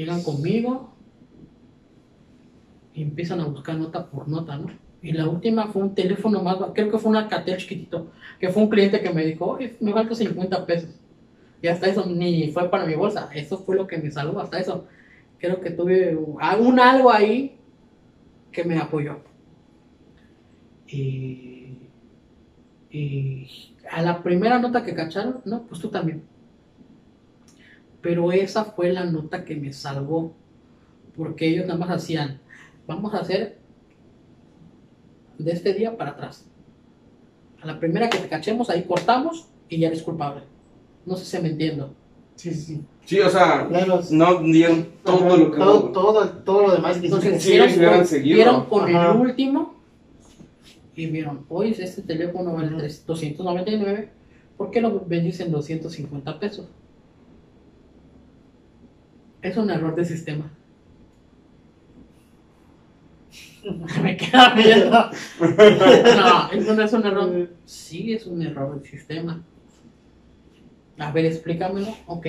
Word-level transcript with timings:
llegan 0.00 0.22
conmigo 0.22 0.94
y 2.94 3.02
empiezan 3.02 3.40
a 3.40 3.44
buscar 3.44 3.76
nota 3.76 4.06
por 4.06 4.28
nota, 4.28 4.56
¿no? 4.56 4.68
Y 5.02 5.12
la 5.12 5.28
última 5.28 5.68
fue 5.68 5.82
un 5.82 5.94
teléfono 5.94 6.42
más, 6.42 6.56
creo 6.74 6.90
que 6.90 6.98
fue 6.98 7.10
una 7.10 7.28
Catel 7.28 7.58
chiquitito, 7.58 8.10
que 8.38 8.48
fue 8.48 8.62
un 8.62 8.70
cliente 8.70 9.00
que 9.00 9.10
me 9.10 9.24
dijo, 9.24 9.58
me 9.80 9.92
falta 9.92 10.14
50 10.14 10.66
pesos. 10.66 10.90
Y 11.62 11.68
hasta 11.68 11.86
eso 11.86 12.06
ni 12.06 12.50
fue 12.50 12.70
para 12.70 12.86
mi 12.86 12.94
bolsa, 12.94 13.30
eso 13.34 13.58
fue 13.58 13.76
lo 13.76 13.86
que 13.86 13.98
me 13.98 14.10
salvó, 14.10 14.40
hasta 14.40 14.58
eso. 14.58 14.86
Creo 15.38 15.60
que 15.60 15.70
tuve 15.70 16.16
un 16.16 16.80
algo 16.80 17.10
ahí 17.10 17.58
que 18.52 18.64
me 18.64 18.78
apoyó. 18.78 19.20
Y, 20.86 21.78
y 22.90 23.46
a 23.90 24.02
la 24.02 24.22
primera 24.22 24.58
nota 24.58 24.82
que 24.82 24.94
cacharon, 24.94 25.40
no, 25.44 25.62
pues 25.62 25.80
tú 25.80 25.88
también. 25.88 26.29
Pero 28.00 28.32
esa 28.32 28.64
fue 28.64 28.92
la 28.92 29.04
nota 29.04 29.44
que 29.44 29.56
me 29.56 29.72
salvó, 29.72 30.34
porque 31.16 31.48
ellos 31.48 31.66
nada 31.66 31.78
más 31.78 31.90
hacían, 31.90 32.40
vamos 32.86 33.12
a 33.14 33.18
hacer 33.18 33.58
de 35.38 35.52
este 35.52 35.74
día 35.74 35.96
para 35.96 36.12
atrás. 36.12 36.46
A 37.62 37.66
la 37.66 37.78
primera 37.78 38.08
que 38.08 38.18
te 38.18 38.28
cachemos, 38.28 38.70
ahí 38.70 38.84
cortamos 38.84 39.48
y 39.68 39.78
ya 39.78 39.88
eres 39.88 40.02
culpable. 40.02 40.42
No 41.04 41.16
sé 41.16 41.24
si 41.24 41.42
me 41.42 41.50
entiendo. 41.50 41.94
Sí, 42.36 42.54
sí. 42.54 42.80
Sí, 43.04 43.20
o 43.20 43.28
sea, 43.28 43.66
Claro. 43.68 44.00
no 44.10 44.42
dieron 44.42 44.86
todo 45.04 45.36
lo 45.36 45.50
que 45.50 45.58
todo, 45.58 45.80
todo, 45.90 46.28
todo 46.28 46.62
lo 46.68 46.72
demás 46.72 46.96
que 46.98 47.06
Entonces, 47.06 47.42
Sí, 47.42 47.50
vieron, 47.52 48.06
vieron 48.22 48.64
con 48.66 48.88
Ajá. 48.88 49.12
el 49.12 49.20
último 49.20 49.74
y 50.94 51.06
vieron, 51.06 51.44
oye, 51.48 51.76
este 51.82 52.02
teléfono 52.02 52.54
vale 52.54 52.68
300 52.68 53.06
299, 53.06 54.10
¿por 54.56 54.70
qué 54.70 54.80
lo 54.80 55.00
vendís 55.00 55.40
en 55.40 55.50
250 55.50 56.38
pesos? 56.38 56.66
Es 59.42 59.56
un 59.56 59.70
error 59.70 59.94
de 59.94 60.04
sistema. 60.04 60.50
Me 64.02 64.16
queda 64.16 64.54
viendo. 64.54 65.10
No, 65.40 66.50
eso 66.52 66.74
no 66.74 66.82
es 66.82 66.92
un 66.92 67.06
error. 67.06 67.50
Sí, 67.64 68.12
es 68.12 68.26
un 68.26 68.42
error 68.42 68.74
del 68.74 68.88
sistema. 68.88 69.42
A 70.98 71.12
ver, 71.12 71.26
explícamelo. 71.26 71.94
Ok. 72.06 72.26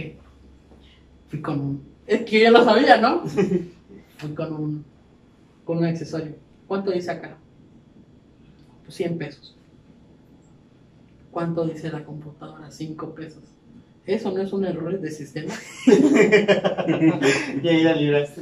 Fui 1.27 1.41
con 1.41 1.59
un. 1.59 1.91
Es 2.07 2.21
que 2.23 2.39
yo 2.39 2.43
ya 2.43 2.51
lo 2.51 2.63
sabía, 2.63 2.97
¿no? 2.97 3.23
Fui 3.25 4.33
con 4.35 4.53
un. 4.53 4.85
Con 5.63 5.77
un 5.79 5.85
accesorio. 5.85 6.35
¿Cuánto 6.67 6.91
dice 6.91 7.11
acá? 7.11 7.37
Pues 8.83 8.95
100 8.95 9.17
pesos. 9.17 9.57
¿Cuánto 11.31 11.65
dice 11.65 11.89
la 11.91 12.03
computadora? 12.03 12.69
5 12.69 13.15
pesos. 13.15 13.43
¿Eso 14.05 14.31
no 14.31 14.41
es 14.41 14.51
un 14.51 14.65
error 14.65 14.99
de 14.99 15.11
sistema? 15.11 15.53
y 17.63 17.67
ahí 17.67 17.83
la 17.83 17.95
libraste. 17.95 18.41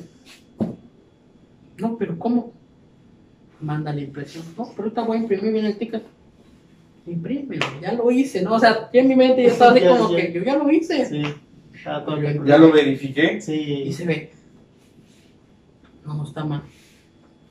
No, 1.78 1.98
pero 1.98 2.18
¿cómo? 2.18 2.54
Manda 3.62 3.94
la 3.94 4.02
impresión. 4.02 4.44
No, 4.58 4.70
pero 4.72 4.84
ahorita 4.84 5.02
voy 5.04 5.18
a 5.18 5.22
imprimir 5.22 5.52
bien 5.54 5.66
el 5.66 5.78
ticket. 5.78 6.04
Imprímelo, 7.06 7.66
ya 7.82 7.94
lo 7.94 8.10
hice, 8.12 8.42
¿no? 8.42 8.56
O 8.56 8.60
sea, 8.60 8.90
yo 8.94 9.00
en 9.02 9.08
mi 9.08 9.16
mente 9.16 9.44
ya 9.44 9.50
estaba 9.50 9.72
así 9.72 9.82
Ya, 9.84 9.98
como 9.98 10.12
ya. 10.12 10.18
que 10.26 10.34
yo 10.34 10.44
ya 10.44 10.58
lo 10.58 10.72
hice. 10.72 11.06
Sí. 11.06 11.24
Ah, 11.86 12.04
todo 12.06 12.16
Ya 12.18 12.22
bien. 12.32 12.46
Ya 12.46 12.58
lo 12.58 12.72
verifiqué. 12.72 13.38
Y 13.38 13.42
Sí. 13.42 13.94
se 13.94 14.06
ve. 14.06 14.32
No, 16.06 16.14
no 16.16 16.24
está 16.24 16.44
mal. 16.46 16.62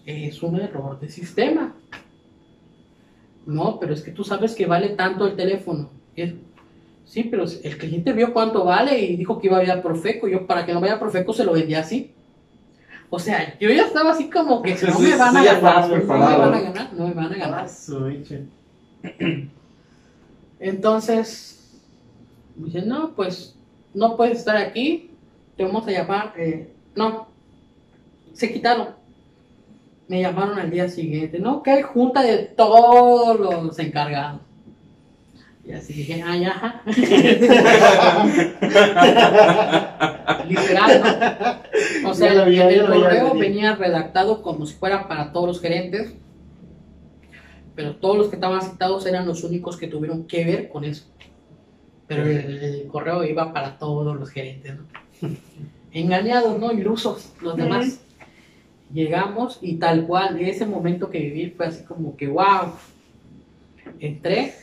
Es 0.07 0.43
un 0.43 0.59
error 0.61 0.99
de 0.99 1.09
sistema. 1.11 1.75
No, 3.47 3.79
pero 3.81 3.95
es 3.95 4.03
que 4.03 4.11
tú 4.11 4.25
sabes 4.25 4.55
que 4.55 4.67
vale 4.67 4.91
tanto 4.91 5.27
el 5.27 5.37
teléfono. 5.37 5.91
Es- 6.17 6.35
sí, 7.09 7.25
pero 7.25 7.45
el 7.45 7.79
cliente 7.79 8.13
vio 8.13 8.33
cuánto 8.33 8.65
vale 8.65 8.99
y 9.01 9.17
dijo 9.17 9.41
que 9.41 9.49
iba 9.49 9.59
a 9.59 9.63
ir 9.65 9.71
a 9.71 9.83
Profeco. 9.83 10.29
Yo, 10.29 10.47
para 10.47 10.65
que 10.67 10.73
no 10.73 10.81
vaya 10.81 10.95
a 10.95 11.01
Profeco, 11.01 11.33
se 11.33 11.45
lo 11.45 11.53
vendía 11.53 11.81
así. 11.81 12.13
O 13.11 13.19
sea, 13.19 13.59
yo 13.59 13.71
ya 13.71 13.87
estaba 13.87 14.13
así 14.13 14.29
como 14.29 14.61
que 14.63 14.75
no 14.75 14.99
me 14.99 15.17
van 15.17 15.37
a 15.37 15.43
ganar. 15.43 15.89
No 15.89 15.97
me 15.97 16.37
van 16.37 16.55
a 16.55 16.61
ganar, 16.61 16.93
no 16.93 17.07
me 17.09 17.15
van 17.15 17.33
a 17.33 17.37
ganar. 17.37 17.69
Entonces, 20.61 21.81
me 22.57 22.67
dice, 22.67 22.83
no, 22.83 23.15
pues 23.15 23.57
no 23.95 24.17
puedes 24.17 24.39
estar 24.39 24.57
aquí, 24.57 25.11
te 25.57 25.65
vamos 25.65 25.87
a 25.87 25.91
llamar. 25.91 26.35
eh, 26.37 26.71
no, 26.95 27.29
se 28.35 28.53
quitaron. 28.53 28.89
Me 30.09 30.21
llamaron 30.21 30.59
al 30.59 30.71
día 30.71 30.89
siguiente, 30.89 31.39
no, 31.39 31.63
que 31.63 31.71
hay 31.71 31.83
junta 31.83 32.23
de 32.23 32.39
todos 32.39 33.39
los 33.39 33.79
encargados. 33.79 34.41
Y 35.69 35.73
así 35.73 35.93
dije, 35.93 36.23
ay, 36.25 36.45
ajá. 36.47 36.81
Literal, 40.49 41.03
¿no? 41.03 42.09
O 42.09 42.15
sea, 42.15 42.33
lo 42.33 42.45
el, 42.45 42.87
correo 42.87 43.35
venía 43.35 43.77
redactado 43.77 44.41
como 44.41 44.65
si 44.65 44.73
fuera 44.73 45.07
para 45.09 45.31
todos 45.31 45.47
los 45.49 45.61
gerentes, 45.61 46.15
pero 47.75 47.97
todos 47.97 48.17
los 48.17 48.29
que 48.29 48.37
estaban 48.37 48.63
citados 48.63 49.05
eran 49.05 49.27
los 49.27 49.45
únicos 49.45 49.77
que 49.77 49.89
tuvieron 49.89 50.27
que 50.27 50.43
ver 50.43 50.71
con 50.71 50.85
eso. 50.85 51.05
Pero 52.07 52.23
el, 52.23 52.65
el 52.65 52.87
correo 52.87 53.23
iba 53.25 53.53
para 53.53 53.77
todos 53.77 54.19
los 54.19 54.31
gerentes, 54.31 54.75
¿no? 54.75 54.87
Engañados, 55.93 56.59
¿no? 56.59 56.73
Ilusos, 56.73 57.35
los 57.43 57.59
demás. 57.59 58.01
Llegamos 58.91 59.59
y 59.61 59.75
tal 59.75 60.07
cual, 60.07 60.41
ese 60.41 60.65
momento 60.65 61.11
que 61.11 61.19
viví 61.19 61.51
fue 61.51 61.67
así 61.67 61.85
como 61.85 62.17
que, 62.17 62.27
wow. 62.27 62.73
Entré 64.01 64.55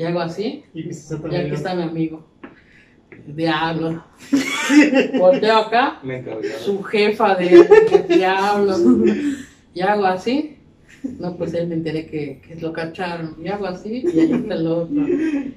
y 0.00 0.04
hago 0.04 0.20
así, 0.20 0.64
Y 0.72 0.88
aquí 1.36 1.52
está 1.52 1.74
mi 1.74 1.82
amigo. 1.82 2.24
Diablo. 3.26 4.02
Volteo 5.18 5.58
acá, 5.58 6.00
Me 6.02 6.24
su 6.64 6.82
jefa 6.82 7.34
de, 7.34 7.50
de 7.50 8.16
diablo. 8.16 8.78
Y 9.74 9.82
hago 9.82 10.06
así. 10.06 10.56
No, 11.18 11.36
pues 11.36 11.52
él 11.52 11.66
me 11.66 11.74
enteré 11.74 12.06
que, 12.06 12.40
que 12.40 12.54
lo 12.62 12.72
cacharon. 12.72 13.36
Y 13.44 13.48
hago 13.48 13.66
así, 13.66 14.02
y 14.06 14.20
ahí 14.20 14.32
está 14.32 14.54
el 14.54 14.66
otro. 14.68 15.06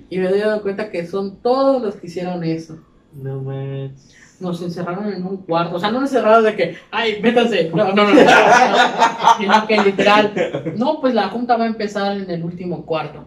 Y 0.10 0.18
me 0.18 0.28
doy 0.28 0.40
dado 0.40 0.62
cuenta 0.62 0.92
que 0.92 1.08
son 1.08 1.38
todos 1.42 1.82
los 1.82 1.96
que 1.96 2.08
hicieron 2.08 2.44
eso. 2.44 2.78
No 3.14 3.42
manches. 3.42 4.14
Nos 4.42 4.62
encerraron 4.62 5.08
en 5.14 5.26
un 5.26 5.38
cuarto. 5.38 5.78
O 5.78 5.80
sea, 5.80 5.90
no 5.90 6.02
nos 6.02 6.12
encerraron 6.12 6.44
de 6.44 6.56
que, 6.58 6.76
ay, 6.92 7.22
métanse. 7.22 7.70
No, 7.70 7.94
no, 7.94 7.96
no. 7.96 8.14
no, 8.14 8.14
no. 8.14 8.22
Sino 9.40 9.68
que 9.68 9.82
literal. 9.84 10.34
No, 10.76 11.00
pues 11.00 11.14
la 11.14 11.30
junta 11.30 11.56
va 11.56 11.64
a 11.64 11.68
empezar 11.68 12.18
en 12.18 12.30
el 12.30 12.44
último 12.44 12.86
cuarto. 12.86 13.24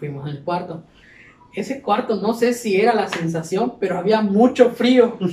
Fuimos 0.00 0.26
al 0.28 0.42
cuarto. 0.42 0.82
Ese 1.54 1.80
cuarto, 1.82 2.16
no 2.16 2.32
sé 2.34 2.52
si 2.54 2.80
era 2.80 2.94
la 2.94 3.08
sensación, 3.08 3.74
pero 3.80 3.98
había 3.98 4.20
mucho 4.22 4.70
frío. 4.70 5.16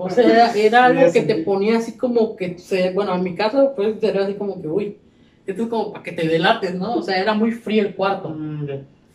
O 0.00 0.08
sea, 0.08 0.24
era, 0.24 0.52
era 0.54 0.84
algo 0.84 1.12
que 1.12 1.22
te 1.22 1.34
ponía 1.42 1.78
así 1.78 1.96
como 1.96 2.36
que, 2.36 2.56
se, 2.58 2.92
bueno, 2.92 3.14
en 3.16 3.22
mi 3.24 3.34
caso, 3.34 3.72
pues 3.74 4.00
era 4.00 4.24
así 4.24 4.34
como 4.34 4.62
que, 4.62 4.68
uy, 4.68 4.96
esto 5.44 5.64
es 5.64 5.68
como 5.68 5.90
para 5.92 6.04
que 6.04 6.12
te 6.12 6.28
delates, 6.28 6.74
¿no? 6.76 6.94
O 6.94 7.02
sea, 7.02 7.18
era 7.20 7.34
muy 7.34 7.50
frío 7.50 7.82
el 7.82 7.96
cuarto, 7.96 8.28
Mm, 8.30 8.66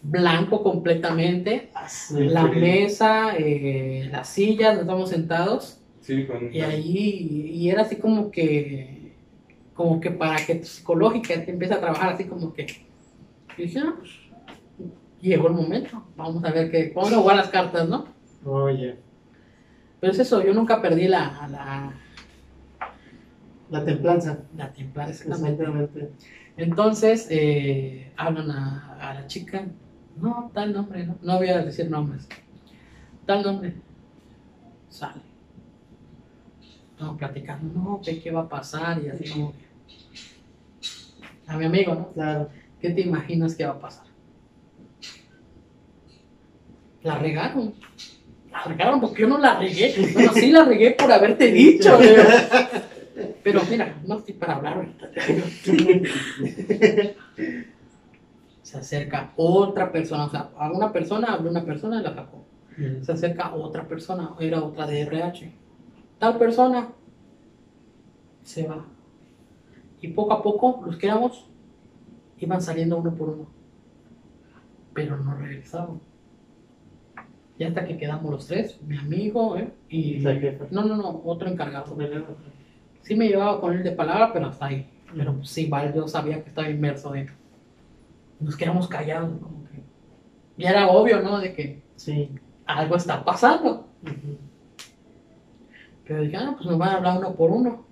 blanco 0.01 0.61
completamente, 0.61 1.69
Ah, 1.73 1.87
la 2.11 2.47
frío. 2.49 2.59
mesa, 2.61 3.33
eh, 3.37 4.09
las 4.11 4.27
sillas, 4.27 4.71
donde 4.75 4.81
estamos 4.81 5.09
sentados, 5.09 5.79
Sí, 6.01 6.25
con... 6.25 6.53
y 6.53 6.59
ahí, 6.59 7.51
y 7.53 7.69
era 7.69 7.83
así 7.83 7.95
como 7.95 8.29
que, 8.29 9.13
como 9.73 10.01
que 10.01 10.11
para 10.11 10.35
que 10.45 10.55
tu 10.55 10.65
psicológica 10.65 11.33
te 11.45 11.51
empiece 11.51 11.75
a 11.75 11.79
trabajar 11.79 12.11
así 12.13 12.25
como 12.25 12.53
que, 12.53 12.67
y 13.57 13.63
dije, 13.63 13.79
ah, 13.79 13.93
pues, 13.97 14.11
llegó 15.21 15.47
el 15.47 15.53
momento, 15.53 16.03
vamos 16.15 16.43
a 16.43 16.51
ver 16.51 16.69
qué, 16.71 16.91
vamos 16.95 17.13
a 17.13 17.17
jugar 17.17 17.35
las 17.37 17.49
cartas, 17.49 17.87
¿no? 17.87 18.05
Oye, 18.45 18.97
Pero 19.99 20.11
es 20.13 20.19
eso, 20.19 20.43
yo 20.43 20.53
nunca 20.53 20.81
perdí 20.81 21.07
la, 21.07 21.47
la, 21.49 21.93
la 23.69 23.85
templanza. 23.85 24.39
la 24.55 24.71
templanza, 24.73 25.11
exactamente. 25.11 25.63
Exactamente. 25.63 26.11
Entonces, 26.57 27.27
eh, 27.31 28.11
hablan 28.17 28.51
a, 28.51 28.97
a 28.99 29.13
la 29.15 29.27
chica, 29.27 29.65
no, 30.17 30.51
tal 30.53 30.73
nombre, 30.73 31.05
no, 31.07 31.17
no 31.21 31.37
voy 31.37 31.49
a 31.49 31.63
decir 31.63 31.89
nombres, 31.89 32.27
tal 33.25 33.43
nombre, 33.43 33.75
sale. 34.89 35.21
Estamos 36.91 37.17
platicando, 37.17 37.73
no, 37.73 38.01
¿qué, 38.03 38.21
qué 38.21 38.31
va 38.31 38.41
a 38.41 38.49
pasar? 38.49 39.01
Y 39.03 39.09
así 39.09 39.29
como 39.31 39.53
que, 39.53 39.63
a 41.47 41.57
mi 41.57 41.65
amigo, 41.65 41.95
¿no? 41.95 42.11
Claro. 42.13 42.49
¿Qué 42.83 42.89
te 42.89 42.99
imaginas 42.99 43.55
que 43.55 43.65
va 43.65 43.71
a 43.71 43.79
pasar? 43.79 44.05
La 47.01 47.17
regaron. 47.17 47.73
La 48.51 48.63
regaron 48.63 48.99
porque 48.99 49.21
yo 49.21 49.29
no 49.29 49.37
la 49.37 49.57
regué. 49.57 50.11
Bueno, 50.11 50.33
sí 50.33 50.51
la 50.51 50.65
regué 50.65 50.91
por 50.91 51.09
haberte 51.09 51.49
dicho. 51.49 51.97
Pero 53.43 53.61
mira, 53.69 54.01
no 54.05 54.17
estoy 54.17 54.33
para 54.33 54.55
hablar 54.55 54.73
ahorita. 54.73 55.11
Se 58.63 58.77
acerca 58.77 59.31
otra 59.37 59.89
persona, 59.89 60.25
o 60.25 60.29
sea, 60.29 60.49
a 60.57 60.69
una 60.69 60.91
persona, 60.91 61.35
habló 61.35 61.51
una 61.51 61.63
persona 61.63 62.01
y 62.01 62.03
la 62.03 62.13
sacó. 62.13 62.43
Se 63.01 63.13
acerca 63.13 63.55
otra 63.55 63.87
persona, 63.87 64.31
era 64.41 64.61
otra 64.61 64.87
de 64.87 64.99
RH. 65.03 65.53
Tal 66.19 66.37
persona 66.37 66.89
se 68.41 68.67
va. 68.67 68.85
Y 70.01 70.09
poco 70.09 70.33
a 70.33 70.43
poco, 70.43 70.83
los 70.85 70.97
que 70.97 71.05
éramos, 71.05 71.47
iban 72.43 72.61
saliendo 72.61 72.97
uno 72.97 73.13
por 73.13 73.29
uno. 73.29 73.47
Pero 74.93 75.17
no 75.17 75.35
regresaban. 75.35 75.99
Y 77.57 77.63
hasta 77.63 77.85
que 77.85 77.97
quedamos 77.97 78.31
los 78.31 78.47
tres, 78.47 78.81
mi 78.81 78.97
amigo, 78.97 79.57
¿eh? 79.57 79.71
Y... 79.89 80.23
No, 80.71 80.83
no, 80.85 80.95
no, 80.95 81.21
otro 81.25 81.47
encargado. 81.47 81.95
Sí 83.01 83.15
me 83.15 83.27
llevaba 83.27 83.59
con 83.61 83.73
él 83.73 83.83
de 83.83 83.91
palabra, 83.91 84.31
pero 84.33 84.47
hasta 84.47 84.67
ahí. 84.67 84.89
Pero 85.15 85.35
pues, 85.35 85.49
sí, 85.49 85.65
igual 85.65 85.93
yo 85.93 86.07
sabía 86.07 86.41
que 86.41 86.49
estaba 86.49 86.69
inmerso 86.69 87.13
en... 87.15 87.29
Nos 88.39 88.55
quedamos 88.55 88.87
callados, 88.87 89.39
como 89.41 89.63
que... 89.65 89.83
Ya 90.57 90.71
era 90.71 90.87
obvio, 90.87 91.21
¿no? 91.21 91.39
De 91.39 91.53
que 91.53 91.83
Sí. 91.95 92.31
algo 92.65 92.95
está 92.95 93.23
pasando. 93.23 93.87
Pero 96.05 96.21
dije, 96.21 96.37
ah, 96.37 96.53
pues 96.57 96.65
nos 96.65 96.77
van 96.77 96.89
a 96.89 96.97
hablar 96.97 97.17
uno 97.19 97.35
por 97.35 97.51
uno. 97.51 97.85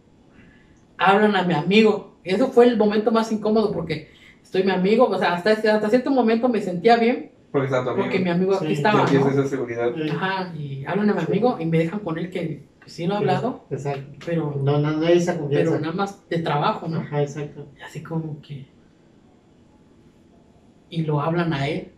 Hablan 0.98 1.36
a 1.36 1.44
mi 1.44 1.54
amigo. 1.54 2.18
Y 2.24 2.32
eso 2.34 2.48
fue 2.50 2.68
el 2.68 2.78
momento 2.78 3.12
más 3.12 3.32
incómodo 3.32 3.72
porque 3.72 4.10
estoy 4.52 4.64
mi 4.64 4.72
amigo, 4.72 5.08
o 5.08 5.18
sea, 5.18 5.34
hasta, 5.36 5.52
hasta 5.52 5.90
cierto 5.90 6.12
momento 6.12 6.50
me 6.50 6.60
sentía 6.62 6.98
bien 6.98 7.32
Porque 7.54 7.68
está 7.68 7.84
tu 7.86 7.92
amigo. 7.92 8.04
porque 8.04 8.20
mi 8.20 8.30
amigo 8.30 8.54
aquí 8.56 8.68
Sí, 8.68 8.74
estaba, 8.74 9.06
¿no? 9.10 9.30
esa 9.30 9.48
seguridad. 9.48 9.94
Ajá, 10.12 10.54
y 10.58 10.84
hablan 10.86 11.10
a 11.10 11.14
mi 11.14 11.22
amigo 11.22 11.58
y 11.58 11.66
me 11.66 11.78
dejan 11.78 12.00
con 12.02 12.18
él 12.18 12.30
que, 12.30 12.66
que 12.84 12.90
sí 12.90 13.08
lo 13.08 13.14
he 13.14 13.18
hablado, 13.18 13.64
Exacto. 13.70 14.12
pero, 14.26 14.54
No, 14.62 14.78
no, 14.80 14.92
no 14.92 15.06
hay 15.08 15.18
esa 15.20 15.38
confianza. 15.40 15.72
pero 15.72 15.82
nada 15.82 15.94
más 15.94 16.28
de 16.30 16.40
trabajo, 16.40 16.90
¿no? 16.90 17.00
Ajá, 17.00 17.22
exacto. 17.22 17.66
Y 17.80 17.82
así 17.82 18.04
como 18.04 18.42
que... 18.42 18.66
Y 20.90 21.04
lo 21.04 21.22
hablan 21.22 21.54
a 21.54 21.68
él. 21.70 21.94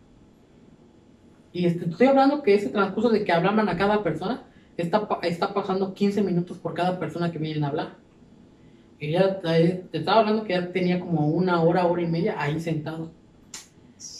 Y 1.52 1.66
este, 1.66 1.88
estoy 1.90 2.06
hablando 2.06 2.40
que 2.44 2.54
ese 2.54 2.68
transcurso 2.68 3.08
de 3.08 3.24
que 3.24 3.32
hablan 3.32 3.68
a 3.68 3.76
cada 3.76 4.04
persona, 4.04 4.44
está, 4.76 5.08
pa- 5.08 5.18
está 5.22 5.52
pasando 5.52 5.92
15 5.92 6.22
minutos 6.22 6.58
por 6.58 6.74
cada 6.74 7.00
persona 7.00 7.32
que 7.32 7.38
vienen 7.38 7.64
a 7.64 7.68
hablar. 7.68 7.96
Ya 9.12 9.40
eh, 9.44 9.84
te 9.90 9.98
estaba 9.98 10.20
hablando 10.20 10.44
que 10.44 10.52
ya 10.52 10.72
tenía 10.72 11.00
como 11.00 11.28
una 11.28 11.62
hora, 11.62 11.86
hora 11.86 12.02
y 12.02 12.06
media 12.06 12.36
ahí 12.38 12.60
sentado. 12.60 13.10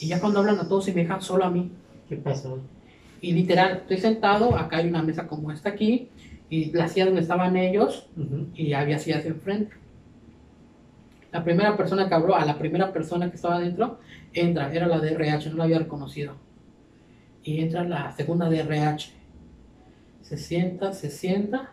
Y 0.00 0.08
ya 0.08 0.20
cuando 0.20 0.40
hablan 0.40 0.58
a 0.58 0.68
todos 0.68 0.88
y 0.88 0.92
me 0.92 1.02
dejan 1.02 1.22
solo 1.22 1.44
a 1.44 1.50
mí. 1.50 1.70
¿Qué 2.08 2.16
pasó? 2.16 2.58
Y 3.20 3.32
literal, 3.32 3.78
estoy 3.78 3.98
sentado, 3.98 4.56
acá 4.56 4.78
hay 4.78 4.88
una 4.88 5.02
mesa 5.02 5.26
como 5.26 5.50
esta 5.50 5.70
aquí, 5.70 6.08
y 6.50 6.70
la 6.72 6.88
silla 6.88 7.06
donde 7.06 7.22
estaban 7.22 7.56
ellos, 7.56 8.08
Ujú. 8.16 8.48
y 8.54 8.72
había 8.74 8.98
sillas 8.98 9.24
enfrente. 9.24 9.74
La 11.32 11.42
primera 11.42 11.76
persona 11.76 12.06
que 12.08 12.14
habló, 12.14 12.36
a 12.36 12.44
la 12.44 12.58
primera 12.58 12.92
persona 12.92 13.28
que 13.30 13.36
estaba 13.36 13.56
adentro, 13.56 13.98
entra, 14.32 14.72
era 14.72 14.86
la 14.86 15.00
de 15.00 15.12
RH, 15.12 15.50
no 15.50 15.56
la 15.56 15.64
había 15.64 15.78
reconocido. 15.78 16.34
Y 17.42 17.60
entra 17.60 17.84
la 17.84 18.12
segunda 18.12 18.48
de 18.48 18.60
RH. 18.60 19.10
Se 20.22 20.36
sienta, 20.36 20.92
se 20.92 21.10
sienta. 21.10 21.70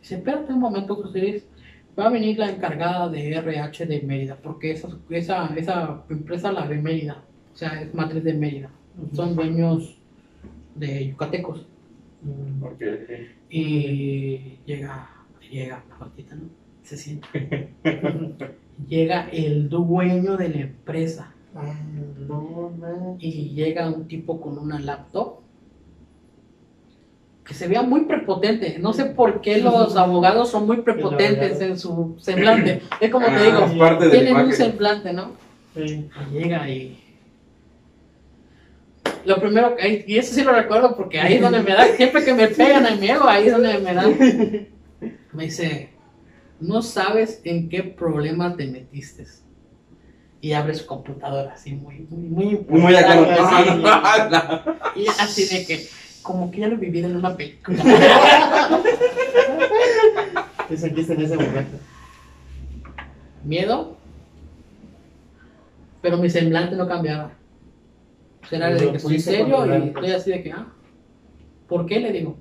Dice, 0.00 0.16
espérate 0.16 0.52
un 0.52 0.60
momento, 0.60 0.96
José 0.96 1.18
Luis. 1.18 1.46
Va 1.98 2.06
a 2.06 2.10
venir 2.10 2.38
la 2.38 2.50
encargada 2.50 3.08
de 3.08 3.34
RH 3.34 3.86
de 3.86 4.02
Mérida, 4.02 4.36
porque 4.36 4.72
esa, 4.72 4.88
esa, 5.10 5.54
esa 5.56 6.04
empresa, 6.08 6.52
la 6.52 6.66
de 6.66 6.76
Mérida, 6.76 7.24
o 7.52 7.56
sea, 7.56 7.82
es 7.82 7.92
matriz 7.94 8.22
de 8.22 8.34
Mérida. 8.34 8.70
Son 9.12 9.34
dueños 9.34 9.98
de 10.74 11.08
yucatecos. 11.08 11.66
Mm. 12.22 12.62
Ok, 12.62 12.72
ok. 12.72 13.10
Y 13.50 14.58
llega, 14.64 15.10
llega 15.50 15.82
la 15.88 15.98
patita, 15.98 16.36
¿no? 16.36 16.48
Se 16.82 16.96
sienta. 16.96 17.28
llega 18.88 19.28
el 19.30 19.68
dueño 19.68 20.36
de 20.36 20.48
la 20.48 20.60
empresa 20.60 21.34
Ah, 21.54 21.74
no, 22.28 23.16
y 23.18 23.50
llega 23.50 23.88
un 23.88 24.06
tipo 24.06 24.40
con 24.40 24.58
una 24.58 24.78
laptop 24.78 25.40
que 27.48 27.54
se 27.54 27.66
vea 27.66 27.80
muy 27.80 28.02
prepotente. 28.02 28.76
No 28.78 28.92
sé 28.92 29.06
por 29.06 29.40
qué 29.40 29.58
los 29.58 29.96
abogados 29.96 30.50
son 30.50 30.66
muy 30.66 30.82
prepotentes 30.82 31.58
en 31.62 31.78
su 31.78 32.14
semblante. 32.20 32.82
Es 33.00 33.10
como 33.10 33.24
te 33.26 33.32
Ah, 33.32 33.42
digo, 33.42 34.10
tienen 34.10 34.36
un 34.36 34.52
semblante, 34.52 35.14
¿no? 35.14 35.32
Sí. 35.74 36.10
Y 36.30 36.34
llega 36.38 36.68
y. 36.68 37.02
Lo 39.24 39.40
primero 39.40 39.76
que. 39.76 40.04
Y 40.06 40.18
eso 40.18 40.34
sí 40.34 40.44
lo 40.44 40.52
recuerdo 40.52 40.94
porque 40.94 41.20
ahí 41.20 41.34
es 41.34 41.40
donde 41.40 41.62
me 41.62 41.72
da. 41.72 41.86
Siempre 41.96 42.22
que 42.22 42.34
me 42.34 42.48
pegan 42.48 42.84
en 42.84 43.00
mi 43.00 43.08
ego, 43.08 43.26
ahí 43.26 43.46
es 43.46 43.52
donde 43.52 43.78
me 43.78 43.94
da. 43.94 44.06
Me 45.32 45.44
dice: 45.44 45.88
No 46.60 46.82
sabes 46.82 47.40
en 47.44 47.70
qué 47.70 47.82
problema 47.82 48.56
te 48.56 48.66
metiste. 48.66 49.24
Y 50.40 50.52
abre 50.52 50.74
su 50.74 50.84
computadora 50.86 51.54
así, 51.54 51.72
muy, 51.72 52.06
muy, 52.10 52.58
muy. 52.68 52.80
Muy 52.80 52.94
acá. 52.94 54.64
Y 54.94 55.06
así 55.06 55.46
de 55.46 55.64
que. 55.66 55.86
Como 56.28 56.50
que 56.50 56.60
ya 56.60 56.68
lo 56.68 56.74
he 56.74 56.78
vivido 56.78 57.08
en 57.08 57.16
una 57.16 57.34
película. 57.34 57.82
¿Qué 60.68 60.76
sentiste 60.76 61.14
en 61.14 61.22
ese 61.22 61.36
momento? 61.36 61.78
Miedo. 63.44 63.96
Pero 66.02 66.18
mi 66.18 66.28
semblante 66.28 66.76
no 66.76 66.86
cambiaba. 66.86 67.32
O 68.42 68.46
sea, 68.46 68.58
era 68.58 68.68
de 68.68 68.76
que 68.78 68.84
estoy 68.84 69.00
pudiste 69.00 69.30
serio 69.30 69.64
y 69.64 69.88
estoy 69.88 70.10
así 70.10 70.30
de 70.30 70.42
que, 70.42 70.52
ah, 70.52 70.66
¿por 71.66 71.86
qué 71.86 71.98
le 71.98 72.12
digo? 72.12 72.36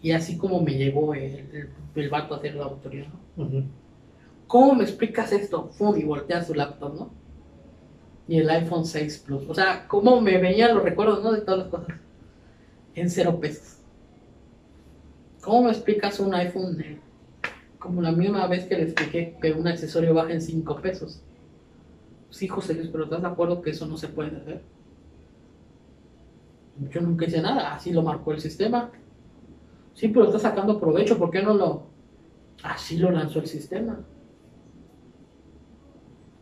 Y 0.00 0.12
así 0.12 0.38
como 0.38 0.60
me 0.60 0.74
llegó 0.74 1.14
el, 1.14 1.22
el, 1.22 1.70
el 1.96 2.08
vato 2.08 2.34
a 2.34 2.36
hacer 2.36 2.54
la 2.54 2.66
autoridad. 2.66 3.08
¿Cómo 4.46 4.76
me 4.76 4.84
explicas 4.84 5.32
esto? 5.32 5.70
Fum, 5.72 5.98
y 5.98 6.04
voltea 6.04 6.44
su 6.44 6.54
laptop, 6.54 6.94
¿no? 6.94 7.10
Y 8.28 8.38
el 8.38 8.48
iPhone 8.48 8.86
6 8.86 9.24
Plus. 9.26 9.42
O 9.48 9.54
sea, 9.54 9.88
cómo 9.88 10.20
me 10.20 10.38
venían 10.38 10.72
los 10.72 10.84
recuerdos, 10.84 11.24
¿no? 11.24 11.32
De 11.32 11.40
todas 11.40 11.58
las 11.58 11.68
cosas. 11.68 12.01
En 12.94 13.10
cero 13.10 13.38
pesos. 13.40 13.78
¿Cómo 15.40 15.64
me 15.64 15.70
explicas 15.70 16.20
un 16.20 16.34
iPhone? 16.34 16.76
como 17.82 18.00
la 18.00 18.12
misma 18.12 18.46
vez 18.46 18.64
que 18.66 18.76
le 18.76 18.84
expliqué 18.84 19.36
que 19.42 19.52
un 19.52 19.66
accesorio 19.66 20.14
baja 20.14 20.32
en 20.32 20.40
5 20.40 20.76
pesos. 20.80 21.20
Sí, 22.30 22.46
José 22.46 22.74
Luis, 22.74 22.88
pero 22.92 23.04
¿estás 23.04 23.20
de 23.20 23.26
acuerdo 23.26 23.60
que 23.60 23.70
eso 23.70 23.86
no 23.86 23.96
se 23.96 24.06
puede 24.06 24.36
hacer? 24.36 24.62
Yo 26.90 27.00
nunca 27.00 27.26
hice 27.26 27.42
nada, 27.42 27.74
así 27.74 27.92
lo 27.92 28.02
marcó 28.02 28.32
el 28.32 28.40
sistema. 28.40 28.90
Sí, 29.94 30.08
pero 30.08 30.26
está 30.26 30.38
sacando 30.38 30.78
provecho, 30.78 31.18
¿por 31.18 31.30
qué 31.30 31.42
no 31.42 31.54
lo...? 31.54 31.86
Así 32.62 32.98
lo 32.98 33.10
lanzó 33.10 33.40
el 33.40 33.46
sistema. 33.46 33.98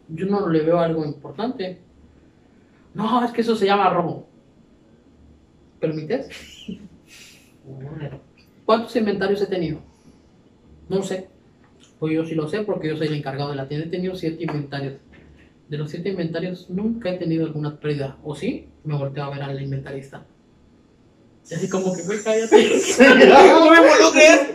Yo 0.08 0.26
no 0.26 0.46
le 0.46 0.61
veo 0.62 0.79
algo 0.79 1.06
importante. 1.06 1.81
No, 2.93 3.24
es 3.24 3.32
que 3.32 3.41
eso 3.41 3.56
se 3.56 3.65
llama 3.65 3.89
robo. 3.89 4.29
¿Permites? 5.81 6.29
¿Cuántos 8.67 8.94
inventarios 8.96 9.43
he 9.43 9.46
tenido? 9.46 9.79
No 10.89 11.03
sé. 11.03 11.29
Pues 11.99 12.15
yo 12.15 12.25
sí 12.25 12.34
lo 12.34 12.49
sé 12.49 12.60
porque 12.63 12.89
yo 12.89 12.96
soy 12.96 13.08
el 13.08 13.15
encargado 13.15 13.51
de 13.51 13.56
la 13.56 13.69
tienda. 13.69 13.87
He 13.87 13.91
tenido 13.91 14.15
siete 14.15 14.44
inventarios. 14.44 14.94
De 15.69 15.79
los 15.79 15.91
siete 15.91 16.10
inventarios 16.10 16.69
nunca 16.69 17.10
he 17.10 17.17
tenido 17.17 17.46
alguna 17.46 17.79
pérdida. 17.79 18.19
¿O 18.22 18.34
sí? 18.34 18.69
Me 18.84 18.96
volteo 18.96 19.25
a 19.25 19.31
ver 19.31 19.43
al 19.43 19.60
inventarista. 19.60 20.25
Y 21.51 21.55
así 21.55 21.69
como 21.69 21.94
que, 21.94 22.03
güey, 22.03 22.22
cállate. 22.22 22.69
¡No 23.29 23.70
me 23.70 23.77
involucres! 23.77 24.55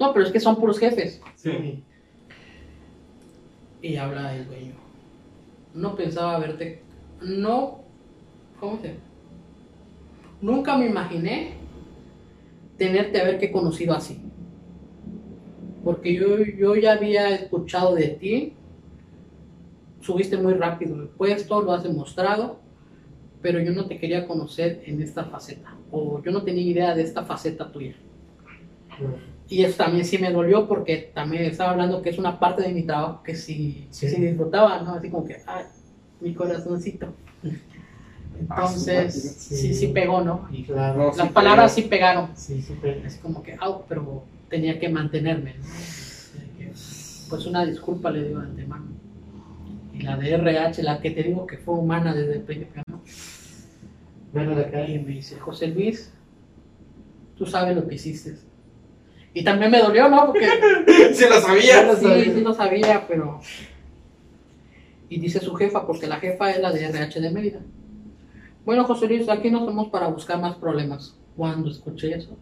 No, 0.00 0.12
pero 0.12 0.26
es 0.26 0.32
que 0.32 0.40
son 0.40 0.56
puros 0.56 0.78
jefes. 0.78 1.20
Sí. 1.36 1.82
Y 3.82 3.96
habla 3.96 4.34
el 4.34 4.46
dueño. 4.46 4.74
No 5.74 5.94
pensaba 5.94 6.38
verte. 6.38 6.82
No. 7.20 7.84
¿Cómo 8.58 8.80
se? 8.80 8.94
Nunca 10.42 10.76
me 10.76 10.86
imaginé 10.86 11.52
tenerte 12.76 13.20
a 13.20 13.24
ver 13.24 13.38
que 13.38 13.50
conocido 13.52 13.94
así. 13.94 14.20
Porque 15.84 16.14
yo, 16.14 16.38
yo 16.38 16.74
ya 16.76 16.92
había 16.92 17.30
escuchado 17.30 17.94
de 17.94 18.08
ti. 18.08 18.52
Subiste 20.00 20.36
muy 20.36 20.54
rápido 20.54 21.00
el 21.00 21.08
puesto, 21.08 21.62
lo 21.62 21.72
has 21.72 21.84
demostrado. 21.84 22.58
Pero 23.40 23.60
yo 23.60 23.72
no 23.72 23.86
te 23.86 23.98
quería 23.98 24.26
conocer 24.26 24.82
en 24.86 25.00
esta 25.00 25.24
faceta. 25.24 25.76
O 25.90 26.20
yo 26.22 26.30
no 26.32 26.42
tenía 26.42 26.62
idea 26.62 26.94
de 26.94 27.02
esta 27.02 27.24
faceta 27.24 27.70
tuya. 27.70 27.94
Y 29.48 29.64
eso 29.64 29.76
también 29.76 30.04
sí 30.04 30.18
me 30.18 30.30
dolió 30.32 30.66
porque 30.68 31.10
también 31.14 31.44
estaba 31.44 31.70
hablando 31.70 32.02
que 32.02 32.10
es 32.10 32.18
una 32.18 32.38
parte 32.38 32.62
de 32.62 32.72
mi 32.72 32.82
trabajo 32.84 33.22
que 33.22 33.34
sí, 33.34 33.86
Sí. 33.90 34.08
sí 34.08 34.20
disfrutaba, 34.20 34.80
¿no? 34.82 34.94
Así 34.94 35.10
como 35.10 35.24
que, 35.24 35.36
ay, 35.46 35.64
mi 36.20 36.34
corazoncito. 36.34 37.08
Entonces, 38.40 39.14
Sí. 39.38 39.56
sí, 39.56 39.74
sí 39.74 39.86
pegó, 39.88 40.20
¿no? 40.22 40.48
Y 40.52 40.64
Claro. 40.64 41.12
Las 41.16 41.26
sí 41.28 41.32
palabras 41.32 41.72
pegó. 41.74 41.84
sí 41.84 41.88
pegaron. 41.90 42.30
Sí, 42.34 42.62
súper. 42.62 43.02
Así 43.06 43.18
como 43.20 43.42
que, 43.42 43.56
au, 43.60 43.84
pero 43.88 44.24
tenía 44.50 44.78
que 44.78 44.88
mantenerme, 44.88 45.54
¿no? 45.58 45.64
Pues 47.30 47.46
una 47.46 47.64
disculpa 47.64 48.10
le 48.10 48.24
digo 48.24 48.40
de 48.40 48.46
antemano. 48.46 48.86
Y 49.94 50.02
la 50.02 50.16
de 50.16 50.34
RH, 50.34 50.82
la 50.82 51.00
que 51.00 51.10
te 51.12 51.22
digo 51.22 51.46
que 51.46 51.56
fue 51.58 51.74
humana 51.74 52.14
desde 52.14 52.34
el 52.34 52.40
principio, 52.42 52.82
¿no? 52.88 53.00
Bueno, 54.32 54.54
de 54.54 54.62
Y 54.62 54.64
acá. 54.64 54.78
me 54.78 55.12
dice, 55.12 55.38
José 55.38 55.68
Luis, 55.68 56.12
tú 57.36 57.46
sabes 57.46 57.74
lo 57.76 57.86
que 57.86 57.94
hiciste. 57.94 58.36
Y 59.34 59.44
también 59.44 59.70
me 59.70 59.78
dolió, 59.80 60.08
¿no? 60.10 60.26
Porque 60.26 60.46
Sí 61.14 61.24
lo 61.28 61.40
sabía. 61.40 61.84
lo 61.84 61.96
sí, 61.96 62.02
sabía. 62.04 62.24
sí 62.34 62.40
lo 62.40 62.52
sabía, 62.54 63.04
pero... 63.08 63.40
Y 65.08 65.18
dice 65.18 65.40
su 65.40 65.54
jefa, 65.54 65.86
porque 65.86 66.06
la 66.06 66.16
jefa 66.16 66.50
es 66.50 66.60
la 66.60 66.70
de 66.72 66.84
RH 66.86 67.20
de 67.20 67.30
Mérida. 67.30 67.60
Bueno, 68.64 68.84
José 68.84 69.06
Luis, 69.08 69.28
aquí 69.28 69.50
no 69.50 69.64
somos 69.64 69.88
para 69.88 70.06
buscar 70.08 70.40
más 70.40 70.56
problemas. 70.56 71.16
Cuando 71.36 71.70
escuché 71.70 72.14
eso, 72.14 72.36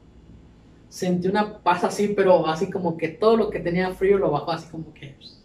sentí 0.88 1.28
una 1.28 1.58
paz 1.58 1.84
así, 1.84 2.08
pero 2.08 2.46
así 2.46 2.70
como 2.70 2.96
que 2.96 3.08
todo 3.08 3.36
lo 3.36 3.50
que 3.50 3.60
tenía 3.60 3.90
frío 3.94 4.18
lo 4.18 4.30
bajó 4.30 4.52
así 4.52 4.68
como 4.70 4.92
que... 4.92 5.14
pues, 5.16 5.42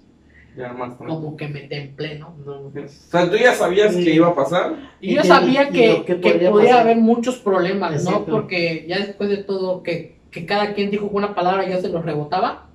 Ya 0.58 0.74
más. 0.74 0.96
como 0.96 1.38
que 1.38 1.48
me 1.48 1.62
templé, 1.62 2.18
¿no? 2.20 2.36
No. 2.46 2.54
O 2.68 2.72
sea, 2.88 3.30
tú 3.30 3.38
ya 3.38 3.54
sabías 3.54 3.94
Sí. 3.94 4.04
que 4.04 4.16
iba 4.16 4.28
a 4.30 4.36
pasar. 4.36 4.76
Y 5.00 5.16
yo 5.16 5.24
sabía 5.24 5.70
que, 5.70 6.04
que 6.06 6.20
que 6.20 6.30
podría 6.32 6.50
podía 6.52 6.70
pasar. 6.72 6.82
haber 6.84 6.98
muchos 6.98 7.38
problemas, 7.38 8.04
¿no? 8.04 8.10
Exacto. 8.12 8.32
Porque 8.32 8.86
ya 8.88 8.98
después 8.98 9.30
de 9.30 9.38
todo 9.38 9.84
que, 9.84 10.18
que 10.32 10.46
cada 10.46 10.74
quien 10.74 10.90
dijo 10.92 11.06
una 11.12 11.36
palabra 11.36 11.68
ya 11.70 11.80
se 11.80 11.90
lo 11.90 12.02
rebotaba, 12.02 12.68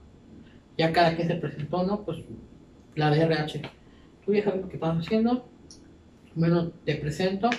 ya 0.79 0.93
cada 0.93 1.17
quien 1.17 1.27
se 1.29 1.35
presentó, 1.35 1.83
¿no? 1.83 2.03
Pues 2.03 2.19
la 2.95 3.11
de 3.11 3.21
RH. 3.23 3.63
Tú 4.25 4.33
ya 4.35 4.45
sabes 4.45 4.61
lo 4.63 4.69
que 4.69 4.77
estás 4.77 4.97
haciendo, 4.99 5.45
bueno, 6.35 6.71
te 6.85 6.95
presento, 6.97 7.51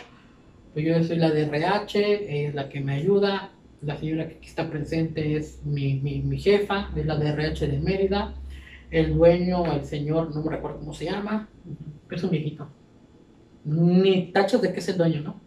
pues 0.74 0.86
yo 0.86 1.04
soy 1.04 1.18
la 1.18 1.32
de 1.32 1.44
RH, 1.44 2.00
ella 2.00 2.50
es 2.50 2.56
la 2.56 2.70
que 2.70 2.80
me 2.80 2.94
ayuda, 2.94 3.52
la 3.82 3.98
señora 3.98 4.28
que 4.28 4.46
está 4.46 4.70
presente 4.70 5.36
es 5.36 5.62
mi, 5.66 5.96
mi, 5.96 6.22
mi 6.22 6.40
jefa, 6.40 6.92
es 6.96 7.06
la 7.06 7.18
de 7.18 7.30
RH 7.30 7.68
de 7.68 7.80
Mérida, 7.80 8.34
el 8.90 9.16
dueño, 9.16 9.72
el 9.74 9.86
señor, 9.86 10.36
no 10.36 10.44
me 10.44 10.52
recuerdo 10.52 10.80
cómo 10.80 10.94
se 10.94 11.06
llama, 11.06 11.50
pero 12.08 12.18
es 12.18 12.24
un 12.24 12.32
viejito. 12.32 12.68
Ni 13.64 14.32
tachos 14.32 14.62
de 14.62 14.74
que 14.74 14.80
es 14.80 14.90
el 14.90 14.98
dueño, 14.98 15.22
¿no? 15.22 15.40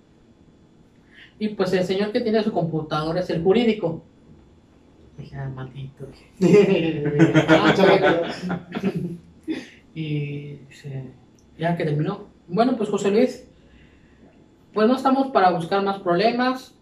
Y 1.38 1.48
pues 1.48 1.72
el 1.72 1.84
señor 1.84 2.12
que 2.12 2.20
tiene 2.20 2.42
su 2.42 2.52
computadora 2.52 3.20
es 3.20 3.30
el 3.30 3.42
jurídico. 3.42 4.04
Dije, 5.18 5.36
ah, 5.36 5.48
maldito. 5.48 6.06
Y 9.94 10.58
ya 11.56 11.76
que 11.76 11.84
terminó. 11.84 12.26
Bueno, 12.48 12.76
pues 12.76 12.90
José 12.90 13.10
Luis, 13.10 13.48
pues 14.74 14.88
no 14.88 14.96
estamos 14.96 15.28
para 15.28 15.50
buscar 15.50 15.82
más 15.84 16.00
problemas. 16.00 16.74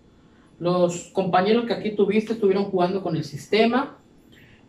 Los 0.59 1.11
compañeros 1.13 1.67
que 1.67 1.75
aquí 1.75 1.91
tuviste 1.95 2.33
estuvieron 2.33 2.65
jugando 2.65 3.03
con 3.03 3.17
el 3.17 3.25
sistema. 3.25 3.99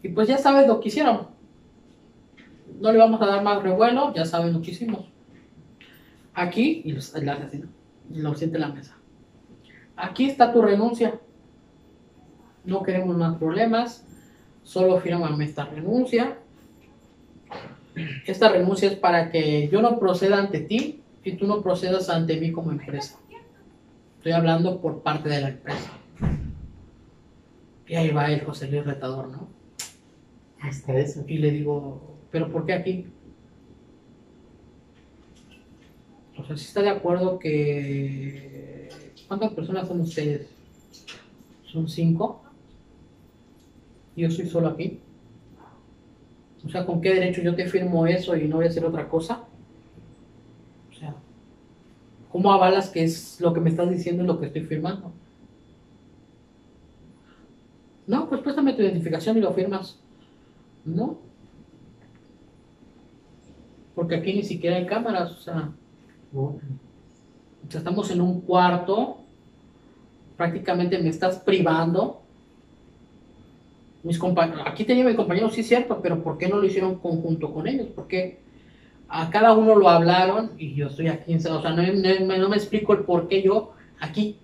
Y 0.04 0.10
pues 0.10 0.28
ya 0.28 0.38
sabes 0.38 0.68
lo 0.68 0.82
que 0.82 0.90
hicieron. 0.90 1.28
No 2.82 2.92
le 2.92 2.98
vamos 2.98 3.22
a 3.22 3.26
dar 3.26 3.42
más 3.44 3.64
revuelo, 3.64 4.14
ya 4.14 4.26
saben 4.26 4.52
lo 4.52 4.62
que 4.62 4.72
hicimos. 4.72 5.06
Aquí, 6.34 6.82
y 6.84 6.92
los, 6.92 7.14
lo 8.12 8.36
siente 8.36 8.58
en 8.58 8.62
la 8.62 8.70
mesa. 8.70 8.98
Aquí 9.96 10.26
está 10.26 10.52
tu 10.52 10.62
renuncia. 10.62 11.20
No 12.66 12.84
queremos 12.84 13.16
más 13.16 13.38
problemas. 13.38 14.06
Solo 14.64 15.00
fírmame 15.00 15.46
esta 15.46 15.66
renuncia. 15.66 16.38
Esta 18.26 18.50
renuncia 18.50 18.90
es 18.90 18.96
para 18.96 19.32
que 19.32 19.70
yo 19.70 19.82
no 19.82 20.00
proceda 20.00 20.40
ante 20.40 20.60
ti 20.60 21.03
y 21.24 21.34
tú 21.34 21.48
no 21.48 21.62
procedas 21.62 22.10
ante 22.10 22.40
mí 22.40 22.52
como 22.52 22.72
empresa. 22.72 23.20
Estoy 24.18 24.34
hablando 24.34 24.82
por 24.82 25.02
parte 25.02 25.30
de 25.30 25.42
la 25.42 25.50
empresa. 25.50 25.92
Y 27.88 27.96
ahí 27.96 28.10
va 28.12 28.32
el 28.32 28.44
José 28.46 28.68
Luis 28.70 28.86
Retador, 28.86 29.30
¿no? 29.30 29.48
Hasta 30.62 30.98
eso. 30.98 31.24
Y 31.28 31.38
le 31.38 31.52
digo, 31.52 32.18
¿pero 32.32 32.52
por 32.52 32.66
qué 32.66 32.74
aquí? 32.74 33.08
O 36.38 36.46
sea, 36.46 36.58
si 36.58 36.66
está 36.66 36.82
de 36.82 36.90
acuerdo 36.90 37.40
que... 37.40 38.90
¿Cuántas 39.28 39.54
personas 39.54 39.88
son 39.88 40.02
ustedes? 40.02 40.48
¿Son 41.66 41.88
cinco? 41.88 42.44
Yo 44.16 44.30
soy 44.30 44.48
solo 44.48 44.70
aquí. 44.70 45.00
O 46.66 46.70
sea, 46.70 46.86
¿con 46.86 47.02
qué 47.02 47.14
derecho 47.14 47.42
yo 47.42 47.56
te 47.56 47.68
firmo 47.68 48.08
eso 48.08 48.36
y 48.38 48.48
no 48.48 48.58
voy 48.58 48.66
a 48.66 48.70
hacer 48.70 48.86
otra 48.86 49.10
cosa? 49.10 49.44
¿Cómo 52.34 52.52
avalas 52.52 52.90
que 52.90 53.04
es 53.04 53.40
lo 53.40 53.54
que 53.54 53.62
me 53.62 53.70
estás 53.70 53.92
diciendo 53.92 54.24
es 54.24 54.28
lo 54.28 54.40
que 54.40 54.48
estoy 54.48 54.64
firmando? 54.64 55.12
No, 58.08 58.28
pues 58.28 58.42
préstame 58.42 58.74
tu 58.74 58.82
identificación 58.82 59.38
y 59.38 59.42
lo 59.42 59.54
firmas. 59.54 60.00
No. 60.84 61.20
Porque 63.94 64.16
aquí 64.16 64.34
ni 64.34 64.42
siquiera 64.42 64.78
hay 64.78 64.88
cámaras, 64.88 65.32
o 65.32 65.38
sea, 65.38 65.70
No. 66.32 66.42
o 66.42 66.60
sea, 67.70 67.78
estamos 67.78 68.10
en 68.10 68.20
un 68.20 68.42
cuarto, 68.42 69.20
prácticamente 70.36 70.98
me 70.98 71.10
estás 71.10 71.38
privando. 71.38 72.20
Mis 74.02 74.18
compañeros, 74.18 74.64
aquí 74.66 74.84
tenía 74.86 75.06
mi 75.06 75.16
compañero, 75.16 75.52
sí 75.52 75.62
es 75.62 75.68
cierto, 75.68 76.02
pero 76.02 76.24
¿por 76.24 76.40
qué 76.40 76.50
no 76.50 76.58
lo 76.58 76.66
hicieron 76.66 76.96
conjunto 76.96 77.54
con 77.54 77.68
ellos? 77.68 77.88
Porque 77.96 78.40
a 79.16 79.30
cada 79.30 79.54
uno 79.54 79.76
lo 79.76 79.90
hablaron 79.90 80.52
y 80.58 80.74
yo 80.74 80.88
estoy 80.88 81.08
aquí, 81.08 81.36
o 81.36 81.40
sea, 81.40 81.52
no, 81.52 81.84
no- 81.84 82.38
no 82.38 82.50
me 82.50 82.56
explico 82.56 82.94
el 82.94 83.00
por 83.00 83.28
qué 83.28 83.42
yo 83.44 83.72
aquí 84.00 84.38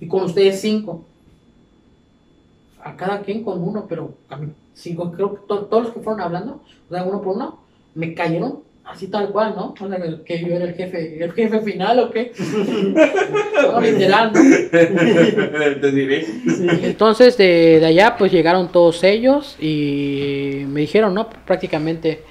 y 0.00 0.06
con 0.08 0.24
ustedes 0.24 0.60
cinco. 0.60 1.04
A 2.82 2.96
cada 2.96 3.20
quien 3.22 3.42
con 3.44 3.62
uno, 3.62 3.86
pero 3.88 4.14
a 4.28 4.36
mí 4.36 4.48
cinco, 4.74 5.12
creo 5.12 5.34
que 5.34 5.40
to- 5.48 5.64
todos 5.66 5.84
los 5.84 5.92
que 5.92 6.00
fueron 6.00 6.20
hablando, 6.22 6.62
o 6.88 6.94
sea, 6.94 7.02
uno 7.04 7.20
por 7.20 7.36
uno, 7.36 7.58
me 7.94 8.14
cayeron 8.14 8.60
así 8.84 9.08
tal 9.08 9.28
cual, 9.30 9.54
¿no? 9.56 9.74
O 9.78 9.88
sea, 9.88 9.98
que 10.24 10.40
yo 10.40 10.54
era 10.54 10.64
el 10.64 10.74
jefe, 10.74 11.22
el 11.22 11.32
jefe 11.32 11.60
final 11.60 11.98
o 11.98 12.10
qué. 12.10 12.32
No, 13.62 13.80
literal, 13.80 14.32
¿no? 14.32 14.40
Te 14.70 15.90
diré. 15.92 16.24
Entonces 16.84 17.36
de, 17.36 17.80
de 17.80 17.86
allá 17.86 18.16
pues 18.16 18.32
llegaron 18.32 18.68
todos 18.72 19.02
ellos 19.04 19.56
y 19.60 20.64
me 20.68 20.80
dijeron, 20.82 21.12
¿no? 21.12 21.28
Prácticamente, 21.28 22.22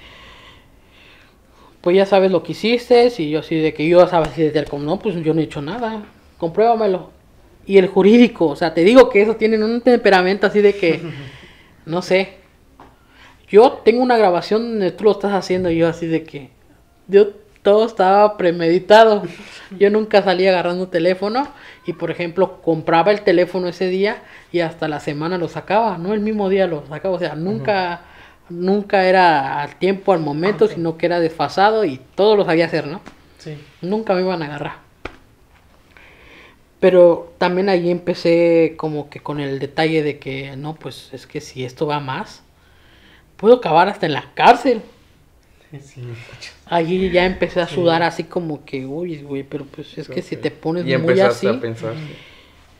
pues 1.87 1.95
ya 1.95 2.05
sabes 2.05 2.33
lo 2.33 2.43
que 2.43 2.51
hiciste 2.51 3.09
y 3.17 3.29
yo 3.29 3.39
así 3.39 3.55
de 3.55 3.73
que 3.73 3.87
yo 3.87 4.05
sabes 4.09 4.27
así 4.27 4.43
de 4.43 4.51
terco, 4.51 4.77
no, 4.77 4.99
pues 4.99 5.15
yo 5.23 5.33
no 5.33 5.39
he 5.39 5.45
hecho 5.45 5.61
nada, 5.61 6.03
compruébamelo. 6.37 7.11
Y 7.65 7.77
el 7.77 7.87
jurídico, 7.87 8.47
o 8.47 8.57
sea, 8.57 8.73
te 8.73 8.83
digo 8.83 9.07
que 9.07 9.21
eso 9.21 9.37
tienen 9.37 9.63
un 9.63 9.79
temperamento 9.79 10.47
así 10.47 10.59
de 10.59 10.75
que, 10.75 10.99
no 11.85 12.01
sé, 12.01 12.39
yo 13.47 13.79
tengo 13.85 14.03
una 14.03 14.17
grabación 14.17 14.63
donde 14.63 14.91
tú 14.91 15.05
lo 15.05 15.11
estás 15.11 15.31
haciendo 15.31 15.71
y 15.71 15.77
yo 15.77 15.87
así 15.87 16.07
de 16.07 16.25
que, 16.25 16.49
yo 17.07 17.29
todo 17.61 17.85
estaba 17.85 18.35
premeditado. 18.35 19.23
Yo 19.79 19.89
nunca 19.89 20.21
salía 20.21 20.49
agarrando 20.49 20.89
teléfono 20.89 21.47
y 21.85 21.93
por 21.93 22.11
ejemplo 22.11 22.61
compraba 22.61 23.11
el 23.13 23.21
teléfono 23.21 23.69
ese 23.69 23.87
día 23.87 24.23
y 24.51 24.59
hasta 24.59 24.89
la 24.89 24.99
semana 24.99 25.37
lo 25.37 25.47
sacaba, 25.47 25.97
no 25.97 26.13
el 26.13 26.19
mismo 26.19 26.49
día 26.49 26.67
lo 26.67 26.85
sacaba, 26.87 27.15
o 27.15 27.19
sea, 27.19 27.35
nunca 27.35 28.01
nunca 28.49 29.05
era 29.05 29.61
al 29.61 29.75
tiempo, 29.77 30.13
al 30.13 30.19
momento, 30.19 30.67
sino 30.67 30.97
que 30.97 31.05
era 31.05 31.19
desfasado 31.19 31.85
y 31.85 31.99
todo 32.15 32.35
lo 32.35 32.45
sabía 32.45 32.65
hacer, 32.65 32.87
¿no? 32.87 33.01
Sí. 33.37 33.57
Nunca 33.81 34.13
me 34.13 34.21
iban 34.21 34.41
a 34.41 34.45
agarrar. 34.45 34.87
Pero 36.79 37.33
también 37.37 37.69
ahí 37.69 37.89
empecé 37.89 38.75
como 38.77 39.09
que 39.09 39.19
con 39.19 39.39
el 39.39 39.59
detalle 39.59 40.03
de 40.03 40.19
que 40.19 40.55
no, 40.57 40.75
pues 40.75 41.09
es 41.11 41.25
que 41.25 41.41
si 41.41 41.65
esto 41.65 41.87
va 41.87 41.99
más, 41.99 42.43
puedo 43.35 43.55
acabar 43.55 43.87
hasta 43.87 44.05
en 44.05 44.13
la 44.13 44.31
cárcel. 44.35 44.81
Sí. 45.81 46.03
Allí 46.65 47.09
ya 47.09 47.25
empecé 47.25 47.59
a 47.59 47.67
sudar 47.67 48.03
así 48.03 48.23
como 48.23 48.63
que, 48.63 48.85
uy, 48.85 49.21
güey, 49.21 49.43
pero 49.43 49.65
pues 49.65 49.97
es 49.97 50.07
que 50.07 50.21
si 50.21 50.37
te 50.37 50.51
pones 50.51 50.83
Y 50.83 50.87
muy 50.97 51.11
empezaste 51.11 51.47
así. 51.47 51.57
a 51.57 51.59
pensar. 51.59 51.93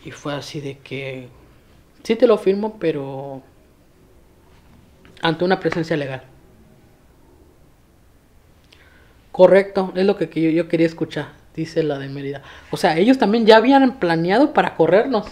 Y 0.06 0.12
fue 0.12 0.34
así 0.34 0.62
de 0.62 0.78
que, 0.78 1.28
sí 2.04 2.16
te 2.16 2.28
lo 2.28 2.38
firmo, 2.38 2.78
pero 2.80 3.42
ante 5.22 5.44
una 5.44 5.60
presencia 5.60 5.98
legal. 5.98 6.24
Correcto, 9.32 9.94
es 9.96 10.06
lo 10.06 10.18
que, 10.18 10.28
yo, 10.28 10.50
yo 10.50 10.68
quería 10.68 10.88
escuchar, 10.88 11.28
dice 11.56 11.84
la 11.84 12.00
de 12.00 12.10
Mérida. 12.10 12.42
O 12.72 12.78
sea, 12.78 12.98
ellos 12.98 13.18
también 13.18 13.46
ya 13.46 13.58
habían 13.58 14.00
planeado 14.00 14.54
para 14.54 14.76
corrernos. 14.76 15.28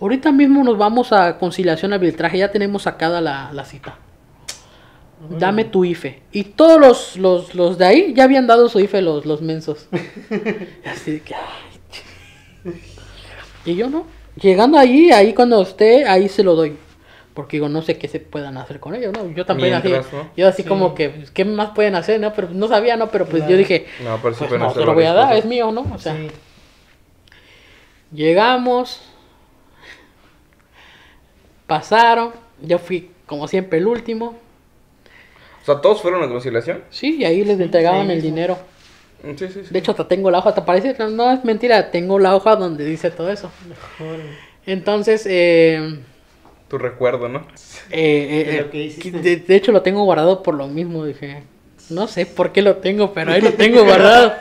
Ahorita 0.00 0.32
mismo 0.32 0.64
nos 0.64 0.78
vamos 0.78 1.12
a 1.12 1.38
conciliación 1.38 1.92
arbitraje, 1.92 2.38
ya 2.38 2.50
tenemos 2.50 2.82
sacada 2.82 3.20
la, 3.20 3.52
la 3.52 3.64
cita. 3.64 3.98
Dame 5.30 5.64
tu 5.64 5.84
IFE. 5.84 6.22
Y 6.30 6.44
todos 6.44 6.80
los, 6.80 7.16
los, 7.16 7.54
los 7.54 7.78
de 7.78 7.84
ahí 7.84 8.14
ya 8.14 8.24
habían 8.24 8.46
dado 8.46 8.68
su 8.68 8.78
IFE 8.78 9.02
los, 9.02 9.26
los 9.26 9.42
mensos. 9.42 9.88
Así 10.84 11.12
de 11.12 11.20
que, 11.20 11.34
ay, 11.34 11.68
y 13.64 13.74
yo 13.74 13.90
no. 13.90 14.06
Llegando 14.40 14.78
allí, 14.78 15.10
ahí 15.10 15.34
cuando 15.34 15.60
esté, 15.62 16.06
ahí 16.06 16.28
se 16.28 16.42
lo 16.42 16.54
doy. 16.54 16.76
Porque 17.38 17.58
digo, 17.58 17.68
no 17.68 17.82
sé 17.82 17.96
qué 17.98 18.08
se 18.08 18.18
puedan 18.18 18.56
hacer 18.56 18.80
con 18.80 18.96
ellos, 18.96 19.12
¿no? 19.16 19.30
Yo 19.30 19.46
también 19.46 19.72
así, 19.72 19.92
yo 20.36 20.48
así 20.48 20.64
Sí. 20.64 20.68
como 20.68 20.96
que, 20.96 21.10
pues, 21.10 21.30
¿qué 21.30 21.44
más 21.44 21.70
pueden 21.70 21.94
hacer, 21.94 22.18
no? 22.18 22.32
Pero 22.32 22.48
no 22.50 22.66
sabía, 22.66 22.96
¿no? 22.96 23.10
Pero 23.12 23.26
pues 23.26 23.42
Claro. 23.44 23.52
yo 23.52 23.56
dije, 23.58 23.86
No, 24.02 24.18
pero 24.20 24.34
sí 24.34 24.44
pues 24.48 24.60
no, 24.60 24.72
te 24.72 24.84
lo 24.84 24.92
voy 24.92 25.04
a 25.04 25.12
dar, 25.12 25.26
cosas. 25.28 25.38
es 25.38 25.44
mío, 25.44 25.70
¿no? 25.70 25.86
O 25.94 25.98
sea, 26.00 26.16
Sí. 26.16 26.26
llegamos, 28.12 29.00
pasaron, 31.68 32.32
yo 32.60 32.80
fui 32.80 33.12
como 33.26 33.46
siempre 33.46 33.78
el 33.78 33.86
último, 33.86 34.36
O 35.62 35.64
sea, 35.64 35.80
todos 35.80 36.02
fueron 36.02 36.24
a 36.24 36.28
conciliación. 36.28 36.82
sí, 36.90 37.18
y 37.20 37.24
ahí 37.24 37.44
les 37.44 37.60
entregaban 37.60 38.06
sí, 38.08 38.12
el 38.14 38.20
dinero. 38.22 38.58
Mm, 39.22 39.36
Sí, 39.36 39.46
sí, 39.46 39.60
sí. 39.64 39.68
De 39.70 39.78
hecho, 39.78 39.92
hasta 39.92 40.08
tengo 40.08 40.28
la 40.32 40.38
hoja, 40.38 40.48
hasta 40.48 40.64
parece, 40.64 40.96
no, 40.98 41.08
no 41.10 41.30
es 41.30 41.44
mentira, 41.44 41.92
tengo 41.92 42.18
la 42.18 42.34
hoja 42.34 42.56
donde 42.56 42.84
dice 42.84 43.12
todo 43.12 43.30
eso. 43.30 43.48
Mejor. 43.68 44.18
Entonces, 44.66 45.24
eh, 45.30 46.00
Tu 46.68 46.76
recuerdo, 46.78 47.28
¿no? 47.28 47.46
eh, 47.90 48.66
De 48.72 48.78
eh, 48.78 48.84
hiciste. 48.84 49.18
de, 49.18 49.36
de 49.36 49.56
hecho 49.56 49.72
lo 49.72 49.80
tengo 49.82 50.04
guardado 50.04 50.42
por 50.42 50.54
lo 50.54 50.66
mismo, 50.66 51.04
dije, 51.06 51.42
no 51.88 52.06
sé 52.08 52.26
por 52.26 52.52
qué 52.52 52.60
lo 52.60 52.76
tengo, 52.76 53.12
pero 53.14 53.32
ahí 53.32 53.40
lo 53.40 53.52
tengo 53.54 53.84
guardado. 53.84 54.34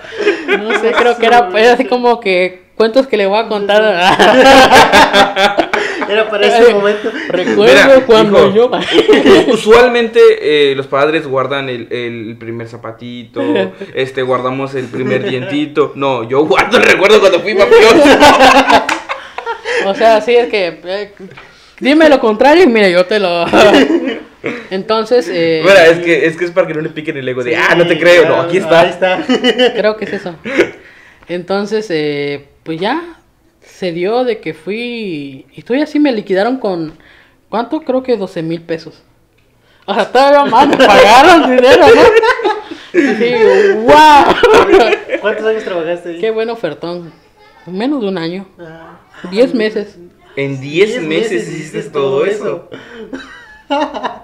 No 0.60 0.78
sé, 0.80 0.92
creo 0.92 1.18
que 1.18 1.26
era, 1.26 1.50
era 1.58 1.74
así 1.74 1.86
como 1.86 2.20
que 2.20 2.64
cuentos 2.76 3.08
que 3.08 3.16
le 3.18 3.28
voy 3.28 3.40
a 3.40 3.48
contar. 3.48 3.82
Era 6.10 6.30
para 6.30 6.48
ese 6.48 6.74
momento. 6.74 7.12
Recuerdo 7.28 7.64
Mira, 7.84 8.06
cuando 8.06 8.48
hijo, 8.48 8.56
yo. 8.56 8.72
Usualmente 9.54 10.20
eh, 10.72 10.74
los 10.76 10.88
padres 10.88 11.28
guardan 11.28 11.68
el, 11.68 11.92
el 11.92 12.38
primer 12.40 12.70
zapatito, 12.70 13.42
este 13.94 14.22
guardamos 14.22 14.74
el 14.76 14.86
primer 14.86 15.28
dientito. 15.28 15.92
No, 15.96 16.24
yo 16.24 16.46
guardo 16.46 16.78
el 16.78 16.84
recuerdo 16.84 17.20
cuando 17.20 17.42
fui 17.42 17.54
mafioso. 17.56 18.04
O 19.86 19.96
sea, 19.96 20.22
sí 20.22 20.34
es 20.36 20.48
que. 20.48 20.80
eh, 20.86 21.12
dime 21.80 22.10
lo 22.10 22.20
contrario 22.20 22.64
y 22.64 22.68
mira, 22.68 22.90
yo 22.90 23.06
te 23.06 23.20
lo. 23.20 23.46
Entonces, 24.70 25.30
eh, 25.32 25.62
Mira, 25.64 25.88
es 25.88 26.00
que, 26.00 26.26
es 26.26 26.38
que 26.38 26.46
es 26.46 26.52
para 26.52 26.68
que 26.68 26.74
no 26.74 26.82
le 26.82 26.90
piquen 26.90 27.18
el 27.18 27.28
ego 27.28 27.44
de, 27.44 27.56
ah, 27.56 27.76
no 27.76 27.88
te 27.88 27.98
creo, 28.00 28.28
no, 28.28 28.42
aquí 28.42 28.58
está. 28.58 28.82
Ahí 28.82 28.90
está. 28.90 29.26
creo 29.76 29.98
que 29.98 30.06
es 30.06 30.14
eso. 30.14 30.36
Entonces, 31.28 31.88
eh, 31.90 32.48
pues 32.64 32.80
ya 32.80 33.18
se 33.62 33.92
dio 33.92 34.24
de 34.24 34.40
que 34.40 34.54
fui. 34.54 35.46
Y 35.54 35.62
tú 35.64 35.74
así 35.82 36.00
me 36.00 36.12
liquidaron 36.12 36.58
con. 36.58 36.94
¿Cuánto? 37.50 37.82
Creo 37.82 38.04
que 38.04 38.18
12 38.18 38.44
mil 38.44 38.62
pesos. 38.62 39.04
O 39.86 39.94
sea, 39.94 40.12
todavía 40.12 40.46
más 40.46 40.68
me 40.68 40.78
pagaron 40.78 41.50
dinero, 41.56 41.86
¿no? 41.88 42.02
Dije, 43.00 43.74
wow. 43.74 45.20
¿Cuántos 45.22 45.46
años 45.46 45.64
trabajaste 45.64 46.10
ahí? 46.10 46.20
Qué 46.20 46.32
buen 46.32 46.50
ofertón. 46.50 47.14
Menos 47.66 48.02
de 48.02 48.08
un 48.08 48.18
año. 48.18 48.48
Ah. 48.60 49.00
10 49.32 49.54
meses. 49.54 49.98
En 50.38 50.62
10 50.62 51.02
meses 51.02 51.50
hiciste 51.50 51.82
todo 51.90 52.24
eso. 52.24 52.70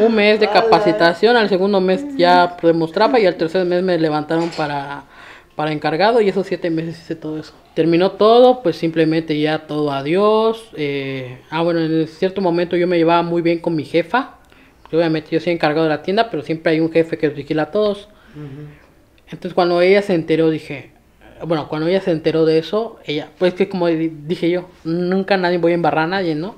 Un 0.00 0.14
mes 0.14 0.40
de 0.40 0.48
capacitación, 0.48 1.36
al 1.36 1.48
segundo 1.48 1.80
mes 1.80 2.04
ya 2.16 2.56
demostraba 2.60 3.20
y 3.20 3.26
al 3.26 3.36
tercer 3.36 3.64
mes 3.66 3.84
me 3.84 3.98
levantaron 3.98 4.50
para, 4.50 5.04
para 5.54 5.70
encargado 5.70 6.20
y 6.20 6.28
esos 6.28 6.48
siete 6.48 6.70
meses 6.70 6.98
hice 6.98 7.14
todo 7.14 7.38
eso. 7.38 7.54
Terminó 7.74 8.12
todo, 8.12 8.64
pues 8.64 8.76
simplemente 8.76 9.38
ya 9.38 9.68
todo 9.68 9.92
adiós. 9.92 10.70
eh, 10.76 11.38
ah, 11.50 11.62
bueno, 11.62 11.80
en 11.80 12.08
cierto 12.08 12.40
momento 12.40 12.76
yo 12.76 12.88
me 12.88 12.98
llevaba 12.98 13.22
muy 13.22 13.42
bien 13.42 13.60
con 13.60 13.76
mi 13.76 13.84
jefa. 13.84 14.34
Obviamente 14.92 15.28
yo 15.30 15.38
soy 15.38 15.52
encargado 15.52 15.84
de 15.84 15.90
la 15.90 16.02
tienda, 16.02 16.30
pero 16.30 16.42
siempre 16.42 16.72
hay 16.72 16.80
un 16.80 16.90
jefe 16.90 17.16
que 17.16 17.28
vigila 17.28 17.62
a 17.62 17.70
todos. 17.70 18.08
Entonces 19.26 19.54
cuando 19.54 19.80
ella 19.80 20.02
se 20.02 20.14
enteró 20.14 20.50
dije, 20.50 20.95
bueno, 21.44 21.68
cuando 21.68 21.88
ella 21.88 22.00
se 22.00 22.12
enteró 22.12 22.44
de 22.44 22.58
eso, 22.58 22.98
ella, 23.04 23.30
pues 23.38 23.54
que 23.54 23.68
como 23.68 23.86
di- 23.88 24.08
dije 24.26 24.48
yo, 24.50 24.68
nunca 24.84 25.36
nadie 25.36 25.58
voy 25.58 25.72
a 25.72 25.74
embarrar 25.74 26.04
a 26.04 26.08
nadie, 26.08 26.34
¿no? 26.34 26.52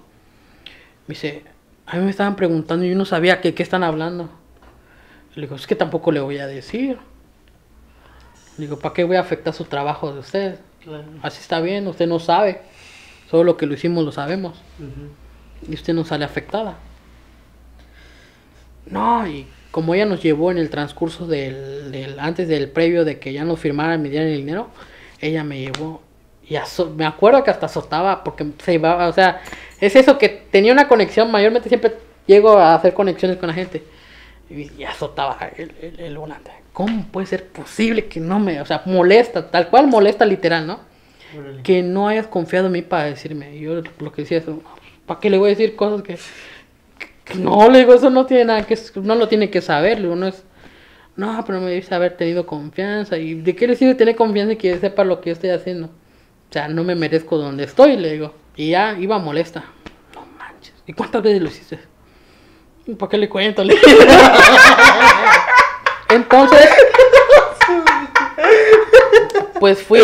Me 1.07 1.15
dice, 1.15 1.43
a 1.87 1.97
mí 1.97 2.05
me 2.05 2.11
estaban 2.11 2.37
preguntando 2.37 2.85
y 2.85 2.91
yo 2.91 2.97
no 2.97 3.05
sabía 3.05 3.41
que, 3.41 3.55
qué 3.55 3.63
están 3.63 3.83
hablando. 3.83 4.29
Le 5.35 5.43
digo, 5.43 5.57
es 5.57 5.67
que 5.67 5.75
tampoco 5.75 6.13
le 6.13 6.21
voy 6.21 6.39
a 6.39 6.47
decir. 6.47 6.99
Le 8.59 8.65
digo, 8.67 8.79
¿para 8.79 8.93
qué 8.95 9.05
voy 9.05 9.17
a 9.17 9.21
afectar 9.21 9.55
su 9.55 9.65
trabajo 9.65 10.13
de 10.13 10.21
usted? 10.21 10.59
Claro. 10.83 11.05
Así 11.23 11.41
está 11.41 11.61
bien, 11.61 11.87
usted 11.87 12.07
no 12.07 12.19
sabe. 12.19 12.61
Solo 13.31 13.45
lo 13.45 13.57
que 13.57 13.67
lo 13.67 13.75
hicimos 13.75 14.05
lo 14.05 14.13
sabemos. 14.13 14.59
Y 15.69 15.75
usted 15.75 15.95
no 15.95 16.05
sale 16.05 16.25
afectada. 16.25 16.77
No, 18.87 19.27
y 19.27 19.47
como 19.79 19.95
ella 19.95 20.07
nos 20.07 20.21
llevó 20.21 20.51
en 20.51 20.59
el 20.59 20.71
transcurso 20.71 21.25
del, 21.29 21.93
del- 21.93 22.19
antes 22.19 22.49
del 22.49 22.69
previo 22.69 23.05
de 23.05 23.21
que 23.21 23.33
ya 23.33 23.45
nos 23.45 23.61
firmaran, 23.61 24.03
me 24.03 24.09
dieran 24.09 24.27
el 24.27 24.39
dinero, 24.39 24.71
ella 25.21 25.45
me 25.45 25.61
llevó 25.61 26.03
y 26.51 26.57
me 26.97 27.07
acuerdo 27.07 27.45
que 27.45 27.51
hasta 27.53 27.67
azotaba 27.67 28.25
porque 28.25 28.45
se 28.65 28.75
iba, 28.75 29.07
o 29.07 29.13
sea, 29.13 29.41
es 29.81 29.95
eso 29.95 30.19
que 30.19 30.29
tenía 30.51 30.73
una 30.73 30.89
conexión, 30.89 31.31
mayormente 31.31 31.69
siempre 31.69 31.93
llego 32.27 32.59
a 32.59 32.75
hacer 32.75 32.93
conexiones 32.93 33.37
con 33.37 33.47
la 33.47 33.55
gente 33.55 33.85
y, 34.51 34.69
y 34.81 34.83
azotaba 34.85 35.39
el, 35.57 35.71
el, 35.81 36.01
el 36.01 36.19
volante. 36.19 36.51
¿Cómo 36.73 37.07
puede 37.13 37.29
ser 37.29 37.47
posible 37.47 38.07
que 38.07 38.19
no 38.19 38.41
me, 38.41 38.61
o 38.61 38.67
sea, 38.67 38.83
molesta, 38.85 39.49
tal 39.49 39.69
cual 39.69 39.87
molesta 39.87 40.25
literal, 40.25 40.67
¿no? 40.67 40.81
Órale. 41.38 41.62
que 41.62 41.83
no 41.85 42.09
hayas 42.09 42.27
confiado 42.27 42.67
en 42.67 42.73
mí 42.73 42.83
para 42.83 43.05
decirme. 43.05 43.57
Yo 43.61 43.81
lo 44.01 44.11
que 44.12 44.23
decía 44.23 44.38
es, 44.38 44.45
¿para 45.07 45.21
qué 45.21 45.31
le 45.31 45.38
voy 45.38 45.49
a 45.49 45.55
decir 45.55 45.77
cosas 45.77 46.03
que 46.03 46.19
no 47.37 47.69
le 47.69 47.81
digo? 47.81 47.95
Eso 47.95 48.11
no 48.11 48.27
tiene 48.27 48.47
nada 48.47 48.62
que, 48.62 48.79
no 48.97 49.14
lo 49.14 49.29
tiene 49.29 49.51
que 49.51 49.61
saber. 49.61 49.99
Le 49.99 50.05
digo, 50.05 50.17
no 50.17 50.29
es, 50.29 50.45
no, 51.17 51.45
pero 51.47 51.61
me 51.61 51.71
debes 51.71 51.91
haber 51.93 52.17
tenido 52.17 52.47
confianza. 52.47 53.19
¿Y 53.19 53.35
de 53.35 53.55
qué 53.57 53.67
le 53.67 53.77
sirve 53.77 53.95
tener 53.95 54.17
confianza 54.17 54.53
y 54.53 54.57
que 54.57 54.79
sepa 54.79 55.05
lo 55.05 55.21
que 55.21 55.31
yo 55.31 55.35
estoy 55.35 55.51
haciendo? 55.51 55.87
O 55.88 56.53
sea, 56.53 56.69
no 56.69 56.85
me 56.85 56.95
merezco 56.95 57.37
donde 57.37 57.64
estoy, 57.64 57.97
le 57.97 58.12
digo. 58.12 58.35
Y 58.57 58.71
ya 58.71 58.97
iba 58.99 59.19
molesta. 59.19 59.64
No 60.14 60.27
manches. 60.38 60.75
¿Y 60.87 60.93
cuántas 60.93 61.23
veces 61.23 61.43
lo 61.43 61.49
hiciste? 61.49 61.79
¿Para 62.99 63.11
qué 63.11 63.19
le 63.19 63.29
cuento? 63.29 63.62
Le 63.62 63.75
dije. 63.75 63.87
Entonces, 66.11 66.69
pues 69.61 69.83
fui, 69.83 70.01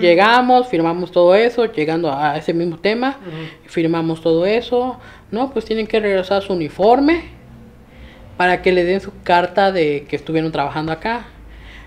llegamos, 0.00 0.68
firmamos 0.68 1.10
todo 1.10 1.34
eso, 1.34 1.66
llegando 1.66 2.12
a 2.12 2.36
ese 2.36 2.52
mismo 2.52 2.78
tema, 2.78 3.18
firmamos 3.66 4.20
todo 4.20 4.46
eso, 4.46 4.98
no, 5.30 5.50
pues 5.52 5.64
tienen 5.64 5.86
que 5.86 6.00
regresar 6.00 6.38
a 6.38 6.40
su 6.40 6.52
uniforme 6.52 7.24
para 8.36 8.62
que 8.62 8.72
le 8.72 8.84
den 8.84 9.00
su 9.00 9.12
carta 9.22 9.72
de 9.72 10.06
que 10.08 10.16
estuvieron 10.16 10.52
trabajando 10.52 10.92
acá. 10.92 11.26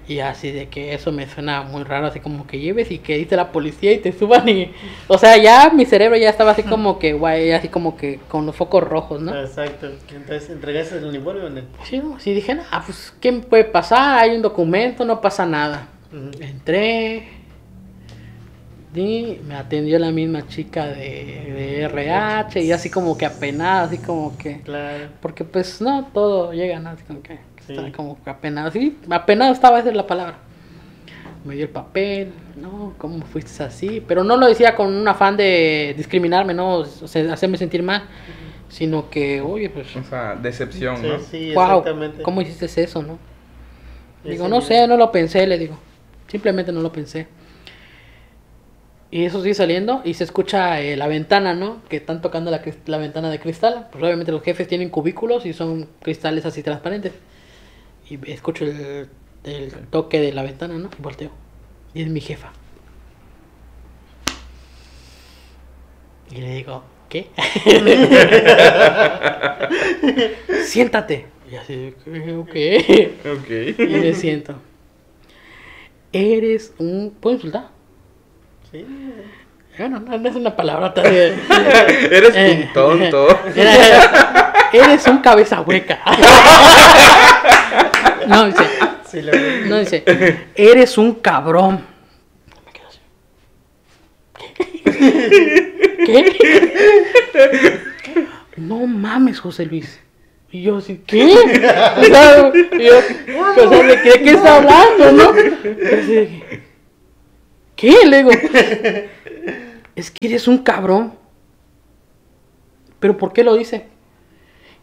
Y 0.05 0.19
así 0.19 0.51
de 0.51 0.67
que 0.67 0.93
eso 0.93 1.13
me 1.13 1.29
suena 1.29 1.61
muy 1.61 1.83
raro, 1.83 2.07
así 2.07 2.19
como 2.19 2.45
que 2.45 2.59
lleves 2.59 2.91
y 2.91 2.97
que 2.97 3.17
dice 3.17 3.37
la 3.37 3.53
policía 3.53 3.93
y 3.93 3.99
te 3.99 4.11
suban 4.11 4.47
y... 4.49 4.73
O 5.07 5.17
sea, 5.17 5.37
ya 5.37 5.71
mi 5.73 5.85
cerebro 5.85 6.17
ya 6.17 6.29
estaba 6.29 6.51
así 6.51 6.63
como 6.63 6.99
que, 6.99 7.13
guay, 7.13 7.51
así 7.51 7.69
como 7.69 7.95
que 7.95 8.19
con 8.27 8.45
los 8.45 8.53
focos 8.53 8.83
rojos, 8.83 9.21
¿no? 9.21 9.33
Exacto. 9.39 9.87
Entonces, 10.13 10.49
¿entregaste 10.49 10.97
el 10.97 11.05
uniforme 11.05 11.41
o 11.45 11.49
no? 11.49 11.61
Sí, 11.85 11.99
no, 11.99 12.19
sí 12.19 12.33
dije, 12.33 12.57
ah, 12.69 12.83
pues, 12.85 13.13
¿qué 13.21 13.31
puede 13.31 13.63
pasar? 13.63 14.19
Hay 14.19 14.35
un 14.35 14.41
documento, 14.41 15.05
no 15.05 15.21
pasa 15.21 15.45
nada. 15.45 15.87
Entré 16.39 17.42
y 18.95 19.39
me 19.47 19.55
atendió 19.55 19.97
la 19.99 20.11
misma 20.11 20.47
chica 20.47 20.85
de, 20.87 20.95
de 20.95 21.81
RH 21.83 22.61
y 22.61 22.71
así 22.71 22.89
como 22.89 23.17
que 23.17 23.25
apenada, 23.25 23.83
así 23.83 23.97
como 23.97 24.37
que... 24.37 24.61
Claro. 24.61 25.05
Porque 25.21 25.43
pues 25.43 25.81
no, 25.81 26.05
todo 26.13 26.53
llega, 26.53 26.79
¿no? 26.79 26.89
Así 26.89 27.03
como 27.03 27.21
que 27.21 27.39
Sí. 27.65 27.75
como 27.95 28.21
que 28.21 28.29
apenado. 28.29 28.71
Sí, 28.71 28.97
apenado 29.09 29.53
estaba, 29.53 29.79
esa 29.79 29.89
es 29.89 29.95
la 29.95 30.05
palabra. 30.05 30.35
Me 31.45 31.55
dio 31.55 31.63
el 31.63 31.69
papel, 31.69 32.33
no, 32.55 32.93
¿cómo 32.97 33.25
fuiste 33.25 33.63
así? 33.63 34.01
Pero 34.05 34.23
no 34.23 34.35
lo 34.37 34.47
decía 34.47 34.75
con 34.75 34.93
un 34.93 35.07
afán 35.07 35.35
de 35.37 35.93
discriminarme, 35.97 36.53
¿no? 36.53 36.75
O 36.79 36.85
sea, 36.85 37.33
hacerme 37.33 37.57
sentir 37.57 37.81
mal, 37.83 38.03
sino 38.69 39.09
que, 39.09 39.39
oye, 39.41 39.69
pues, 39.69 39.95
O 39.95 40.03
sea, 40.03 40.35
decepción, 40.35 40.97
Sí, 40.97 41.07
¿no? 41.07 41.19
sí, 41.19 41.53
wow, 41.53 41.63
exactamente. 41.79 42.21
¿cómo 42.23 42.41
hiciste 42.41 42.83
eso, 42.83 43.01
no? 43.01 43.17
Digo, 44.23 44.47
no 44.47 44.59
nivel. 44.59 44.67
sé, 44.67 44.87
no 44.87 44.97
lo 44.97 45.11
pensé, 45.11 45.45
le 45.47 45.57
digo. 45.57 45.77
Simplemente 46.27 46.71
no 46.71 46.81
lo 46.81 46.91
pensé. 46.91 47.27
Y 49.13 49.25
eso 49.25 49.43
sigue 49.43 49.53
saliendo 49.53 50.01
y 50.03 50.15
se 50.15 50.23
escucha 50.23 50.81
eh, 50.81 50.97
la 50.97 51.05
ventana, 51.05 51.53
¿no? 51.53 51.83
Que 51.87 51.97
están 51.97 52.23
tocando 52.23 52.49
la, 52.49 52.63
la 52.87 52.97
ventana 52.97 53.29
de 53.29 53.39
cristal. 53.39 53.87
Pues 53.91 54.03
obviamente 54.03 54.31
los 54.31 54.41
jefes 54.41 54.67
tienen 54.67 54.89
cubículos 54.89 55.45
y 55.45 55.53
son 55.53 55.87
cristales 56.01 56.47
así 56.47 56.63
transparentes. 56.63 57.13
Y 58.09 58.17
escucho 58.31 58.65
el, 58.65 59.07
el 59.43 59.71
toque 59.91 60.19
de 60.19 60.33
la 60.33 60.41
ventana, 60.41 60.79
¿no? 60.79 60.89
Y 60.97 61.01
volteo. 61.03 61.29
Y 61.93 62.01
es 62.01 62.07
mi 62.07 62.21
jefa. 62.21 62.53
Y 66.31 66.37
le 66.37 66.55
digo, 66.55 66.83
¿qué? 67.07 67.27
Siéntate. 70.65 71.27
Y 71.51 71.55
así, 71.55 71.93
ok. 72.35 72.55
Ok. 73.31 73.49
Y 73.77 73.95
me 73.95 74.13
siento. 74.15 74.55
Eres 76.11 76.73
un. 76.79 77.15
¿Puedo 77.19 77.35
insultar? 77.35 77.72
Sí. 78.73 78.85
Bueno, 79.77 79.99
no, 80.01 80.17
no 80.17 80.29
es 80.29 80.35
una 80.35 80.55
palabra 80.55 80.93
todavía. 80.93 81.27
Eres 82.11 82.35
Eh, 82.35 82.65
un 82.67 82.73
tonto. 82.73 83.39
Era- 83.55 84.53
Eres 84.73 85.05
un 85.07 85.19
cabeza 85.19 85.61
hueca. 85.61 85.99
No, 88.27 88.45
dice. 88.45 88.63
Sí, 89.05 89.21
lo 89.21 89.31
vi. 89.33 89.69
No, 89.69 89.77
dice. 89.79 90.03
Eres 90.55 90.97
un 90.97 91.15
cabrón. 91.15 91.85
Me 92.65 92.71
quedo 92.71 92.87
así. 92.87 92.99
¿Qué? 96.05 97.81
No 98.55 98.87
mames, 98.87 99.39
José 99.41 99.65
Luis. 99.65 99.99
Y 100.51 100.61
yo 100.63 100.77
así, 100.77 101.01
¿qué? 101.05 101.25
O 101.25 102.03
sea, 102.05 102.51
yo, 102.53 102.97
o 102.97 103.69
sea, 103.69 103.83
¿de 103.83 104.01
qué, 104.03 104.21
qué 104.23 104.31
está 104.31 104.55
hablando, 104.57 105.11
no? 105.11 105.29
Así 105.31 106.13
de 106.13 106.61
¿Qué? 107.83 108.05
Le 108.05 108.23
digo, 108.23 108.31
es 109.95 110.09
que 110.09 110.25
eres 110.25 110.47
un 110.47 110.59
cabrón. 110.59 111.15
¿Pero 113.01 113.17
por 113.17 113.33
qué 113.33 113.43
lo 113.43 113.55
dice? 113.55 113.87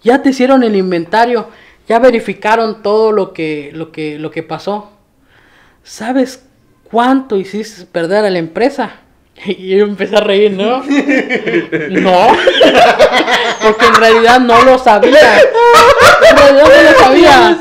Ya 0.03 0.21
te 0.21 0.29
hicieron 0.29 0.63
el 0.65 0.77
inventario, 0.77 1.49
ya 1.89 1.99
verificaron 1.99 2.83
todo 2.83 3.11
lo 3.11 3.33
que, 3.33 3.71
lo 3.73 3.91
que, 3.91 4.19
lo 4.19 4.31
que 4.31 4.43
pasó. 4.43 4.91
¿Sabes 5.83 6.45
cuánto 6.91 7.39
hiciste 7.39 7.87
perder 7.87 8.27
a 8.27 8.31
la 8.31 8.39
empresa? 8.39 9.01
Y 9.47 9.69
yo 9.69 9.87
empecé 9.87 10.17
a 10.17 10.21
reír, 10.21 10.51
¿no? 10.51 10.83
No, 10.83 12.27
porque 13.63 13.87
en 13.87 13.95
realidad 13.95 14.41
no 14.41 14.63
lo 14.63 14.79
sabía. 14.79 15.39
En 15.41 16.37
realidad 16.37 16.69
no 16.69 16.83
lo 16.83 16.99
sabía. 16.99 17.59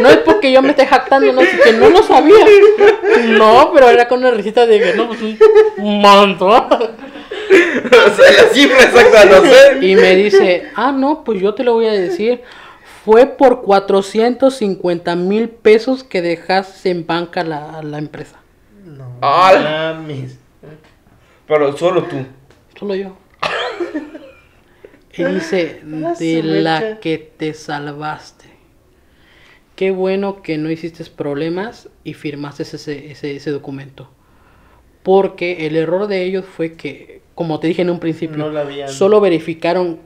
No 0.00 0.08
es 0.08 0.16
porque 0.18 0.50
yo 0.52 0.62
me 0.62 0.70
esté 0.70 0.86
jactando, 0.86 1.32
no, 1.32 1.40
es 1.40 1.60
que 1.60 1.72
no 1.72 1.88
lo 1.90 2.02
sabía. 2.02 2.44
No, 3.38 3.70
pero 3.74 3.88
era 3.88 4.06
con 4.08 4.20
una 4.20 4.30
risita 4.30 4.66
de 4.66 4.80
que 4.80 4.94
no, 4.94 5.08
pues 5.08 5.20
un- 5.22 6.00
montón. 6.00 6.50
o 6.50 8.14
sea, 8.14 8.42
la 8.42 8.48
cifra 8.52 8.82
exacta 8.82 9.24
no 9.26 9.42
sé. 9.42 9.78
Y 9.86 9.94
me 9.96 10.14
dice, 10.16 10.70
ah, 10.74 10.92
no, 10.92 11.24
pues 11.24 11.40
yo 11.40 11.54
te 11.54 11.64
lo 11.64 11.74
voy 11.74 11.86
a 11.86 11.92
decir. 11.92 12.42
Fue 13.04 13.26
por 13.26 13.60
450 13.62 15.14
mil 15.16 15.50
pesos 15.50 16.04
que 16.04 16.22
dejaste 16.22 16.88
en 16.90 17.06
banca 17.06 17.44
la, 17.44 17.82
la 17.82 17.98
empresa. 17.98 18.38
No 18.84 19.18
Ah. 19.20 20.00
Pero 21.46 21.76
solo 21.76 22.04
tú. 22.04 22.16
Solo 22.78 22.94
yo. 22.94 23.16
Y 25.16 25.22
dice, 25.22 25.80
de 26.18 26.42
la 26.42 26.98
que 26.98 27.18
te 27.18 27.54
salvaste. 27.54 28.46
Qué 29.76 29.90
bueno 29.90 30.42
que 30.42 30.56
no 30.58 30.70
hiciste 30.70 31.04
problemas 31.06 31.88
y 32.04 32.14
firmaste 32.14 32.62
ese, 32.62 33.10
ese, 33.10 33.36
ese 33.36 33.50
documento. 33.50 34.08
Porque 35.02 35.66
el 35.66 35.76
error 35.76 36.06
de 36.06 36.22
ellos 36.24 36.44
fue 36.44 36.74
que, 36.74 37.20
como 37.34 37.58
te 37.60 37.66
dije 37.66 37.82
en 37.82 37.90
un 37.90 37.98
principio, 38.00 38.36
No 38.50 38.58
habían. 38.58 38.88
solo 38.88 39.20
verificaron 39.20 39.98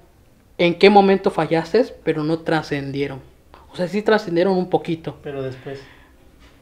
en 0.57 0.79
qué 0.79 0.91
momento 0.91 1.31
fallaste, 1.31 1.85
pero 2.03 2.25
no 2.25 2.41
trascendieron. 2.41 3.21
O 3.71 3.77
sea, 3.77 3.87
sí 3.89 4.03
trascendieron 4.03 4.57
un 4.57 4.71
poquito, 4.71 5.17
Pero 5.23 5.43
después. 5.43 5.81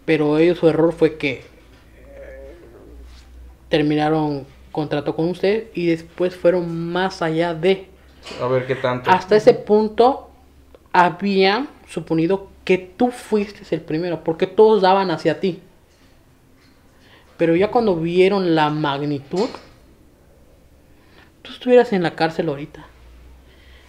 pero 0.04 0.36
ellos 0.38 0.58
su 0.58 0.68
error 0.68 0.92
fue 0.92 1.16
que 1.16 1.30
eh, 1.34 2.54
terminaron 3.68 4.44
contrato 4.72 5.14
con 5.16 5.28
usted 5.28 5.68
y 5.74 5.86
después 5.86 6.36
fueron 6.36 6.90
más 6.92 7.22
allá 7.22 7.54
de. 7.54 7.86
A 8.42 8.46
ver 8.48 8.66
qué 8.66 8.74
tanto. 8.74 9.10
Hasta 9.10 9.36
ese 9.36 9.54
punto 9.54 10.28
había 10.92 11.66
suponido 11.88 12.48
que 12.66 12.78
tú 12.78 13.12
fuiste 13.12 13.62
el 13.72 13.80
primero, 13.80 14.24
porque 14.24 14.48
todos 14.48 14.82
daban 14.82 15.12
hacia 15.12 15.38
ti. 15.38 15.60
Pero 17.36 17.54
ya 17.54 17.70
cuando 17.70 17.94
vieron 17.94 18.56
la 18.56 18.70
magnitud, 18.70 19.48
tú 21.42 21.52
estuvieras 21.52 21.92
en 21.92 22.02
la 22.02 22.16
cárcel 22.16 22.48
ahorita. 22.48 22.84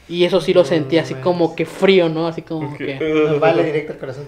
Y 0.08 0.26
eso 0.26 0.40
sí 0.40 0.54
lo 0.54 0.64
sentí 0.64 1.00
así 1.00 1.16
como 1.16 1.56
que 1.56 1.66
frío, 1.66 2.08
¿no? 2.08 2.28
Así 2.28 2.44
como 2.44 2.78
que... 2.78 3.00
Nos 3.00 3.40
vale 3.40 3.64
directo 3.64 3.94
al 3.94 4.00
corazón. 4.00 4.26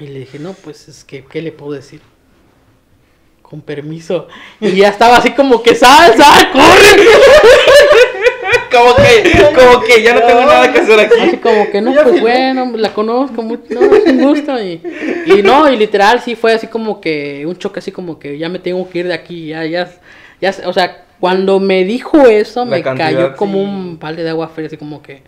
Y 0.00 0.08
le 0.08 0.18
dije, 0.18 0.40
no, 0.40 0.52
pues 0.54 0.88
es 0.88 1.04
que, 1.04 1.24
¿qué 1.24 1.40
le 1.40 1.52
puedo 1.52 1.74
decir? 1.74 2.00
Con 3.40 3.60
permiso. 3.60 4.26
Y 4.60 4.72
ya 4.72 4.88
estaba 4.88 5.18
así 5.18 5.30
como 5.30 5.62
que, 5.62 5.76
sal, 5.76 6.12
sal, 6.16 6.50
corre. 6.50 7.06
Como 8.74 8.94
que, 8.96 9.54
como 9.54 9.80
que 9.84 10.02
ya 10.02 10.14
no 10.14 10.22
tengo 10.22 10.40
nada 10.40 10.72
que 10.72 10.80
hacer 10.80 11.00
Así 11.00 11.20
aquí. 11.22 11.36
como 11.38 11.70
que, 11.70 11.80
no, 11.80 11.92
pues 11.94 12.20
bueno, 12.20 12.72
la 12.76 12.92
conozco 12.92 13.42
mucho, 13.42 13.62
no, 13.70 13.94
es 13.94 14.04
un 14.06 14.22
gusto. 14.22 14.60
Y, 14.62 14.82
y 15.26 15.42
no, 15.42 15.70
y 15.70 15.76
literal 15.76 16.20
sí 16.20 16.34
fue 16.34 16.52
así 16.52 16.66
como 16.66 17.00
que, 17.00 17.44
un 17.46 17.56
choque 17.56 17.78
así 17.78 17.92
como 17.92 18.18
que 18.18 18.36
ya 18.38 18.48
me 18.48 18.58
tengo 18.58 18.88
que 18.88 18.98
ir 19.00 19.08
de 19.08 19.14
aquí, 19.14 19.48
ya, 19.48 19.64
ya, 19.64 19.88
ya, 20.40 20.54
o 20.66 20.72
sea, 20.72 21.04
cuando 21.20 21.60
me 21.60 21.84
dijo 21.84 22.26
eso, 22.26 22.64
La 22.64 22.70
me 22.72 22.82
cantidad, 22.82 23.06
cayó 23.06 23.36
como 23.36 23.54
sí. 23.58 23.64
un 23.64 23.98
balde 23.98 24.22
de 24.24 24.30
agua 24.30 24.48
fría, 24.48 24.66
así 24.66 24.76
como 24.76 25.02
que, 25.02 25.22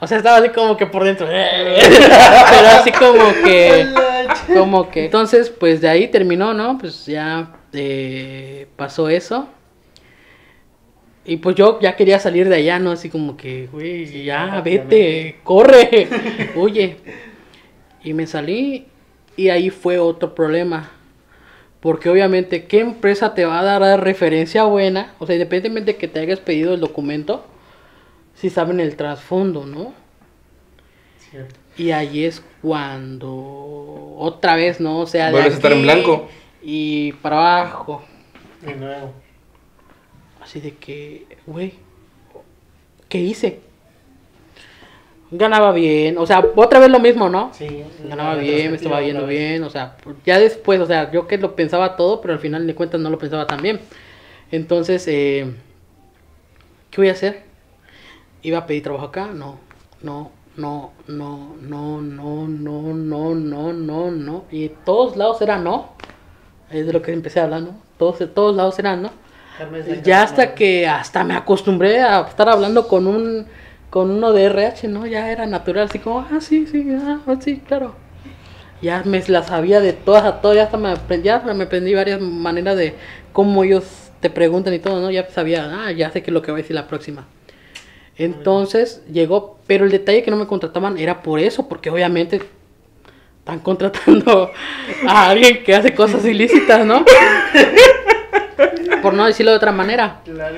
o 0.00 0.06
sea, 0.06 0.18
estaba 0.18 0.38
así 0.38 0.48
como 0.48 0.76
que 0.76 0.86
por 0.86 1.04
dentro, 1.04 1.26
pero 1.30 2.68
así 2.80 2.92
como 2.92 3.32
que... 3.44 3.86
Como 4.54 4.90
que. 4.90 5.06
Entonces, 5.06 5.50
pues 5.50 5.80
de 5.80 5.88
ahí 5.88 6.08
terminó, 6.08 6.54
¿no? 6.54 6.78
Pues 6.78 7.06
ya 7.06 7.52
eh, 7.72 8.66
pasó 8.76 9.08
eso. 9.08 9.48
Y 11.26 11.38
pues 11.38 11.56
yo 11.56 11.80
ya 11.80 11.96
quería 11.96 12.20
salir 12.20 12.48
de 12.48 12.54
allá, 12.54 12.78
¿no? 12.78 12.92
Así 12.92 13.10
como 13.10 13.36
que, 13.36 13.66
güey, 13.72 14.24
ya, 14.24 14.60
vete, 14.60 15.40
corre, 15.42 16.08
huye. 16.54 16.98
Y 18.04 18.12
me 18.14 18.28
salí 18.28 18.86
y 19.36 19.48
ahí 19.48 19.70
fue 19.70 19.98
otro 19.98 20.36
problema. 20.36 20.92
Porque 21.80 22.08
obviamente, 22.08 22.66
¿qué 22.66 22.78
empresa 22.78 23.34
te 23.34 23.44
va 23.44 23.58
a 23.58 23.64
dar 23.64 23.82
a 23.82 23.96
referencia 23.96 24.64
buena? 24.64 25.14
O 25.18 25.26
sea, 25.26 25.34
independientemente 25.34 25.92
de 25.92 25.98
que 25.98 26.06
te 26.06 26.20
hayas 26.20 26.38
pedido 26.38 26.74
el 26.74 26.80
documento, 26.80 27.44
si 28.34 28.48
saben 28.48 28.78
el 28.78 28.94
trasfondo, 28.94 29.66
¿no? 29.66 29.94
Cierto. 31.18 31.56
Y 31.76 31.90
ahí 31.90 32.24
es 32.24 32.42
cuando 32.62 34.14
otra 34.16 34.54
vez, 34.54 34.80
¿no? 34.80 35.00
O 35.00 35.06
sea, 35.06 35.26
de 35.26 35.32
Vuelves 35.32 35.54
a 35.54 35.56
estar 35.56 35.72
en 35.72 35.82
blanco. 35.82 36.28
Y 36.62 37.12
para 37.14 37.36
abajo. 37.36 38.04
De 38.62 38.74
nuevo. 38.76 39.25
Así 40.46 40.60
de 40.60 40.76
que, 40.76 41.26
güey, 41.44 41.74
¿qué 43.08 43.18
hice? 43.18 43.58
Ganaba 45.32 45.72
bien, 45.72 46.18
o 46.18 46.24
sea, 46.24 46.38
otra 46.54 46.78
vez 46.78 46.88
lo 46.88 47.00
mismo, 47.00 47.28
¿no? 47.28 47.50
Sí. 47.52 47.82
Ganaba 48.08 48.36
bien, 48.36 48.70
me 48.70 48.76
estaba 48.76 49.02
yendo 49.02 49.26
bien, 49.26 49.64
o 49.64 49.70
sea, 49.70 49.96
ya 50.24 50.38
después, 50.38 50.78
o 50.78 50.86
sea, 50.86 51.10
yo 51.10 51.26
que 51.26 51.36
lo 51.36 51.56
pensaba 51.56 51.96
todo, 51.96 52.20
pero 52.20 52.32
al 52.32 52.38
final 52.38 52.64
de 52.64 52.76
cuentas 52.76 53.00
no 53.00 53.10
lo 53.10 53.18
pensaba 53.18 53.48
tan 53.48 53.60
bien. 53.60 53.80
Entonces, 54.52 55.08
eh, 55.08 55.52
¿qué 56.92 57.00
voy 57.00 57.08
a 57.08 57.12
hacer? 57.12 57.42
¿Iba 58.42 58.58
a 58.58 58.66
pedir 58.66 58.84
trabajo 58.84 59.06
acá? 59.06 59.26
No, 59.26 59.58
no, 60.00 60.30
no, 60.56 60.92
no, 61.08 61.56
no, 61.60 62.00
no, 62.00 62.46
no, 62.46 62.94
no, 62.94 63.34
no, 63.34 63.72
no, 63.72 64.10
no. 64.12 64.44
Y 64.52 64.68
todos 64.84 65.16
lados 65.16 65.42
era 65.42 65.58
no. 65.58 65.88
Es 66.70 66.86
de 66.86 66.92
lo 66.92 67.02
que 67.02 67.12
empecé 67.12 67.40
hablando. 67.40 67.74
Todos, 67.98 68.32
todos 68.32 68.54
lados 68.54 68.78
eran 68.78 69.02
no. 69.02 69.25
Ya 70.02 70.22
hasta 70.22 70.54
que 70.54 70.86
hasta 70.86 71.24
me 71.24 71.34
acostumbré 71.34 72.00
a 72.00 72.20
estar 72.20 72.48
hablando 72.48 72.88
con 72.88 73.06
un 73.06 73.46
con 73.90 74.10
uno 74.10 74.32
de 74.32 74.44
RH, 74.44 74.88
¿no? 74.88 75.06
Ya 75.06 75.30
era 75.30 75.46
natural, 75.46 75.86
así 75.88 75.98
como, 75.98 76.20
ah, 76.20 76.40
sí, 76.40 76.66
sí, 76.66 76.86
ah, 76.90 77.20
ah, 77.26 77.36
sí, 77.40 77.62
claro. 77.66 77.94
Ya 78.82 79.02
me 79.04 79.22
la 79.26 79.42
sabía 79.42 79.80
de 79.80 79.94
todas 79.94 80.24
a 80.24 80.40
todas, 80.40 80.56
ya 80.56 80.64
hasta 80.64 80.76
me 80.76 80.90
aprendí, 80.90 81.26
ya 81.26 81.38
me 81.38 81.64
aprendí 81.64 81.94
varias 81.94 82.20
maneras 82.20 82.76
de 82.76 82.94
cómo 83.32 83.64
ellos 83.64 83.84
te 84.20 84.28
preguntan 84.28 84.74
y 84.74 84.80
todo, 84.80 85.00
¿no? 85.00 85.10
Ya 85.10 85.28
sabía, 85.30 85.70
ah, 85.72 85.92
ya 85.92 86.10
sé 86.10 86.22
qué 86.22 86.30
es 86.30 86.34
lo 86.34 86.42
que 86.42 86.50
voy 86.50 86.60
a 86.60 86.62
decir 86.62 86.76
la 86.76 86.88
próxima. 86.88 87.26
Entonces 88.18 89.02
llegó, 89.10 89.58
pero 89.66 89.84
el 89.84 89.90
detalle 89.90 90.22
que 90.22 90.30
no 90.30 90.36
me 90.36 90.46
contrataban 90.46 90.98
era 90.98 91.22
por 91.22 91.38
eso, 91.38 91.68
porque 91.68 91.90
obviamente 91.90 92.42
están 93.38 93.60
contratando 93.60 94.50
a 95.08 95.30
alguien 95.30 95.62
que 95.62 95.74
hace 95.74 95.94
cosas 95.94 96.24
ilícitas, 96.24 96.84
¿no? 96.84 97.04
Por 99.06 99.14
no 99.14 99.26
decirlo 99.26 99.52
de 99.52 99.56
otra 99.58 99.72
manera, 99.72 100.20
Claro. 100.24 100.56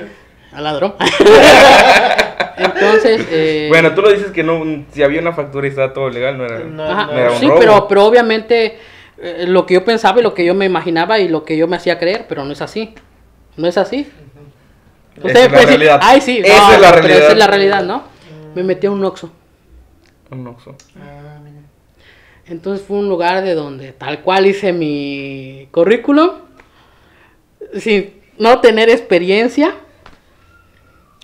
al 0.53 0.63
ladrón. 0.63 0.95
Entonces, 2.57 3.25
eh, 3.31 3.65
Bueno, 3.69 3.93
tú 3.93 4.01
lo 4.01 4.11
dices 4.11 4.31
que 4.31 4.43
no, 4.43 4.61
si 4.91 5.01
había 5.03 5.21
una 5.21 5.33
factura 5.33 5.67
y 5.67 5.69
estaba 5.69 5.93
todo 5.93 6.09
legal, 6.09 6.37
no 6.37 6.45
era. 6.45 6.59
No, 6.59 6.83
ajá, 6.83 7.05
no, 7.05 7.11
era 7.13 7.31
un 7.31 7.37
sí, 7.39 7.47
robo. 7.47 7.59
pero, 7.59 7.87
pero 7.87 8.05
obviamente 8.05 8.77
eh, 9.17 9.45
lo 9.47 9.65
que 9.65 9.75
yo 9.75 9.85
pensaba 9.85 10.19
y 10.19 10.23
lo 10.23 10.33
que 10.33 10.43
yo 10.45 10.53
me 10.53 10.65
imaginaba 10.65 11.19
y 11.19 11.27
lo 11.29 11.45
que 11.45 11.55
yo 11.57 11.67
me 11.67 11.77
hacía 11.77 11.97
creer, 11.99 12.25
pero 12.27 12.43
no 12.45 12.51
es 12.51 12.61
así. 12.61 12.93
No 13.55 13.67
es 13.67 13.77
así. 13.77 14.09
Esa 15.17 15.27
Ustedes 15.27 15.45
es 15.47 15.51
la 15.51 15.61
realidad. 15.65 15.99
ay, 16.01 16.21
sí, 16.21 16.41
Esa 16.43 16.57
no, 16.67 16.73
es 16.73 16.81
la 16.81 16.89
pero 16.91 17.01
realidad. 17.01 17.23
esa 17.23 17.31
es 17.31 17.37
la 17.37 17.47
realidad, 17.47 17.83
¿no? 17.83 18.03
Me 18.55 18.63
metí 18.63 18.87
a 18.87 18.91
un 18.91 19.03
Oxxo. 19.03 19.31
Un 20.31 20.47
Oxxo. 20.47 20.75
Ah, 20.97 21.39
mira. 21.43 21.57
Entonces 22.47 22.85
fue 22.85 22.97
un 22.97 23.07
lugar 23.09 23.43
de 23.43 23.53
donde 23.53 23.91
tal 23.93 24.21
cual 24.21 24.45
hice 24.47 24.73
mi 24.73 25.67
currículum, 25.71 26.31
sin 27.77 28.18
no 28.39 28.59
tener 28.61 28.89
experiencia, 28.89 29.75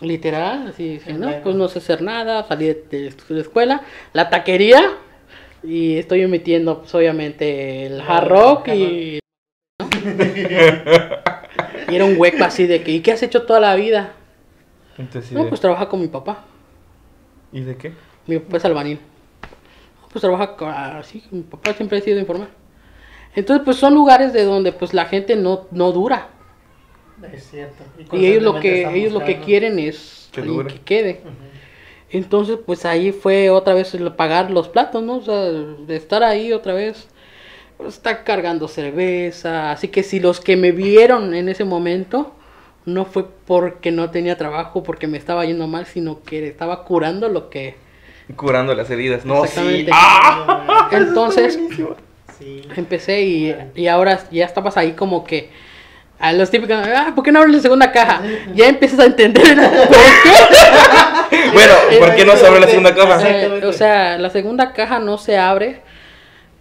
literal, 0.01 0.67
así 0.67 0.89
dije, 0.89 1.13
no, 1.13 1.31
pues 1.41 1.55
no 1.55 1.67
sé 1.69 1.79
hacer 1.79 2.01
nada, 2.01 2.45
salí 2.47 2.67
de, 2.67 3.13
la 3.29 3.41
escuela, 3.41 3.81
la 4.13 4.29
taquería, 4.29 4.91
y 5.63 5.97
estoy 5.97 6.21
emitiendo 6.21 6.81
pues 6.81 6.93
obviamente 6.93 7.85
el 7.87 8.01
hard 8.01 8.27
rock 8.27 8.67
y... 8.67 9.19
y 11.87 11.95
era 11.95 12.05
un 12.05 12.15
hueco 12.17 12.43
así 12.43 12.67
de 12.67 12.83
que, 12.83 12.91
¿y 12.91 12.99
qué 12.99 13.13
has 13.13 13.23
hecho 13.23 13.43
toda 13.43 13.59
la 13.59 13.75
vida? 13.75 14.13
Entonces, 14.97 15.31
No, 15.31 15.47
pues 15.47 15.61
trabaja 15.61 15.87
con 15.89 16.01
mi 16.01 16.07
papá. 16.07 16.43
¿Y 17.51 17.61
de 17.61 17.75
qué? 17.77 17.93
Mi 18.27 18.39
papá 18.39 18.57
es 18.57 18.65
albañil. 18.65 18.99
Pues 20.11 20.21
trabaja 20.21 20.55
co- 20.55 20.67
así, 20.67 21.23
mi 21.31 21.41
papá 21.41 21.73
siempre 21.73 21.97
ha 21.97 22.01
sido 22.01 22.19
informal. 22.19 22.49
Entonces, 23.35 23.63
pues 23.65 23.77
son 23.77 23.93
lugares 23.93 24.33
de 24.33 24.43
donde 24.43 24.71
pues 24.71 24.93
la 24.93 25.05
gente 25.05 25.35
no, 25.35 25.67
no 25.71 25.91
dura. 25.91 26.29
Es 27.31 27.49
cierto. 27.49 27.83
Y 28.11 28.25
ellos 28.25 28.43
lo 28.43 28.59
que 28.59 28.87
ellos 28.97 29.13
lo 29.13 29.23
que 29.23 29.39
quieren 29.39 29.79
es 29.79 30.29
Que 30.31 30.41
alguien 30.41 30.67
que 30.67 30.79
quede. 30.81 31.21
Entonces, 32.09 32.57
pues 32.65 32.85
ahí 32.85 33.11
fue 33.11 33.49
otra 33.49 33.73
vez 33.73 33.93
el 33.93 34.11
pagar 34.13 34.51
los 34.51 34.69
platos, 34.69 35.01
¿no? 35.03 35.17
O 35.17 35.21
sea, 35.21 35.35
de 35.35 35.95
estar 35.95 36.23
ahí 36.23 36.53
otra 36.53 36.73
vez, 36.73 37.07
pues, 37.77 37.95
estar 37.95 38.23
cargando 38.23 38.67
cerveza. 38.67 39.71
Así 39.71 39.87
que 39.87 40.03
si 40.03 40.19
los 40.19 40.39
que 40.39 40.55
me 40.55 40.71
vieron 40.71 41.33
en 41.33 41.49
ese 41.49 41.65
momento 41.65 42.33
no 42.85 43.05
fue 43.05 43.25
porque 43.45 43.91
no 43.91 44.11
tenía 44.11 44.37
trabajo, 44.37 44.83
porque 44.83 45.07
me 45.07 45.17
estaba 45.17 45.43
yendo 45.45 45.67
mal, 45.67 45.85
sino 45.87 46.21
que 46.21 46.47
estaba 46.47 46.83
curando 46.85 47.27
lo 47.29 47.49
que... 47.49 47.75
Curando 48.35 48.75
las 48.75 48.89
heridas. 48.91 49.25
No, 49.25 49.45
sí. 49.45 49.87
¡Ah! 49.91 50.89
Entonces, 50.91 51.59
Sí. 52.37 52.61
empecé 52.75 53.21
y, 53.21 53.55
y 53.75 53.87
ahora 53.87 54.19
ya 54.29 54.45
estabas 54.45 54.75
ahí 54.75 54.91
como 54.91 55.23
que 55.23 55.49
a 56.25 56.33
los 56.33 56.49
típicos, 56.49 56.75
ah, 56.75 57.11
¿por 57.13 57.23
qué 57.23 57.31
no 57.31 57.39
abres 57.39 57.55
la 57.55 57.61
segunda 57.61 57.91
caja? 57.91 58.21
Ya 58.53 58.67
empiezas 58.67 58.99
a 58.99 59.05
entender 59.05 59.55
por 59.55 59.97
qué. 60.23 60.31
Bueno, 61.53 61.73
¿por 61.99 62.15
qué 62.15 62.25
no 62.25 62.35
se 62.35 62.45
abre 62.45 62.59
la 62.59 62.67
segunda 62.67 62.93
caja? 62.93 63.29
Eh, 63.29 63.65
o 63.65 63.73
sea, 63.73 64.17
la 64.17 64.29
segunda 64.29 64.73
caja 64.73 64.99
no 64.99 65.17
se 65.17 65.37
abre 65.37 65.81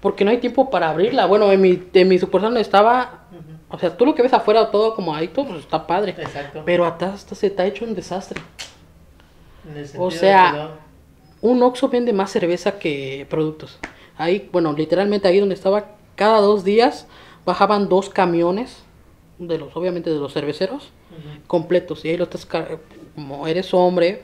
porque 0.00 0.24
no 0.24 0.30
hay 0.30 0.38
tiempo 0.38 0.70
para 0.70 0.90
abrirla. 0.90 1.26
Bueno, 1.26 1.50
en 1.50 1.60
mi, 1.60 1.82
en 1.92 2.08
mi 2.08 2.18
sucursal 2.18 2.52
no 2.52 2.60
estaba, 2.60 3.24
o 3.70 3.78
sea, 3.78 3.96
tú 3.96 4.04
lo 4.04 4.14
que 4.14 4.22
ves 4.22 4.32
afuera 4.32 4.70
todo 4.70 4.94
como 4.94 5.14
ahí, 5.14 5.28
todo 5.28 5.46
pues, 5.46 5.60
está 5.60 5.86
padre. 5.86 6.14
Exacto. 6.18 6.62
Pero 6.64 6.84
atrás 6.84 7.14
hasta 7.14 7.34
se 7.34 7.50
te 7.50 7.62
ha 7.62 7.66
hecho 7.66 7.84
un 7.84 7.94
desastre. 7.94 8.40
En 9.68 9.78
el 9.78 9.88
o 9.96 10.10
sea, 10.10 10.70
Un 11.40 11.62
Oxxo 11.62 11.88
vende 11.88 12.12
más 12.12 12.30
cerveza 12.30 12.78
que 12.78 13.26
productos. 13.30 13.78
Ahí, 14.16 14.48
bueno, 14.52 14.72
literalmente 14.72 15.26
ahí 15.26 15.40
donde 15.40 15.54
estaba, 15.54 15.86
cada 16.16 16.40
dos 16.40 16.64
días 16.64 17.06
bajaban 17.44 17.88
dos 17.88 18.10
camiones, 18.10 18.84
de 19.38 19.58
los, 19.58 19.74
obviamente 19.76 20.10
de 20.10 20.18
los 20.18 20.32
cerveceros, 20.32 20.90
completos. 21.46 22.04
Y 22.04 22.08
ahí 22.10 22.16
lo 22.16 22.24
estás, 22.24 22.46
como 23.14 23.46
eres 23.46 23.72
hombre, 23.74 24.22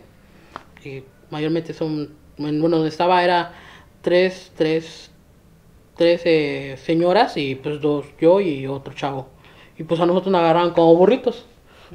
y 0.84 1.02
mayormente 1.30 1.72
son, 1.74 2.14
en- 2.38 2.60
bueno, 2.60 2.76
donde 2.76 2.88
estaba 2.90 3.22
era 3.24 3.52
tres, 4.02 4.52
tres, 4.56 5.10
tres 5.96 6.22
eh, 6.24 6.76
señoras 6.82 7.36
y 7.36 7.54
pues 7.54 7.80
dos, 7.80 8.06
yo 8.20 8.40
y 8.40 8.66
otro 8.66 8.94
chavo. 8.94 9.28
Y 9.78 9.82
pues 9.84 10.00
a 10.00 10.06
nosotros 10.06 10.32
nos 10.32 10.40
agarraban 10.42 10.72
como 10.72 10.94
burritos. 10.96 11.46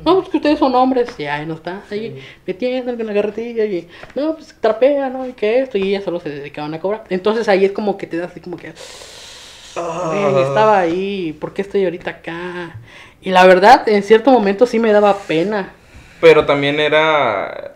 No, 0.03 0.15
pues 0.17 0.27
que 0.27 0.37
ustedes 0.37 0.59
son 0.59 0.75
hombres, 0.75 1.09
y 1.17 1.23
ahí 1.23 1.45
no 1.45 1.53
está, 1.53 1.81
ahí 1.89 2.19
metiendo 2.45 2.91
en 2.91 3.07
la 3.07 3.13
carretilla 3.13 3.63
y 3.63 3.87
no, 4.13 4.35
pues 4.35 4.53
trapea, 4.59 5.09
¿no? 5.09 5.25
Y 5.25 5.31
que 5.31 5.59
esto, 5.61 5.77
y 5.77 5.83
ellas 5.83 6.03
solo 6.03 6.19
se 6.19 6.29
dedicaban 6.29 6.73
a 6.73 6.81
cobrar. 6.81 7.05
Entonces 7.09 7.47
ahí 7.47 7.63
es 7.63 7.71
como 7.71 7.95
que 7.97 8.05
te 8.05 8.17
das 8.17 8.31
así 8.31 8.41
como 8.41 8.57
que, 8.57 8.73
"Güey, 9.75 10.43
estaba 10.43 10.79
ahí, 10.79 11.33
¿por 11.39 11.53
qué 11.53 11.61
estoy 11.61 11.83
ahorita 11.83 12.09
acá? 12.11 12.77
Y 13.21 13.31
la 13.31 13.45
verdad, 13.45 13.87
en 13.89 14.03
cierto 14.03 14.31
momento 14.31 14.65
sí 14.65 14.79
me 14.79 14.91
daba 14.91 15.17
pena. 15.17 15.73
Pero 16.21 16.45
también 16.45 16.79
era. 16.79 17.73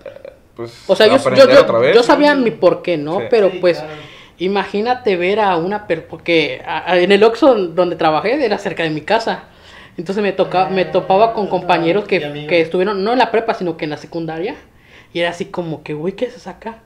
Pues. 0.55 0.83
O 0.87 0.95
sea, 0.95 1.07
yo, 1.07 1.17
yo, 1.35 1.49
yo, 1.49 1.61
otra 1.61 1.79
vez. 1.79 1.95
yo 1.95 2.03
sabía 2.03 2.35
mi 2.35 2.51
por 2.51 2.81
qué, 2.81 2.97
¿no? 2.97 3.19
Sí. 3.19 3.25
Pero 3.29 3.49
Sí, 3.51 3.57
pues, 3.59 3.77
claro. 3.79 3.93
imagínate 4.37 5.15
ver 5.15 5.39
a 5.39 5.55
una 5.57 5.87
per 5.87 6.07
porque 6.07 6.61
a- 6.65 6.91
a- 6.91 6.97
en 6.99 7.11
el 7.11 7.23
Oxxo 7.23 7.55
donde 7.55 7.95
trabajé 7.95 8.43
era 8.43 8.57
cerca 8.57 8.83
de 8.83 8.89
mi 8.89 9.01
casa. 9.01 9.43
Entonces 9.97 10.23
me 10.23 10.31
tocaba, 10.31 10.69
me 10.69 10.85
topaba 10.85 11.33
con 11.33 11.47
Ah, 11.47 11.49
compañeros 11.49 12.05
que, 12.05 12.45
que 12.47 12.61
estuvieron, 12.61 13.03
no 13.03 13.11
en 13.13 13.19
la 13.19 13.31
prepa, 13.31 13.53
sino 13.53 13.75
que 13.75 13.83
en 13.85 13.91
la 13.91 13.97
secundaria. 13.97 14.55
Y 15.13 15.19
era 15.19 15.29
así 15.31 15.45
como 15.45 15.83
que, 15.83 15.93
uy, 15.95 16.13
¿qué 16.13 16.27
haces 16.27 16.47
acá? 16.47 16.79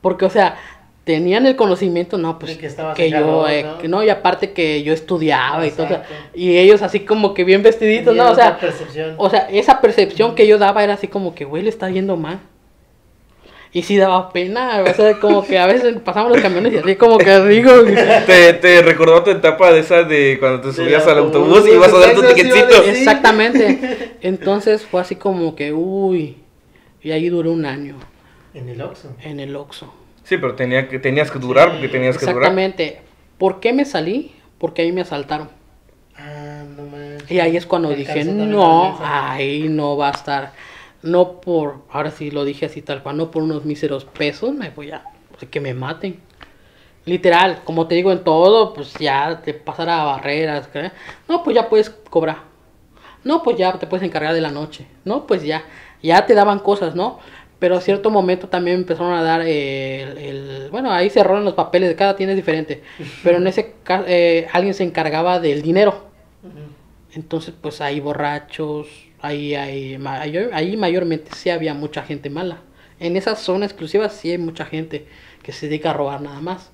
Porque, 0.00 0.24
o 0.26 0.30
sea, 0.30 0.56
tenían 1.04 1.46
el 1.46 1.56
conocimiento, 1.56 2.16
no, 2.18 2.38
pues 2.38 2.52
De 2.52 2.58
que 2.58 2.66
estabas 2.66 2.96
que 2.96 3.10
yo, 3.10 3.48
eh, 3.48 3.64
¿no? 3.64 3.78
que 3.78 3.88
no, 3.88 4.02
y 4.04 4.08
aparte 4.08 4.52
que 4.52 4.82
yo 4.82 4.92
estudiaba 4.92 5.66
y 5.66 5.70
todo. 5.72 6.00
y 6.34 6.56
ellos 6.58 6.82
así 6.82 7.00
como 7.00 7.34
que 7.34 7.44
bien 7.44 7.62
vestiditos, 7.62 8.14
Tenían 8.14 8.26
¿no? 8.26 8.32
O 8.32 8.34
sea, 8.36 8.58
percepción. 8.58 9.14
o 9.18 9.28
sea, 9.30 9.48
esa 9.50 9.80
percepción 9.80 10.34
que 10.34 10.46
yo 10.46 10.58
daba 10.58 10.84
era 10.84 10.94
así 10.94 11.08
como 11.08 11.34
que, 11.34 11.44
güey, 11.44 11.62
le 11.62 11.70
está 11.70 11.90
yendo 11.90 12.16
mal. 12.16 12.40
Y 13.74 13.84
sí 13.84 13.96
daba 13.96 14.30
pena, 14.34 14.84
o 14.86 14.92
sea, 14.94 15.18
como 15.18 15.42
que 15.46 15.58
a 15.58 15.66
veces 15.66 15.96
pasamos 16.04 16.30
los 16.30 16.42
camiones 16.42 16.74
y 16.74 16.76
así 16.76 16.94
como 16.96 17.16
que 17.16 17.40
digo, 17.46 17.72
Te, 18.26 18.52
te 18.52 18.82
recordó 18.82 19.22
tu 19.22 19.30
etapa 19.30 19.72
de 19.72 19.80
esa 19.80 20.02
de 20.02 20.36
cuando 20.38 20.60
te 20.60 20.74
subías 20.74 21.06
al 21.06 21.16
autobús, 21.16 21.56
autobús 21.56 21.70
y 21.70 21.74
ibas 21.76 21.90
a 21.90 21.98
dar 21.98 22.14
tu 22.14 22.20
vale. 22.20 22.90
exactamente. 22.90 24.10
Entonces 24.20 24.82
fue 24.84 25.00
así 25.00 25.16
como 25.16 25.56
que, 25.56 25.72
uy, 25.72 26.36
y 27.02 27.12
ahí 27.12 27.30
duré 27.30 27.48
un 27.48 27.64
año 27.64 27.96
En 28.52 28.68
el 28.68 28.82
Oxxo. 28.82 29.08
en 29.22 29.40
el 29.40 29.56
Oxxo. 29.56 29.90
Sí, 30.32 30.38
pero 30.38 30.54
tenía 30.54 30.88
que, 30.88 30.98
tenías 30.98 31.30
que 31.30 31.38
durar 31.38 31.72
porque 31.72 31.90
tenías 31.90 32.16
que 32.16 32.24
durar. 32.24 32.38
Exactamente. 32.38 33.02
¿Por 33.36 33.60
qué 33.60 33.74
me 33.74 33.84
salí? 33.84 34.32
Porque 34.56 34.80
ahí 34.80 34.90
me 34.90 35.02
asaltaron. 35.02 35.50
Ah, 36.16 36.62
no 36.74 36.84
manches. 36.84 37.30
Y 37.30 37.38
ahí 37.38 37.54
es 37.54 37.66
cuando 37.66 37.90
El 37.90 37.98
dije, 37.98 38.24
no, 38.24 38.98
ahí 39.02 39.68
no 39.68 39.98
va 39.98 40.08
a 40.08 40.12
estar. 40.12 40.52
No 41.02 41.42
por, 41.42 41.82
ahora 41.90 42.10
sí 42.10 42.30
lo 42.30 42.46
dije 42.46 42.64
así 42.64 42.80
tal 42.80 43.02
cual, 43.02 43.18
no 43.18 43.30
por 43.30 43.42
unos 43.42 43.66
míseros 43.66 44.06
pesos, 44.06 44.54
me 44.54 44.70
voy 44.70 44.92
a, 44.92 45.04
pues, 45.28 45.50
que 45.50 45.60
me 45.60 45.74
maten. 45.74 46.18
Literal, 47.04 47.60
como 47.64 47.86
te 47.86 47.94
digo 47.94 48.10
en 48.10 48.24
todo, 48.24 48.72
pues 48.72 48.94
ya 48.94 49.42
te 49.44 49.52
pasará 49.52 50.02
barreras. 50.04 50.66
¿qué? 50.68 50.92
No, 51.28 51.42
pues 51.42 51.56
ya 51.56 51.68
puedes 51.68 51.90
cobrar. 51.90 52.38
No, 53.22 53.42
pues 53.42 53.58
ya 53.58 53.74
te 53.74 53.86
puedes 53.86 54.06
encargar 54.06 54.32
de 54.32 54.40
la 54.40 54.50
noche. 54.50 54.86
No, 55.04 55.26
pues 55.26 55.42
ya, 55.42 55.62
ya 56.02 56.24
te 56.24 56.32
daban 56.32 56.60
cosas, 56.60 56.94
¿no? 56.94 57.18
Pero 57.62 57.76
a 57.76 57.80
cierto 57.80 58.10
momento 58.10 58.48
también 58.48 58.78
empezaron 58.78 59.12
a 59.12 59.22
dar 59.22 59.42
eh, 59.46 60.02
el, 60.02 60.18
el- 60.18 60.70
bueno, 60.72 60.90
ahí 60.90 61.08
cerraron 61.10 61.44
los 61.44 61.54
papeles, 61.54 61.88
de 61.90 61.94
cada 61.94 62.16
tienda 62.16 62.32
es 62.32 62.36
diferente. 62.36 62.82
Pero 63.22 63.36
en 63.38 63.46
ese 63.46 63.74
caso, 63.84 64.04
alguien 64.52 64.74
se 64.74 64.82
encargaba 64.82 65.38
del 65.38 65.62
dinero. 65.62 66.06
Entonces, 67.14 67.54
pues 67.60 67.80
hay 67.80 68.00
borrachos, 68.00 68.88
ahí, 69.20 69.54
ahí, 69.54 69.96
ahí 70.52 70.76
mayormente 70.76 71.30
sí 71.36 71.50
había 71.50 71.72
mucha 71.72 72.02
gente 72.02 72.30
mala. 72.30 72.58
En 72.98 73.16
esa 73.16 73.36
zona 73.36 73.66
exclusiva 73.66 74.08
sí 74.08 74.32
hay 74.32 74.38
mucha 74.38 74.64
gente 74.64 75.06
que 75.44 75.52
se 75.52 75.68
dedica 75.68 75.90
a 75.90 75.92
robar 75.92 76.20
nada 76.20 76.40
más. 76.40 76.72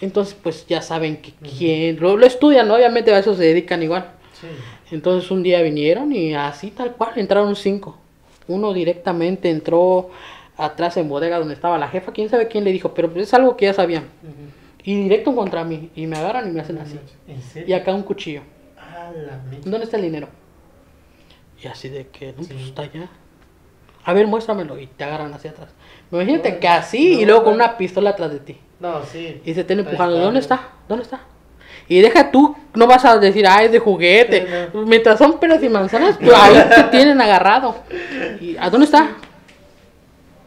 Entonces, 0.00 0.36
pues 0.40 0.66
ya 0.68 0.82
saben 0.82 1.16
que 1.16 1.32
quién, 1.58 1.98
lo, 2.00 2.16
lo 2.16 2.26
estudian, 2.26 2.68
¿no? 2.68 2.74
obviamente 2.76 3.12
a 3.12 3.18
eso 3.18 3.34
se 3.34 3.42
dedican 3.44 3.82
igual. 3.82 4.06
Sí. 4.40 4.46
Entonces 4.94 5.30
un 5.32 5.42
día 5.42 5.62
vinieron 5.62 6.12
y 6.12 6.34
así 6.34 6.70
tal 6.70 6.92
cual 6.92 7.12
entraron 7.16 7.56
cinco. 7.56 7.98
Uno 8.48 8.72
directamente 8.72 9.50
entró 9.50 10.10
atrás 10.56 10.96
en 10.96 11.08
bodega 11.08 11.38
donde 11.38 11.54
estaba 11.54 11.78
la 11.78 11.88
jefa, 11.88 12.12
quién 12.12 12.28
sabe 12.28 12.48
quién 12.48 12.64
le 12.64 12.72
dijo, 12.72 12.94
pero 12.94 13.10
pues 13.10 13.28
es 13.28 13.34
algo 13.34 13.56
que 13.56 13.66
ya 13.66 13.74
sabían. 13.74 14.04
Y 14.84 14.96
directo 15.04 15.34
contra 15.34 15.64
mí, 15.64 15.90
y 15.94 16.06
me 16.06 16.16
agarran 16.16 16.48
y 16.48 16.52
me 16.52 16.60
hacen 16.60 16.78
así. 16.78 16.98
¿En 17.28 17.40
serio? 17.40 17.68
Y 17.68 17.72
acá 17.72 17.94
un 17.94 18.02
cuchillo. 18.02 18.42
La. 18.76 19.40
¿Dónde 19.64 19.84
está 19.84 19.96
el 19.96 20.02
dinero? 20.02 20.28
Y 21.62 21.66
así 21.68 21.88
de 21.88 22.08
que, 22.08 22.28
no, 22.28 22.38
pues 22.38 22.50
está 22.50 22.82
allá. 22.82 23.08
A 24.04 24.12
ver, 24.12 24.26
muéstramelo. 24.26 24.78
Y 24.78 24.86
te 24.88 25.04
agarran 25.04 25.32
hacia 25.32 25.50
atrás. 25.50 25.70
Imagínate 26.10 26.52
No, 26.52 26.60
que 26.60 26.68
así 26.68 27.20
y 27.20 27.24
luego 27.24 27.44
con 27.44 27.54
una 27.54 27.76
pistola 27.76 28.10
atrás 28.10 28.32
de 28.32 28.40
ti. 28.40 28.58
No, 28.80 29.04
sí. 29.04 29.40
Y 29.44 29.54
se 29.54 29.62
te 29.62 29.74
empujando. 29.74 30.18
¿Dónde 30.18 30.40
está? 30.40 30.70
¿Dónde 30.88 31.04
está? 31.04 31.20
Y 31.92 32.00
deja 32.00 32.30
tú, 32.30 32.56
no 32.74 32.86
vas 32.86 33.04
a 33.04 33.18
decir, 33.18 33.46
ah, 33.46 33.62
es 33.62 33.70
de 33.72 33.78
juguete. 33.78 34.46
Sí, 34.46 34.68
no. 34.74 34.82
Mientras 34.86 35.18
son 35.18 35.38
peras 35.38 35.62
y 35.62 35.68
manzanas, 35.68 36.16
pues 36.18 36.32
ahí 36.34 36.54
te 36.74 36.82
tienen 36.90 37.20
agarrado. 37.20 37.76
¿Y 38.40 38.56
a 38.56 38.70
dónde 38.70 38.86
está? 38.86 39.10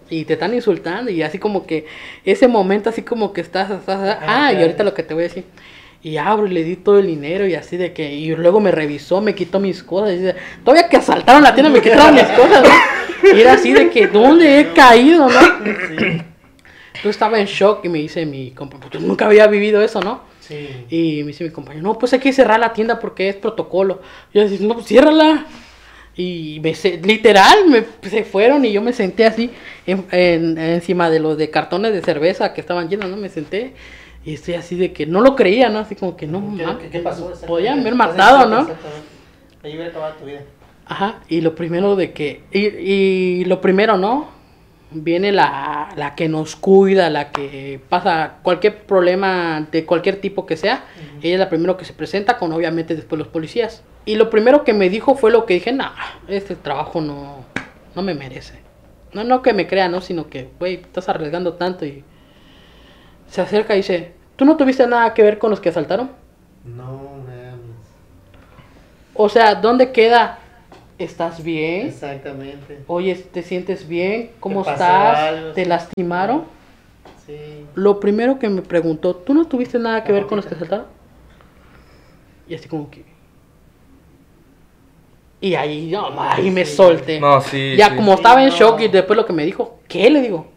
Y 0.10 0.26
te 0.26 0.34
están 0.34 0.54
insultando 0.54 1.10
y 1.10 1.24
así 1.24 1.40
como 1.40 1.66
que 1.66 1.88
ese 2.24 2.48
momento 2.48 2.90
así 2.92 3.02
como 3.02 3.34
que 3.34 3.42
estás, 3.42 3.72
estás- 3.72 4.18
ah, 4.22 4.48
Ah, 4.48 4.54
y 4.54 4.62
ahorita 4.62 4.84
lo 4.84 4.94
que 4.94 5.04
te 5.04 5.14
voy 5.14 5.24
a 5.24 5.28
decir. 5.28 5.46
Y 6.04 6.18
abro 6.18 6.46
y 6.46 6.52
le 6.52 6.64
di 6.64 6.76
todo 6.76 7.00
el 7.00 7.08
dinero 7.08 7.48
y 7.48 7.56
así 7.56 7.78
de 7.78 7.92
que, 7.92 8.14
y 8.14 8.36
luego 8.36 8.60
me 8.60 8.70
revisó, 8.72 9.22
me 9.22 9.34
quitó 9.34 9.60
mis 9.60 9.82
cosas. 9.82 10.12
Y 10.14 10.18
dice, 10.18 10.36
todavía 10.64 10.88
que 10.88 10.98
asaltaron 10.98 11.42
la 11.42 11.56
tienda 11.56 11.72
me 11.72 11.82
quitaron 11.82 12.14
mis 12.14 12.24
cosas, 12.24 12.62
¿no? 12.64 13.30
Y 13.36 13.42
era 13.42 13.54
así 13.54 13.74
de 13.74 13.90
que, 13.90 14.06
¿dónde 14.08 14.60
he 14.60 14.74
caído, 14.74 15.28
no? 15.28 15.40
Sí. 15.98 16.22
Yo 17.04 17.10
estaba 17.10 17.40
en 17.40 17.48
shock 17.48 17.84
y 17.86 17.90
me 17.90 17.98
dice 17.98 18.26
mi 18.28 18.52
compañero, 18.52 18.90
"Pues 18.92 19.04
nunca 19.04 19.26
había 19.26 19.48
vivido 19.48 19.82
eso, 19.84 20.00
¿no? 20.00 20.22
Sí. 20.48 20.68
Y 20.90 21.24
me 21.24 21.28
dice 21.28 21.44
mi 21.44 21.50
compañero, 21.50 21.84
no, 21.84 21.98
pues 21.98 22.14
hay 22.14 22.20
que 22.20 22.32
cerrar 22.34 22.60
la 22.60 22.74
tienda 22.74 23.00
porque 23.00 23.30
es 23.30 23.36
protocolo. 23.36 24.02
Yo 24.34 24.42
decía, 24.42 24.66
no, 24.68 24.74
pues 24.76 24.86
ciérrala. 24.88 25.46
Y 26.18 26.62
me, 26.64 26.74
literal, 27.04 27.68
me, 27.68 27.84
se 28.10 28.24
fueron 28.24 28.64
y 28.64 28.72
yo 28.72 28.82
me 28.82 28.94
senté 28.94 29.26
así 29.26 29.50
en- 29.86 30.06
en- 30.12 30.58
encima 30.58 31.10
de 31.10 31.20
los 31.20 31.38
de 31.38 31.50
cartones 31.50 31.92
de 31.94 32.02
cerveza 32.02 32.54
que 32.54 32.62
estaban 32.62 32.88
llenos, 32.90 33.10
¿no? 33.10 33.18
Me 33.18 33.28
senté 33.28 33.74
y 34.24 34.36
estoy 34.36 34.54
así 34.54 34.78
de 34.78 34.94
que 34.94 35.06
no 35.06 35.20
lo 35.20 35.36
creía, 35.36 35.68
¿no? 35.70 35.80
Así 35.80 35.96
como 35.96 36.16
que 36.16 36.26
no, 36.26 36.56
¿Qué, 36.90 37.00
pasó? 37.00 37.34
Podían 37.46 37.80
haber 37.82 37.96
matado, 37.96 38.48
¿no? 38.50 38.66
Ahí 39.62 39.74
hubiera 39.74 39.88
acabado 39.90 40.14
tu 40.16 40.26
vida. 40.26 40.42
Ajá, 40.86 41.20
y 41.28 41.42
lo 41.42 41.54
primero 41.56 41.96
de 41.98 42.12
que, 42.14 42.44
y, 42.52 42.60
y 43.42 43.46
lo 43.46 43.60
primero, 43.60 43.98
¿no? 43.98 44.30
Viene 44.92 45.32
la, 45.32 45.90
la 45.96 46.16
que 46.16 46.30
nos 46.30 46.56
cuida, 46.56 47.10
la 47.10 47.32
que 47.32 47.82
pasa 47.90 48.38
cualquier 48.44 48.84
problema 48.84 49.68
de 49.72 49.86
cualquier 49.86 50.22
tipo 50.22 50.46
que 50.46 50.58
sea, 50.58 50.86
ella 51.22 51.34
es 51.34 51.40
la 51.40 51.50
primero 51.50 51.76
que 51.76 51.86
se 51.86 51.94
presenta 51.94 52.38
con 52.38 52.54
obviamente 52.54 52.96
después 52.96 53.20
los 53.20 53.28
policías. 53.28 53.84
Y 54.06 54.16
lo 54.16 54.30
primero 54.30 54.64
que 54.64 54.74
me 54.74 54.90
dijo 54.90 55.16
fue 55.16 55.32
lo 55.32 55.46
que 55.46 55.56
dije, 55.56 55.74
nah, 55.74 55.92
este 56.28 56.56
trabajo 56.56 57.02
no, 57.02 57.44
no 57.96 58.02
me 58.04 58.14
merece. 58.14 58.60
No, 59.14 59.24
no 59.24 59.42
que 59.42 59.54
me 59.54 59.68
crea, 59.68 59.90
no, 59.90 60.02
sino 60.02 60.30
que, 60.30 60.50
güey, 60.60 60.76
estás 60.76 61.10
arriesgando 61.10 61.54
tanto 61.54 61.86
y 61.86 62.04
se 63.28 63.42
acerca 63.42 63.74
y 63.74 63.78
dice, 63.78 64.14
¿tú 64.36 64.46
no 64.46 64.58
tuviste 64.58 64.86
nada 64.88 65.14
que 65.14 65.24
ver 65.24 65.40
con 65.40 65.50
los 65.50 65.60
que 65.60 65.70
asaltaron? 65.70 66.12
No 66.64 67.02
mames. 67.26 67.56
O 69.14 69.30
sea, 69.30 69.56
¿dónde 69.56 69.92
queda? 69.92 70.40
¿Estás 70.98 71.44
bien? 71.44 71.88
Exactamente. 71.88 72.80
Oye, 72.88 73.16
¿te 73.16 73.44
sientes 73.44 73.88
bien? 73.88 74.32
¿Cómo 74.40 74.62
¿Te 74.62 74.66
pasó 74.72 74.84
estás? 74.84 75.18
algo? 75.20 75.52
¿Te 75.52 75.64
Sí. 75.64 75.70
lastimaron? 75.70 76.44
Sí. 77.26 77.66
Lo 77.76 78.00
primero 78.00 78.40
que 78.40 78.48
me 78.48 78.62
preguntó, 78.62 79.16
¿tú 79.16 79.34
no 79.34 79.46
tuviste 79.46 79.78
nada 79.78 80.04
que 80.04 80.14
La 80.14 80.20
ver 80.20 80.28
con 80.28 80.38
los 80.38 80.46
que 80.46 80.56
boquita. 80.56 80.70
saltaron? 80.78 80.94
Y 82.48 82.56
así 82.56 82.70
como 82.70 82.90
que... 82.90 83.04
Y 85.42 85.54
ahí, 85.56 85.92
no, 85.92 86.10
ahí 86.22 86.50
me 86.50 86.64
Sí. 86.66 86.76
solté. 86.76 87.20
No, 87.20 87.42
sí. 87.42 87.76
ya 87.78 87.90
sí. 87.90 87.96
como 87.98 88.14
Sí, 88.14 88.18
estaba 88.20 88.44
en 88.44 88.50
shock 88.52 88.80
y 88.82 88.88
después 88.88 89.18
lo 89.18 89.26
que 89.26 89.34
me 89.34 89.44
dijo, 89.46 89.80
¿qué 89.90 90.10
le 90.10 90.22
digo? 90.22 90.48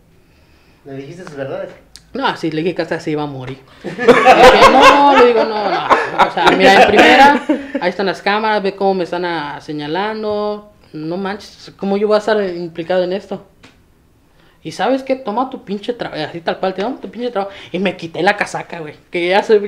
Le 0.85 0.92
dijiste 0.94 1.24
sus 1.24 1.35
verdades. 1.35 1.70
No, 2.14 2.27
así 2.27 2.51
le 2.51 2.62
dije 2.62 2.75
que 2.75 2.83
hasta 2.83 3.01
se 3.01 3.11
iba 3.11 3.23
a 3.23 3.27
morir. 3.27 3.59
Dije, 3.85 4.73
no, 4.73 5.16
le 5.16 5.27
digo, 5.27 5.44
no, 5.44 5.71
no. 5.71 5.87
O 6.27 6.31
sea, 6.33 6.51
mira, 6.57 6.83
en 6.83 6.88
primera, 6.88 7.42
ahí 7.81 7.90
están 7.90 8.07
las 8.07 8.23
cámaras, 8.23 8.62
ve 8.62 8.75
cómo 8.75 8.94
me 8.94 9.05
están 9.05 9.25
ah, 9.25 9.61
señalando. 9.61 10.73
No 10.92 11.16
manches, 11.18 11.73
¿cómo 11.77 11.99
yo 11.99 12.09
voy 12.09 12.16
a 12.16 12.18
estar 12.18 12.42
implicado 12.42 13.05
en 13.05 13.12
esto? 13.12 13.47
Y 14.62 14.73
sabes 14.73 15.03
qué, 15.03 15.16
toma 15.16 15.51
tu 15.51 15.64
pinche 15.64 15.92
trabajo, 15.92 16.23
así 16.23 16.40
tal 16.40 16.59
cual, 16.59 16.75
te 16.75 16.83
toma 16.83 17.01
tu 17.01 17.11
pinche 17.11 17.31
trabajo. 17.31 17.53
Y 17.73 17.79
me 17.79 17.97
quité 17.97 18.23
la 18.23 18.37
casaca, 18.37 18.81
güey. 18.81 18.94
Que 19.11 19.29
ya 19.29 19.42
se, 19.42 19.61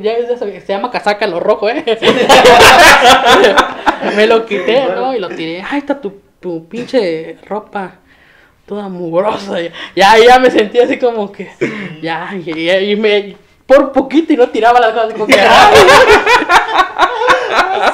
llama 0.67 0.91
casaca 0.91 1.27
lo 1.27 1.41
rojo, 1.41 1.69
¿eh? 1.69 1.85
me 4.17 4.27
lo 4.27 4.47
quité, 4.47 4.87
¿no? 4.95 5.15
Y 5.15 5.21
lo 5.21 5.29
tiré. 5.29 5.63
Ay, 5.69 5.79
está 5.79 6.01
tu, 6.01 6.21
tu 6.41 6.67
pinche 6.69 7.39
ropa 7.47 8.01
toda 8.71 8.89
mugrosa. 8.89 9.57
Ya, 9.97 10.15
ya 10.17 10.39
me 10.39 10.49
sentí 10.49 10.79
así 10.79 10.97
como 10.97 11.33
que, 11.33 11.51
ya, 12.01 12.31
y, 12.47 12.49
y- 12.57 12.71
y 12.93 12.95
me, 12.97 13.35
por 13.67 13.91
poquito 13.91 14.33
y 14.33 14.37
no 14.37 14.49
tiraba 14.49 14.79
las 14.79 14.93
cosas. 14.93 15.13
Como 15.13 15.27
que. 15.27 15.37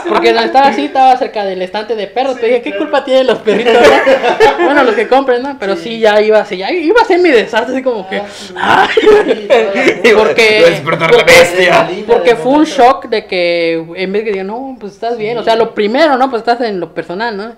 Porque 0.09 0.33
no 0.33 0.41
estaba 0.41 0.69
así, 0.69 0.85
estaba 0.85 1.17
cerca 1.17 1.45
del 1.45 1.63
estante 1.63 1.97
de 1.97 2.07
perros. 2.07 2.39
te 2.39 2.47
dije, 2.47 2.63
¿qué 2.63 2.77
culpa 2.77 3.05
tienen 3.05 3.27
los 3.27 3.39
perritos? 3.39 3.73
no? 3.75 4.65
Bueno, 4.65 4.85
los 4.85 4.95
que 4.95 5.09
compren, 5.09 5.43
¿no? 5.43 5.57
Pero 5.59 5.77
sí, 5.77 5.99
ya 5.99 6.21
iba 6.21 6.39
así, 6.41 6.59
ya 6.59 6.71
iba 6.71 7.01
a 7.01 7.05
ser 7.05 7.21
mi 7.21 7.31
desastre, 7.31 7.75
así 7.75 7.83
como 7.83 8.07
que, 8.09 8.21
ay. 8.55 9.49
Porque- 10.17 10.63
despertar 10.71 11.15
la 11.15 11.25
bestia. 11.25 11.89
Porque 12.07 12.37
fue 12.37 12.53
un 12.53 12.65
shock 12.65 13.07
de 13.07 13.27
que 13.27 13.73
en 13.97 14.13
vez 14.13 14.23
de 14.23 14.25
que 14.25 14.33
diga, 14.33 14.45
no, 14.45 14.77
pues 14.79 14.93
estás 14.93 15.17
bien. 15.17 15.39
O 15.39 15.43
sea, 15.43 15.57
lo 15.57 15.75
primero, 15.75 16.17
¿no? 16.19 16.29
Pues 16.31 16.41
estás 16.41 16.61
en 16.61 16.79
lo 16.79 16.93
personal, 16.95 17.35
¿no? 17.37 17.55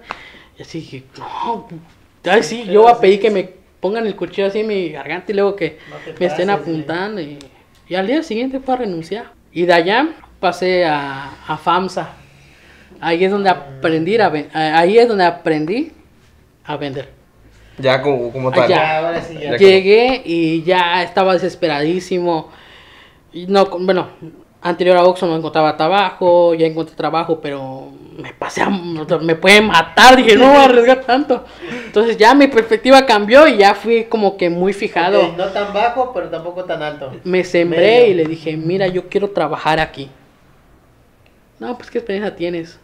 Y 0.58 0.62
así 0.62 0.78
dije, 0.80 1.04
no, 1.18 1.66
ay, 2.24 2.42
sí, 2.42 2.64
yo 2.64 2.82
voy 2.82 2.92
a 2.92 2.98
pedir 2.98 3.20
que 3.20 3.30
me 3.30 3.50
pongan 3.80 4.06
el 4.06 4.16
cuchillo 4.16 4.48
así 4.48 4.60
en 4.60 4.66
mi 4.66 4.88
garganta 4.90 5.32
y 5.32 5.34
luego 5.34 5.56
que 5.56 5.78
No 5.88 5.96
me 6.18 6.26
estén 6.26 6.50
apuntando. 6.50 7.20
Y, 7.20 7.38
y 7.88 7.94
al 7.94 8.06
día 8.06 8.22
siguiente 8.22 8.60
fue 8.60 8.74
a 8.74 8.78
renunciar. 8.78 9.32
Y 9.52 9.66
de 9.66 9.72
allá 9.72 10.08
pasé 10.40 10.84
a, 10.84 11.30
a 11.46 11.56
FAMSA. 11.56 12.10
Ahí 13.00 13.24
es 13.24 13.30
donde 13.30 13.48
aprendí 13.48 14.16
a 14.18 14.32
ahí 14.52 14.98
es 14.98 15.08
donde 15.08 15.24
aprendí 15.24 15.92
a 16.64 16.76
vender. 16.76 17.08
Ya 17.78 18.02
como, 18.02 18.32
como 18.32 18.50
tal. 18.50 18.64
Allá. 18.64 18.76
Ya, 18.76 18.98
ahora 18.98 19.22
sí, 19.22 19.34
ya. 19.34 19.52
Ya. 19.52 19.56
Llegué 19.56 20.22
y 20.24 20.62
ya 20.64 21.02
estaba 21.02 21.34
desesperadísimo. 21.34 22.50
Y 23.32 23.46
no, 23.46 23.66
bueno, 23.66 24.08
anterior 24.60 24.96
a 24.96 25.04
Oxxo 25.04 25.26
no 25.26 25.36
encontraba 25.36 25.76
trabajo, 25.76 26.54
ya 26.54 26.66
encontré 26.66 26.96
trabajo, 26.96 27.40
pero 27.40 27.92
me 28.18 28.32
pasé 28.32 28.62
a, 28.62 28.68
me 28.68 29.36
pueden 29.36 29.68
matar, 29.68 30.16
dije, 30.16 30.36
no 30.36 30.48
voy 30.48 30.56
a 30.56 30.64
arriesgar 30.64 31.04
tanto. 31.04 31.44
Entonces 31.86 32.16
ya 32.16 32.34
mi 32.34 32.48
perspectiva 32.48 33.06
cambió 33.06 33.46
y 33.46 33.58
ya 33.58 33.76
fui 33.76 34.04
como 34.04 34.36
que 34.36 34.50
muy 34.50 34.72
fijado. 34.72 35.34
No 35.36 35.46
tan 35.46 35.72
bajo, 35.72 36.12
pero 36.12 36.28
tampoco 36.28 36.64
tan 36.64 36.82
alto. 36.82 37.12
Me 37.22 37.44
sembré 37.44 38.00
Medio. 38.00 38.10
y 38.10 38.14
le 38.14 38.24
dije, 38.24 38.56
mira, 38.56 38.88
yo 38.88 39.08
quiero 39.08 39.30
trabajar 39.30 39.78
aquí. 39.78 40.10
No, 41.60 41.78
pues 41.78 41.90
qué 41.92 41.98
experiencia 41.98 42.34
tienes. 42.34 42.80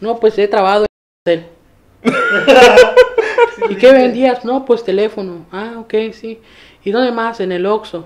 No, 0.00 0.20
pues 0.20 0.38
he 0.38 0.46
trabajado 0.48 0.84
en 0.84 1.32
hotel. 1.32 1.46
¿Y 3.70 3.76
qué 3.76 3.90
vendías? 3.90 4.44
No, 4.44 4.66
pues 4.66 4.84
teléfono. 4.84 5.46
Ah, 5.50 5.76
ok, 5.78 5.94
sí. 6.12 6.40
¿Y 6.84 6.90
dónde 6.90 7.10
más? 7.10 7.40
En 7.40 7.52
el 7.52 7.64
Oxxo. 7.64 8.04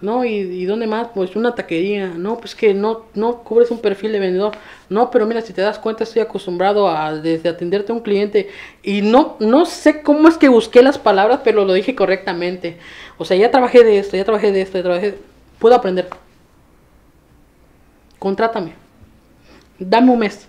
No, 0.00 0.24
¿y, 0.24 0.34
y 0.34 0.64
dónde 0.64 0.88
más? 0.88 1.08
Pues 1.14 1.36
una 1.36 1.54
taquería. 1.54 2.08
No, 2.08 2.38
pues 2.38 2.56
que 2.56 2.74
no, 2.74 3.06
no 3.14 3.44
cubres 3.44 3.70
un 3.70 3.78
perfil 3.80 4.12
de 4.12 4.18
vendedor. 4.18 4.52
No, 4.90 5.08
pero 5.12 5.24
mira, 5.24 5.40
si 5.40 5.52
te 5.52 5.62
das 5.62 5.78
cuenta, 5.78 6.02
estoy 6.02 6.20
acostumbrado 6.20 6.88
a 6.88 7.14
desde 7.14 7.48
atenderte 7.48 7.92
a 7.92 7.94
un 7.94 8.00
cliente. 8.00 8.50
Y 8.82 9.02
no, 9.02 9.36
no 9.38 9.64
sé 9.64 10.02
cómo 10.02 10.26
es 10.26 10.36
que 10.36 10.48
busqué 10.48 10.82
las 10.82 10.98
palabras, 10.98 11.42
pero 11.44 11.64
lo 11.64 11.72
dije 11.72 11.94
correctamente. 11.94 12.76
O 13.16 13.24
sea, 13.24 13.36
ya 13.36 13.52
trabajé 13.52 13.84
de 13.84 13.98
esto, 14.00 14.16
ya 14.16 14.24
trabajé 14.24 14.50
de 14.50 14.62
esto, 14.62 14.78
ya 14.78 14.82
trabajé. 14.82 15.14
Puedo 15.60 15.76
aprender. 15.76 16.08
Contrátame. 18.18 18.72
Dame 19.78 20.10
un 20.10 20.18
mes. 20.18 20.48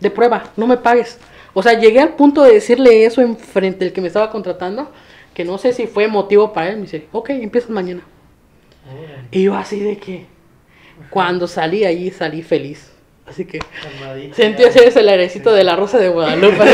De 0.00 0.10
prueba, 0.10 0.44
no 0.56 0.66
me 0.66 0.78
pagues. 0.78 1.18
O 1.52 1.62
sea, 1.62 1.78
llegué 1.78 2.00
al 2.00 2.14
punto 2.14 2.42
de 2.42 2.54
decirle 2.54 3.04
eso 3.04 3.20
en 3.20 3.36
frente 3.36 3.84
del 3.84 3.92
que 3.92 4.00
me 4.00 4.06
estaba 4.06 4.30
contratando, 4.30 4.90
que 5.34 5.44
no 5.44 5.58
sé 5.58 5.74
si 5.74 5.86
fue 5.86 6.08
motivo 6.08 6.54
para 6.54 6.70
él. 6.70 6.76
Me 6.76 6.82
dice, 6.82 7.06
ok, 7.12 7.30
empiezas 7.30 7.68
mañana. 7.68 8.00
Y 9.30 9.42
yo 9.42 9.54
así 9.54 9.78
de 9.80 9.98
que, 9.98 10.24
cuando 11.10 11.46
salí 11.46 11.84
allí, 11.84 12.10
salí 12.10 12.42
feliz. 12.42 12.95
Así 13.28 13.44
que 13.44 13.58
sentí 14.34 14.62
ya. 14.62 14.68
ese 14.68 15.00
el 15.00 15.08
airecito 15.08 15.52
de 15.52 15.64
la 15.64 15.74
Rosa 15.76 15.98
de 15.98 16.08
Guadalupe. 16.08 16.64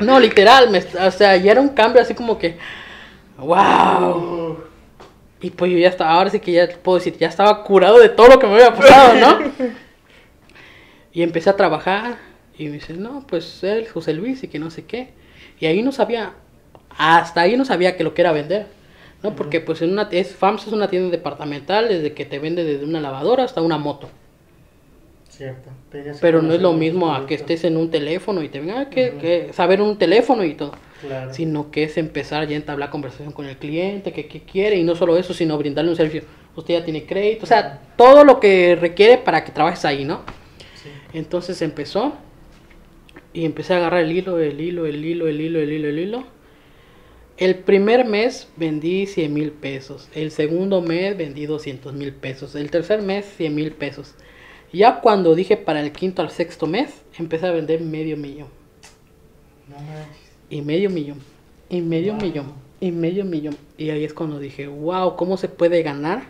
no, 0.00 0.18
literal, 0.20 0.70
me- 0.70 0.78
o 1.06 1.10
sea, 1.10 1.36
ya 1.36 1.52
era 1.52 1.60
un 1.60 1.68
cambio 1.70 2.02
así 2.02 2.14
como 2.14 2.38
que, 2.38 2.56
wow. 3.38 4.16
Uh, 4.16 4.56
Y 5.40 5.50
pues 5.50 5.70
yo 5.72 5.78
ya 5.78 5.88
estaba, 5.88 6.10
ahora 6.12 6.30
sí 6.30 6.40
que 6.40 6.52
ya 6.52 6.68
puedo 6.82 6.98
decir, 6.98 7.16
ya 7.18 7.28
estaba 7.28 7.62
curado 7.64 7.98
de 7.98 8.08
todo 8.08 8.28
lo 8.28 8.38
que 8.38 8.46
me 8.46 8.54
había 8.54 8.74
pasado, 8.74 9.14
¿no? 9.14 9.38
y 11.12 11.22
empecé 11.22 11.50
a 11.50 11.56
trabajar 11.56 12.16
y 12.58 12.66
me 12.66 12.72
dice, 12.74 12.94
no, 12.94 13.24
pues 13.28 13.62
él, 13.64 13.86
José 13.88 14.12
Luis 14.12 14.42
y 14.42 14.48
que 14.48 14.58
no 14.58 14.70
sé 14.70 14.84
qué. 14.84 15.10
Y 15.60 15.66
ahí 15.66 15.82
no 15.82 15.92
sabía, 15.92 16.32
hasta 16.96 17.40
ahí 17.42 17.56
no 17.56 17.64
sabía 17.64 17.96
que 17.96 18.04
lo 18.04 18.12
que 18.14 18.22
era 18.22 18.32
vender, 18.32 18.66
¿no? 19.22 19.34
Porque 19.36 19.60
pues 19.60 19.82
en 19.82 19.92
una, 19.92 20.08
es, 20.10 20.34
FAMS 20.34 20.66
es 20.66 20.72
una 20.72 20.88
tienda 20.88 21.10
departamental 21.10 21.88
desde 21.88 22.12
que 22.12 22.24
te 22.24 22.38
vende 22.38 22.64
desde 22.64 22.84
una 22.84 23.00
lavadora 23.00 23.44
hasta 23.44 23.62
una 23.62 23.78
moto. 23.78 24.08
Cierto. 25.28 25.70
que 25.90 26.12
Pero 26.20 26.42
no 26.42 26.52
es 26.52 26.60
lo 26.60 26.74
mismo 26.74 27.14
a 27.14 27.26
que 27.26 27.34
estés 27.34 27.64
en 27.64 27.78
un 27.78 27.90
teléfono 27.90 28.42
y 28.42 28.48
te 28.50 28.60
venga 28.60 28.90
que, 28.90 29.10
Ujú. 29.10 29.18
que 29.18 29.52
saber 29.52 29.80
un 29.80 29.96
teléfono 29.96 30.44
y 30.44 30.54
todo. 30.54 30.72
Claro. 31.00 31.32
Sino 31.32 31.70
que 31.70 31.84
es 31.84 31.96
empezar 31.96 32.46
ya 32.46 32.54
a 32.54 32.58
entablar 32.58 32.90
conversación 32.90 33.32
con 33.32 33.46
el 33.46 33.56
cliente, 33.56 34.12
que 34.12 34.26
qué 34.26 34.42
quiere, 34.42 34.76
y 34.76 34.84
no 34.84 34.94
solo 34.94 35.16
eso, 35.16 35.32
sino 35.32 35.56
brindarle 35.58 35.90
un 35.90 35.96
servicio. 35.96 36.22
Usted 36.54 36.74
ya 36.74 36.84
tiene 36.84 37.06
crédito, 37.06 37.44
o 37.44 37.46
sea, 37.46 37.80
todo 37.96 38.24
lo 38.24 38.38
que 38.38 38.76
requiere 38.76 39.16
para 39.18 39.42
que 39.42 39.52
trabajes 39.52 39.84
ahí, 39.86 40.04
¿no? 40.04 40.20
Sí. 40.74 40.90
Entonces 41.14 41.62
empezó 41.62 42.12
y 43.32 43.46
empecé 43.46 43.72
a 43.72 43.78
agarrar 43.78 44.02
el 44.02 44.12
hilo, 44.12 44.38
el 44.38 44.60
hilo, 44.60 44.86
el 44.86 45.02
hilo, 45.04 45.26
el 45.26 45.40
hilo, 45.40 45.60
el 45.60 45.72
hilo, 45.72 45.88
el 45.88 45.98
hilo. 45.98 46.18
El 46.18 46.24
primer 47.36 48.04
mes 48.06 48.48
vendí 48.56 49.06
100 49.06 49.32
mil 49.32 49.50
pesos, 49.52 50.08
el 50.14 50.30
segundo 50.30 50.80
mes 50.82 51.16
vendí 51.16 51.46
200 51.46 51.92
mil 51.94 52.12
pesos, 52.12 52.54
el 52.54 52.70
tercer 52.70 53.02
mes 53.02 53.24
100 53.36 53.54
mil 53.54 53.72
pesos. 53.72 54.14
Ya 54.72 55.00
cuando 55.00 55.34
dije 55.34 55.56
para 55.56 55.80
el 55.80 55.92
quinto 55.92 56.22
al 56.22 56.30
sexto 56.30 56.66
mes, 56.66 57.02
empecé 57.18 57.46
a 57.46 57.50
vender 57.52 57.80
medio 57.80 58.16
millón. 58.16 58.48
No. 59.68 59.76
Y 60.50 60.62
medio 60.62 60.88
millón. 60.90 61.20
Y 61.68 61.80
medio 61.80 62.14
Wow. 62.14 62.22
millón. 62.22 62.52
Y 62.80 62.90
medio 62.90 63.24
millón. 63.24 63.56
Y 63.78 63.90
ahí 63.90 64.04
es 64.04 64.12
cuando 64.14 64.38
dije, 64.38 64.66
wow, 64.66 65.16
¿cómo 65.16 65.36
se 65.36 65.48
puede 65.48 65.82
ganar 65.82 66.24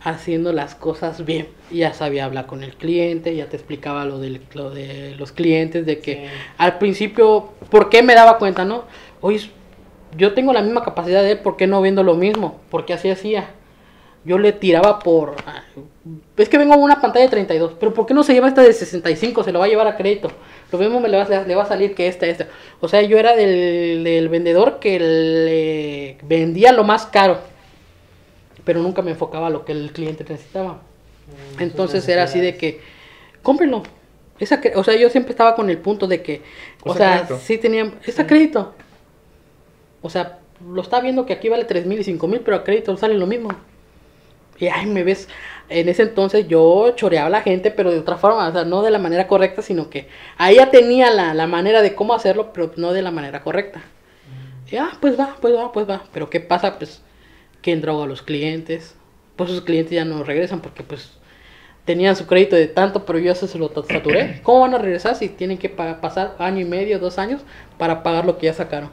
haciendo 0.00 0.52
las 0.52 0.74
cosas 0.74 1.24
bien? 1.24 1.48
Y 1.70 1.78
ya 1.78 1.94
sabía 1.94 2.24
hablar 2.26 2.46
con 2.46 2.62
el 2.62 2.74
cliente, 2.76 3.34
ya 3.34 3.48
te 3.48 3.56
explicaba 3.56 4.04
lo, 4.04 4.18
del, 4.18 4.40
lo 4.54 4.70
de 4.70 5.14
los 5.18 5.32
clientes, 5.32 5.84
de 5.86 5.98
que 6.00 6.14
Sí. 6.14 6.20
al 6.58 6.78
principio, 6.78 7.52
¿por 7.70 7.88
qué 7.90 8.02
me 8.02 8.14
daba 8.14 8.38
cuenta, 8.38 8.64
no? 8.64 8.84
Oye, 9.20 9.40
yo 10.16 10.34
tengo 10.34 10.52
la 10.52 10.62
misma 10.62 10.82
capacidad 10.84 11.22
de 11.22 11.32
él, 11.32 11.38
¿por 11.40 11.56
qué 11.56 11.66
no 11.66 11.80
vendo 11.80 12.02
lo 12.02 12.14
mismo? 12.14 12.60
Porque 12.70 12.92
así 12.94 13.10
hacía. 13.10 13.50
Yo 14.24 14.38
le 14.38 14.52
tiraba 14.52 15.00
por... 15.00 15.36
ah, 15.46 15.62
Es 16.36 16.48
que 16.48 16.56
vengo 16.58 16.74
con 16.74 16.82
una 16.82 17.00
pantalla 17.00 17.26
de 17.26 17.30
32, 17.30 17.74
pero 17.78 17.92
¿por 17.92 18.06
qué 18.06 18.14
no 18.14 18.22
se 18.24 18.32
lleva 18.32 18.48
esta 18.48 18.62
de 18.62 18.72
65? 18.72 19.44
Se 19.44 19.52
lo 19.52 19.58
va 19.58 19.66
a 19.66 19.68
llevar 19.68 19.86
a 19.86 19.96
crédito. 19.96 20.30
Lo 20.72 20.78
mismo 20.78 21.00
me 21.00 21.08
le 21.08 21.18
va, 21.18 21.24
le 21.46 21.54
va 21.54 21.62
a 21.64 21.66
salir 21.66 21.94
que 21.94 22.08
esta, 22.08 22.26
esta. 22.26 22.48
O 22.80 22.88
sea, 22.88 23.02
yo 23.02 23.18
era 23.18 23.36
del, 23.36 24.02
del 24.02 24.28
vendedor 24.30 24.78
que 24.80 24.98
le 24.98 26.18
vendía 26.26 26.72
lo 26.72 26.84
más 26.84 27.06
caro, 27.06 27.38
pero 28.64 28.80
nunca 28.82 29.02
me 29.02 29.10
enfocaba 29.12 29.48
a 29.48 29.50
lo 29.50 29.64
que 29.64 29.72
el 29.72 29.92
cliente 29.92 30.24
necesitaba. 30.24 30.82
Mm, 31.26 31.62
Entonces 31.62 32.08
era 32.08 32.24
así 32.24 32.40
de 32.40 32.56
que, 32.56 32.80
cómprenlo. 33.42 33.82
Esa, 34.38 34.60
o 34.74 34.82
sea, 34.84 34.96
yo 34.96 35.10
siempre 35.10 35.30
estaba 35.32 35.54
con 35.54 35.70
el 35.70 35.78
punto 35.78 36.06
de 36.08 36.22
que, 36.22 36.42
o 36.82 36.94
sea, 36.94 37.26
sí 37.40 37.58
tenía, 37.58 37.92
está 38.04 38.26
crédito. 38.26 38.74
O 40.04 40.10
sea, 40.10 40.38
lo 40.72 40.82
está 40.82 41.00
viendo 41.00 41.26
que 41.26 41.32
aquí 41.32 41.48
vale 41.48 41.64
3 41.64 41.86
mil 41.86 41.98
y 41.98 42.04
5 42.04 42.28
mil, 42.28 42.40
pero 42.40 42.58
a 42.58 42.64
crédito 42.64 42.96
sale 42.96 43.14
lo 43.18 43.26
mismo. 43.26 43.50
Y 44.58 44.68
ay, 44.68 44.86
me 44.86 45.02
ves, 45.02 45.28
en 45.68 45.88
ese 45.88 46.02
entonces 46.02 46.46
yo 46.46 46.92
choreaba 46.94 47.26
a 47.26 47.30
la 47.30 47.42
gente, 47.42 47.72
pero 47.72 47.90
de 47.90 47.98
otra 47.98 48.16
forma, 48.16 48.46
o 48.48 48.52
sea, 48.52 48.64
no 48.64 48.82
de 48.82 48.92
la 48.92 49.00
manera 49.00 49.26
correcta, 49.26 49.62
sino 49.62 49.90
que 49.90 50.06
ahí 50.38 50.56
ya 50.56 50.70
tenía 50.70 51.10
la, 51.10 51.34
la 51.34 51.48
manera 51.48 51.82
de 51.82 51.94
cómo 51.96 52.14
hacerlo, 52.14 52.52
pero 52.52 52.70
no 52.76 52.92
de 52.92 53.02
la 53.02 53.10
manera 53.10 53.42
correcta. 53.42 53.82
Y 54.70 54.76
ah, 54.76 54.92
pues 55.00 55.18
va, 55.18 55.36
pues 55.40 55.54
va, 55.54 55.72
pues 55.72 55.88
va. 55.88 56.04
Pero 56.12 56.30
¿qué 56.30 56.40
pasa? 56.40 56.78
Pues 56.78 57.02
que 57.62 57.72
en 57.72 57.80
droga 57.80 58.04
a 58.04 58.06
los 58.08 58.22
clientes. 58.22 58.96
Pues 59.36 59.50
sus 59.50 59.62
clientes 59.62 59.92
ya 59.92 60.04
no 60.04 60.22
regresan 60.22 60.60
porque 60.60 60.84
pues 60.84 61.18
tenían 61.84 62.16
su 62.16 62.26
crédito 62.26 62.56
de 62.56 62.68
tanto, 62.68 63.04
pero 63.04 63.18
yo 63.18 63.32
eso 63.32 63.46
se 63.48 63.58
lo 63.58 63.70
saturé. 63.84 64.40
¿Cómo 64.42 64.60
van 64.60 64.74
a 64.74 64.78
regresar 64.78 65.16
si 65.16 65.28
tienen 65.28 65.58
que 65.58 65.68
pa- 65.68 66.00
pasar 66.00 66.36
año 66.38 66.60
y 66.60 66.64
medio, 66.64 66.98
dos 67.00 67.18
años 67.18 67.42
para 67.78 68.02
pagar 68.02 68.24
lo 68.26 68.38
que 68.38 68.46
ya 68.46 68.54
sacaron? 68.54 68.90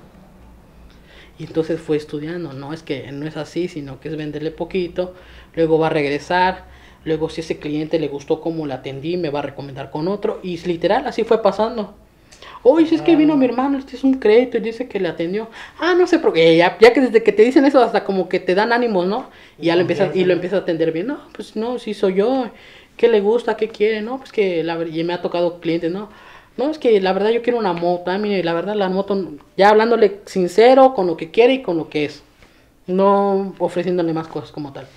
Y 1.41 1.45
entonces 1.45 1.81
fue 1.81 1.97
estudiando, 1.97 2.53
no 2.53 2.71
es 2.71 2.83
que 2.83 3.11
no 3.11 3.25
es 3.25 3.35
así, 3.35 3.67
sino 3.67 3.99
que 3.99 4.09
es 4.09 4.15
venderle 4.15 4.51
poquito, 4.51 5.15
luego 5.55 5.79
va 5.79 5.87
a 5.87 5.89
regresar, 5.89 6.65
luego 7.03 7.29
si 7.29 7.41
ese 7.41 7.57
cliente 7.57 7.97
le 7.97 8.09
gustó 8.09 8.41
cómo 8.41 8.67
le 8.67 8.75
atendí, 8.75 9.17
me 9.17 9.31
va 9.31 9.39
a 9.39 9.41
recomendar 9.41 9.89
con 9.89 10.07
otro, 10.07 10.39
y 10.43 10.57
literal 10.67 11.07
así 11.07 11.23
fue 11.23 11.41
pasando. 11.41 11.95
Oye, 12.61 12.85
si 12.85 12.93
es 12.93 13.01
que 13.01 13.15
vino 13.15 13.35
mi 13.37 13.45
hermano, 13.45 13.79
este 13.79 13.95
es 13.95 14.03
un 14.03 14.19
crédito 14.19 14.57
y 14.57 14.61
dice 14.61 14.87
que 14.87 14.99
le 14.99 15.07
atendió. 15.07 15.49
Ah, 15.79 15.95
no 15.97 16.05
sé, 16.05 16.19
porque 16.19 16.55
ya, 16.55 16.77
ya 16.79 16.93
que 16.93 17.01
desde 17.01 17.23
que 17.23 17.31
te 17.31 17.41
dicen 17.41 17.65
eso 17.65 17.81
hasta 17.81 18.03
como 18.03 18.29
que 18.29 18.39
te 18.39 18.53
dan 18.53 18.71
ánimos, 18.71 19.07
¿no? 19.07 19.31
Y 19.59 19.65
ya 19.65 19.75
lo 19.75 19.81
empiezas, 19.81 20.15
y 20.15 20.25
lo 20.25 20.33
empiezas 20.33 20.59
a 20.59 20.61
atender 20.61 20.91
bien. 20.91 21.07
No, 21.07 21.21
pues 21.33 21.55
no, 21.55 21.79
sí 21.79 21.95
soy 21.95 22.17
yo. 22.17 22.51
¿Qué 22.97 23.07
le 23.07 23.19
gusta? 23.19 23.57
¿Qué 23.57 23.69
quiere? 23.69 24.03
No, 24.03 24.19
pues 24.19 24.31
que 24.31 24.63
la, 24.63 24.77
y 24.87 25.03
me 25.03 25.13
ha 25.13 25.23
tocado 25.23 25.59
clientes, 25.59 25.91
¿no? 25.91 26.09
No, 26.57 26.69
es 26.69 26.77
que 26.77 26.99
la 27.01 27.13
verdad 27.13 27.29
yo 27.29 27.41
quiero 27.41 27.59
una 27.59 27.73
moto. 27.73 28.11
Ah, 28.11 28.17
mire, 28.17 28.43
la 28.43 28.53
verdad 28.53 28.75
la 28.75 28.89
moto, 28.89 29.31
ya 29.57 29.69
hablándole 29.69 30.19
sincero 30.25 30.93
con 30.93 31.07
lo 31.07 31.17
que 31.17 31.31
quiere 31.31 31.53
y 31.53 31.61
con 31.61 31.77
lo 31.77 31.89
que 31.89 32.05
es. 32.05 32.23
No 32.87 33.53
ofreciéndole 33.59 34.13
más 34.13 34.27
cosas 34.27 34.51
como 34.51 34.73
tal. 34.73 34.87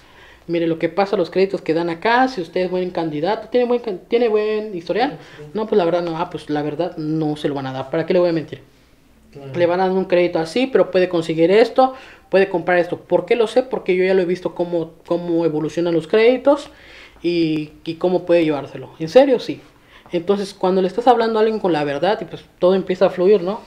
Mire, 0.47 0.67
lo 0.67 0.79
que 0.79 0.91
pasa, 0.91 1.17
los 1.17 1.31
créditos 1.31 1.63
que 1.63 1.73
dan 1.73 1.89
acá, 1.89 2.29
si 2.29 2.43
usted 2.43 2.63
es 2.63 2.71
buen 2.71 2.91
candidato, 2.91 3.49
tiene 3.49 3.67
buen, 3.67 3.81
tiene 4.09 4.29
buen 4.29 4.75
historial. 4.77 5.19
No, 5.55 5.67
pues 5.67 5.79
la 5.79 5.87
verdad 5.87 6.03
no, 6.03 6.19
ah, 6.19 6.29
pues 6.29 6.51
la 6.51 6.63
verdad 6.63 6.97
no 6.99 7.37
se 7.37 7.49
lo 7.49 7.55
van 7.55 7.67
a 7.67 7.73
dar. 7.73 7.91
¿Para 7.91 8.05
qué 8.05 8.13
le 8.13 8.21
voy 8.21 8.29
a 8.29 8.33
mentir? 8.33 8.61
Claro. 9.33 9.53
Le 9.55 9.67
van 9.67 9.81
a 9.81 9.89
dar 9.89 9.97
un 9.97 10.05
crédito 10.05 10.39
así, 10.39 10.67
pero 10.67 10.91
puede 10.91 11.09
conseguir 11.09 11.51
esto, 11.51 11.95
puede 12.29 12.49
comprar 12.51 12.79
esto. 12.79 12.99
¿Por 12.99 13.25
qué 13.25 13.37
lo 13.37 13.47
sé? 13.47 13.63
Porque 13.63 13.97
yo 13.97 14.05
ya 14.05 14.13
lo 14.13 14.21
he 14.23 14.27
visto 14.27 14.55
cómo, 14.55 14.93
cómo 15.07 15.47
evolucionan 15.47 15.95
los 15.95 16.07
créditos 16.07 16.69
y, 17.23 17.73
y 17.85 17.95
cómo 17.95 18.27
puede 18.27 18.45
llevárselo. 18.45 18.91
En 18.99 19.09
serio, 19.09 19.41
sí. 19.41 19.63
Entonces, 20.13 20.55
cuando 20.55 20.81
le 20.83 20.89
estás 20.89 21.07
hablando 21.07 21.39
a 21.39 21.43
alguien 21.43 21.61
con 21.61 21.73
la 21.73 21.85
verdad, 21.85 22.19
y 22.21 22.25
pues 22.25 22.45
todo 22.59 22.75
empieza 22.75 23.07
a 23.07 23.11
fluir, 23.11 23.43
¿no? 23.43 23.61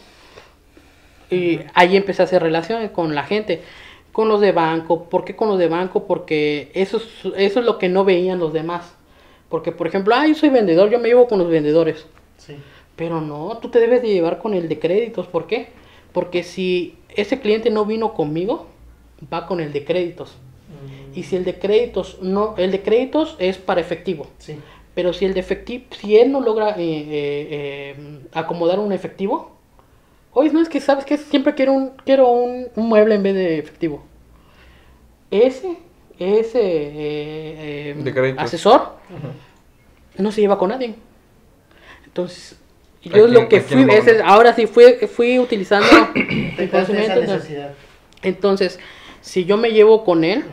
Y 1.30 1.60
ahí 1.74 1.98
empecé 1.98 2.22
a 2.22 2.26
hacer 2.26 2.42
relaciones 2.42 2.92
con 2.92 3.14
la 3.14 3.24
gente, 3.24 3.62
con 4.14 4.30
los 4.30 4.40
de 4.40 4.52
banco. 4.54 5.10
¿Por 5.10 5.26
qué 5.26 5.36
con 5.36 5.50
los 5.50 5.60
de 5.60 5.68
banco? 5.68 6.06
Porque 6.08 6.72
eso 6.74 6.98
es, 6.98 7.04
eso 7.36 7.60
es 7.60 7.66
lo 7.66 7.78
que 7.78 7.90
no 7.90 8.06
veían 8.06 8.40
los 8.40 8.54
demás. 8.54 8.96
Porque, 9.50 9.72
por 9.72 9.88
ejemplo, 9.88 10.16
ah, 10.16 10.26
yo 10.28 10.36
soy 10.36 10.50
vendedor, 10.50 10.90
yo 10.90 11.00
me 11.00 11.10
llevo 11.10 11.28
con 11.28 11.40
los 11.40 11.50
vendedores. 11.50 12.06
Sí. 12.38 12.56
Pero 12.96 13.22
no, 13.22 13.58
tú 13.62 13.70
te 13.70 13.80
debes 13.80 14.02
de 14.02 14.10
llevar 14.10 14.40
con 14.40 14.54
el 14.54 14.70
de 14.70 14.80
créditos. 14.80 15.28
¿Por 15.28 15.48
qué? 15.48 15.70
Porque 16.14 16.44
si 16.44 16.98
ese 17.10 17.40
cliente 17.40 17.70
no 17.70 17.86
vino 17.86 18.14
conmigo, 18.14 18.68
va 19.32 19.46
con 19.48 19.60
el 19.60 19.74
de 19.74 19.84
créditos. 19.84 20.36
Mm, 20.68 21.18
Y 21.18 21.24
si 21.24 21.36
el 21.36 21.44
de 21.46 21.60
créditos 21.60 22.20
no, 22.22 22.56
el 22.58 22.72
de 22.72 22.82
créditos 22.82 23.36
es 23.40 23.58
para 23.58 23.82
efectivo. 23.82 24.28
Sí. 24.38 24.58
Pero 24.98 25.14
si 25.14 25.26
el 25.26 25.36
de 25.36 25.42
efectivo, 25.42 25.84
si 25.92 26.18
él 26.18 26.32
no 26.32 26.42
logra 26.42 26.70
eh, 26.72 26.76
eh, 26.80 27.08
eh, 27.12 27.96
acomodar 28.34 28.80
un 28.80 28.92
efectivo, 28.92 29.52
oye, 30.34 30.50
no 30.52 30.60
es 30.60 30.70
que 30.70 30.82
sabes 30.82 31.06
que 31.06 31.20
siempre 31.20 31.54
quiero 31.54 31.74
un, 31.74 31.92
quiero 32.04 32.28
un, 32.32 32.66
un 32.76 32.90
mueble 32.90 33.14
en 33.14 33.22
vez 33.22 33.36
de 33.36 33.60
efectivo. 33.60 34.04
Ese, 35.30 35.78
ese 36.18 36.60
eh, 36.60 37.94
eh, 37.96 37.96
De 37.96 38.34
asesor 38.40 38.94
no 40.18 40.32
se 40.32 40.42
lleva 40.42 40.58
con 40.58 40.70
nadie. 40.70 40.96
Entonces, 42.08 42.58
yo 43.04 43.26
¿A 43.26 43.28
lo 43.28 43.48
que 43.50 43.62
fui, 43.62 43.86
ese- 43.92 44.24
ahora 44.24 44.56
sí 44.56 44.66
fui, 44.66 44.94
fui 45.08 45.38
utilizando 45.38 45.86
conocimiento. 46.72 47.22
necesidad. 47.22 47.74
Entonces, 48.24 48.80
si 49.22 49.46
yo 49.46 49.58
me 49.58 49.70
llevo 49.70 50.04
con 50.04 50.24
él. 50.24 50.44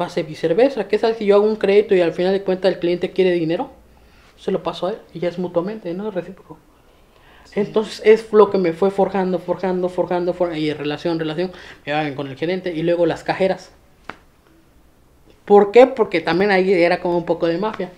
Va 0.00 0.06
a 0.06 0.10
ser 0.10 0.24
viceversa. 0.26 0.88
¿Qué 0.88 0.98
tal 0.98 1.14
si 1.14 1.26
yo 1.26 1.36
hago 1.36 1.46
un 1.46 1.56
crédito 1.56 1.94
y 1.94 2.00
al 2.00 2.12
final 2.12 2.32
de 2.32 2.42
cuentas 2.42 2.72
el 2.72 2.78
cliente 2.78 3.12
quiere 3.12 3.32
dinero? 3.32 3.70
Se 4.36 4.50
lo 4.50 4.62
paso 4.62 4.86
a 4.86 4.90
él 4.90 4.98
y 5.14 5.20
ya 5.20 5.28
es 5.28 5.38
mutuamente, 5.38 5.92
¿no? 5.94 6.08
Es 6.08 6.14
recíproco. 6.14 6.58
Entonces 7.54 8.00
es 8.04 8.32
lo 8.32 8.50
que 8.50 8.58
me 8.58 8.72
fue 8.72 8.90
forjando, 8.90 9.38
forjando, 9.38 9.88
forjando, 9.88 10.32
forjando 10.32 10.58
y 10.58 10.72
relación, 10.72 11.18
relación, 11.18 11.52
me 11.84 11.92
iban 11.92 12.14
con 12.14 12.28
el 12.28 12.36
gerente 12.36 12.72
y 12.72 12.82
luego 12.82 13.04
las 13.04 13.24
cajeras. 13.24 13.72
¿Por 15.44 15.70
qué? 15.70 15.86
Porque 15.86 16.20
también 16.20 16.50
ahí 16.50 16.72
era 16.72 17.00
como 17.00 17.18
un 17.18 17.26
poco 17.26 17.46
de 17.46 17.58
mafia. 17.58 17.90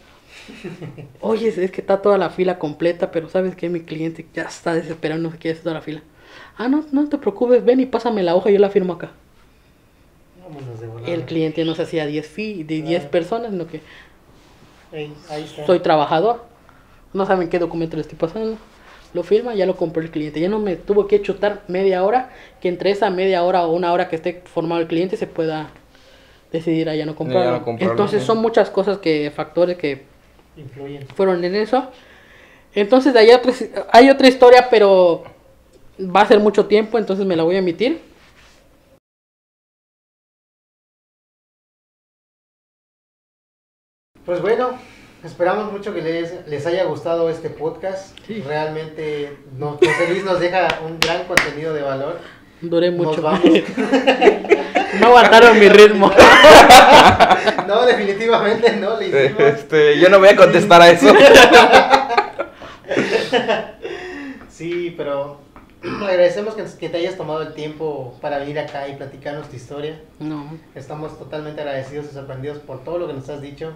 Oye, 1.21 1.49
es 1.49 1.71
que 1.71 1.81
está 1.81 2.03
toda 2.03 2.19
la 2.19 2.31
fila 2.31 2.59
completa, 2.59 3.11
pero 3.11 3.29
¿sabes 3.29 3.55
qué? 3.55 3.69
Mi 3.69 3.81
cliente 3.81 4.27
ya 4.35 4.45
está 4.45 4.75
desesperado, 4.75 5.21
no 5.21 5.31
se 5.31 5.39
quiere 5.39 5.53
hacer 5.53 5.65
toda 5.65 5.75
la 5.75 5.83
fila. 5.83 6.03
Ah, 6.57 6.69
no, 6.69 6.85
no 6.91 7.09
te 7.09 7.19
preocupes, 7.19 7.65
ven 7.65 7.81
y 7.81 7.87
pásame 7.87 8.23
la 8.23 8.35
hoja, 8.35 8.51
yo 8.51 8.59
la 8.59 8.71
firmo 8.71 8.95
acá. 8.95 9.13
Vámonos 10.45 10.81
de 10.81 10.87
volada. 10.87 11.11
El 11.11 11.25
cliente 11.25 11.65
no 11.65 11.75
se 11.75 11.83
hacía 11.83 12.07
10 12.07 12.27
fi 12.27 12.63
de 12.65 12.83
10 12.83 12.87
Claro. 13.01 13.11
personas, 13.11 13.51
sino 13.51 13.67
que 13.67 13.81
Ey, 14.93 15.13
ahí 15.31 15.43
está. 15.45 15.67
soy 15.67 15.81
trabajador. 15.81 16.45
No 17.13 17.27
saben 17.27 17.49
qué 17.49 17.59
documento 17.59 17.97
le 17.97 18.03
estoy 18.03 18.19
pasando. 18.19 18.57
Lo 19.13 19.23
firma, 19.23 19.55
ya 19.55 19.65
lo 19.67 19.77
compró 19.77 20.03
el 20.03 20.11
cliente. 20.11 20.41
Ya 20.41 20.49
no 20.49 20.59
me 20.59 20.77
tuvo 20.77 21.07
que 21.07 21.23
chutar 21.23 21.63
media 21.69 22.03
hora, 22.05 22.31
que 22.61 22.69
entre 22.69 22.91
esa 22.91 23.11
media 23.11 23.43
hora 23.45 23.65
o 23.67 23.73
una 23.73 23.93
hora 23.93 24.09
que 24.09 24.17
esté 24.17 24.43
formado 24.45 24.81
el 24.81 24.89
cliente 24.89 25.17
se 25.17 25.27
pueda 25.29 25.71
decidir 26.53 26.89
a 26.89 26.97
ya 26.97 27.07
no 27.07 27.15
comprarlo. 27.15 27.53
no 27.53 27.65
comprarlo, 27.65 27.93
Entonces 27.93 28.21
sí. 28.23 28.27
son 28.27 28.39
muchas 28.39 28.71
cosas 28.71 28.99
que, 28.99 29.31
factores 29.35 29.77
que 29.79 30.03
Influyen. 30.57 31.07
fueron 31.15 31.45
en 31.45 31.55
eso. 31.55 31.85
Entonces 32.75 33.13
de 33.15 33.21
ahí 33.21 33.31
otra, 33.33 33.53
hay 33.93 34.11
otra 34.11 34.27
historia, 34.27 34.67
pero 34.69 35.23
va 36.01 36.23
a 36.23 36.27
ser 36.27 36.41
mucho 36.41 36.67
tiempo, 36.67 36.99
entonces 36.99 37.25
me 37.25 37.37
la 37.37 37.45
voy 37.45 37.55
a 37.55 37.59
emitir. 37.59 38.01
Pues 44.25 44.41
bueno, 44.41 44.71
esperamos 45.23 45.71
mucho 45.73 45.93
que 45.95 46.01
les, 46.03 46.47
les 46.47 46.67
haya 46.67 46.85
gustado 46.85 47.29
este 47.29 47.51
podcast. 47.51 48.17
Sí. 48.27 48.43
Realmente 48.47 49.37
nos, 49.59 49.77
José 49.79 50.09
Luis 50.09 50.25
nos 50.25 50.41
deja 50.41 50.67
un 50.87 50.99
gran 50.99 51.25
contenido 51.25 51.75
de 51.75 51.83
valor. 51.83 52.19
Duré 52.61 52.91
Nos 52.91 53.07
mucho. 53.07 53.21
vamos. 53.23 53.43
no 55.01 55.07
aguantaron 55.07 55.59
mi 55.59 55.69
ritmo. 55.69 56.11
No, 57.67 57.85
definitivamente 57.87 58.77
no 58.77 58.99
le 58.99 59.09
hicimos. 59.09 59.41
Este, 59.41 59.99
yo 59.99 60.09
no 60.11 60.19
voy 60.19 60.29
a 60.29 60.37
contestar 60.37 60.81
a 60.83 60.91
eso. 60.91 61.07
Sí, 64.49 64.95
pero 64.97 65.39
agradecemos 65.83 66.55
que, 66.55 66.65
que 66.79 66.89
te 66.89 66.99
hayas 66.99 67.17
tomado 67.17 67.43
el 67.43 67.55
tiempo 67.55 68.17
para 68.21 68.39
venir 68.39 68.59
acá 68.59 68.87
y 68.89 68.95
platicarnos 68.97 69.49
tu 69.49 69.57
historia. 69.57 70.01
no. 70.21 70.57
Estamos 70.75 71.19
totalmente 71.19 71.61
agradecidos 71.63 72.07
y 72.11 72.15
sorprendidos 72.15 72.59
por 72.59 72.85
todo 72.85 72.99
lo 72.99 73.07
que 73.09 73.15
nos 73.15 73.29
has 73.29 73.43
dicho. 73.43 73.73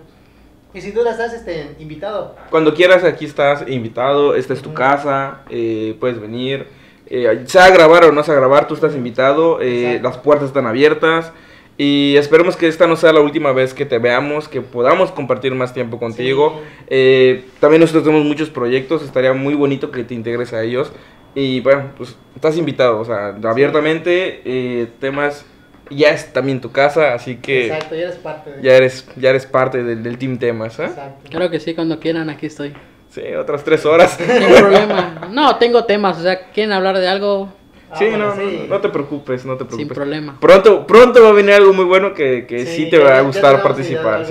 Y 0.75 0.81
sin 0.81 0.95
duda 0.95 1.13
estás 1.13 1.33
este, 1.33 1.75
invitado. 1.79 2.37
Cuando 2.51 2.75
quieras, 2.75 3.05
aquí 3.05 3.25
estás 3.25 3.65
invitado. 3.69 4.35
Esta 4.35 4.53
es 4.55 4.63
tu 4.63 4.75
casa. 4.75 5.43
eh, 5.51 5.97
puedes 5.99 6.21
venir. 6.21 6.67
Eh, 7.07 7.45
sea 7.47 7.71
grabar 7.71 8.05
o 8.05 8.13
no 8.13 8.23
sea 8.23 8.35
grabar, 8.35 8.69
tú 8.69 8.75
estás 8.75 8.95
invitado. 8.95 9.61
eh, 9.63 9.99
las 10.03 10.19
puertas 10.19 10.49
están 10.49 10.67
abiertas. 10.67 11.33
Y 11.81 12.17
esperemos 12.17 12.57
que 12.57 12.67
esta 12.67 12.89
no 12.89 12.97
sea 12.97 13.13
la 13.13 13.21
última 13.21 13.53
vez 13.53 13.73
que 13.73 13.87
te 13.87 13.99
veamos, 13.99 14.49
que 14.49 14.61
podamos 14.61 15.13
compartir 15.13 15.55
más 15.55 15.73
tiempo 15.73 16.01
contigo. 16.01 16.61
Sí. 16.61 16.85
Eh, 16.89 17.45
también 17.61 17.81
nosotros 17.81 18.03
tenemos 18.03 18.27
muchos 18.27 18.51
proyectos, 18.51 19.05
estaría 19.05 19.33
muy 19.33 19.55
bonito 19.55 19.93
que 19.93 20.03
te 20.03 20.13
integres 20.13 20.53
a 20.53 20.63
ellos. 20.65 20.93
Y 21.37 21.61
bueno, 21.61 21.93
pues 21.97 22.17
estás 22.35 22.57
invitado, 22.57 22.99
o 22.99 23.05
sea, 23.05 23.29
abiertamente, 23.45 24.43
eh, 24.45 24.89
temas, 24.99 25.47
ya 25.91 26.11
es 26.11 26.33
también 26.33 26.61
tu 26.61 26.71
casa, 26.73 27.15
así 27.15 27.37
que 27.37 27.67
Exacto, 27.67 27.95
ya 27.95 28.03
eres 28.03 28.17
parte 28.17 28.51
de 28.53 28.63
ya 28.63 28.73
eres, 28.77 29.09
ya 29.17 29.31
eres 29.31 29.47
parte 29.47 29.83
del, 29.83 30.03
del 30.03 30.19
Team 30.19 30.39
Temas, 30.39 30.79
¿eh? 30.79 30.85
Exacto. 30.87 31.29
Claro 31.31 31.51
que 31.51 31.61
sí, 31.61 31.75
cuando 31.75 31.99
quieran, 32.01 32.29
aquí 32.31 32.47
estoy. 32.47 32.75
Sí, 33.11 33.23
otras 33.39 33.65
tres 33.65 33.85
horas. 33.87 34.13
Sin 34.19 34.27
problema. 34.55 35.29
No, 35.33 35.57
tengo 35.57 35.85
temas, 35.85 36.19
o 36.19 36.23
sea, 36.23 36.51
quieren 36.53 36.73
hablar 36.73 36.99
de 36.99 37.09
algo 37.09 37.53
Ah, 37.91 37.97
sí, 37.99 38.05
bueno, 38.05 38.27
no, 38.27 38.37
sí. 38.37 38.59
no, 38.69 38.75
no 38.75 38.81
te 38.83 38.91
preocupes, 38.91 39.47
no 39.47 39.55
te 39.57 39.61
sin 39.61 39.69
preocupes. 39.69 39.95
problema. 39.97 40.37
Pronto, 40.39 40.87
pronto 40.87 41.23
va 41.23 41.31
a 41.31 41.33
venir 41.33 41.55
algo 41.55 41.73
muy 41.73 41.87
bueno 41.87 42.13
que, 42.13 42.45
que 42.47 42.67
sí, 42.67 42.85
Sí, 42.85 42.91
te 42.91 42.99
va 42.99 43.17
a 43.17 43.23
gustar 43.23 43.63
participar. 43.63 44.27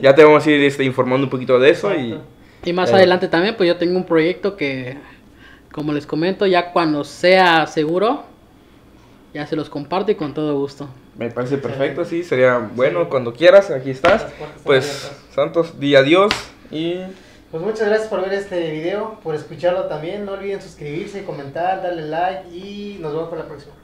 Ya 0.00 0.14
te 0.14 0.24
vamos 0.24 0.46
a 0.46 0.50
ir 0.50 0.62
este, 0.64 0.84
informando 0.84 1.26
un 1.26 1.30
poquito 1.30 1.58
de 1.58 1.68
eso. 1.68 1.92
Y 2.64 2.72
más 2.72 2.90
Eh. 2.90 2.94
adelante 2.94 3.28
también, 3.28 3.56
pues 3.56 3.66
yo 3.68 3.76
tengo 3.76 3.98
un 3.98 4.06
proyecto 4.06 4.56
que, 4.56 4.96
como 5.70 5.92
les 5.92 6.06
comento, 6.06 6.46
ya 6.46 6.72
cuando 6.72 7.04
sea 7.04 7.66
seguro, 7.66 8.24
ya 9.34 9.46
se 9.46 9.56
los 9.56 9.68
comparto 9.68 10.12
y 10.12 10.14
con 10.14 10.32
todo 10.32 10.58
gusto. 10.58 10.88
Me 11.18 11.30
parece 11.30 11.58
perfecto, 11.58 12.04
sí, 12.04 12.22
sería 12.22 12.58
bueno 12.58 13.08
cuando 13.10 13.34
quieras, 13.34 13.70
aquí 13.70 13.90
estás. 13.90 14.26
Pues. 14.62 15.10
Santos, 15.34 15.80
di 15.80 15.96
adiós 15.96 16.32
y 16.70 17.00
Pues 17.50 17.62
muchas 17.62 17.88
gracias 17.88 18.08
por 18.08 18.22
ver 18.22 18.32
este 18.32 18.70
video, 18.70 19.18
por 19.22 19.34
escucharlo 19.34 19.86
también. 19.86 20.24
No 20.24 20.32
olviden 20.32 20.62
suscribirse, 20.62 21.24
comentar, 21.24 21.82
darle 21.82 22.02
like 22.02 22.48
y 22.50 22.98
nos 23.00 23.12
vemos 23.12 23.28
para 23.28 23.42
la 23.42 23.48
próxima. 23.48 23.74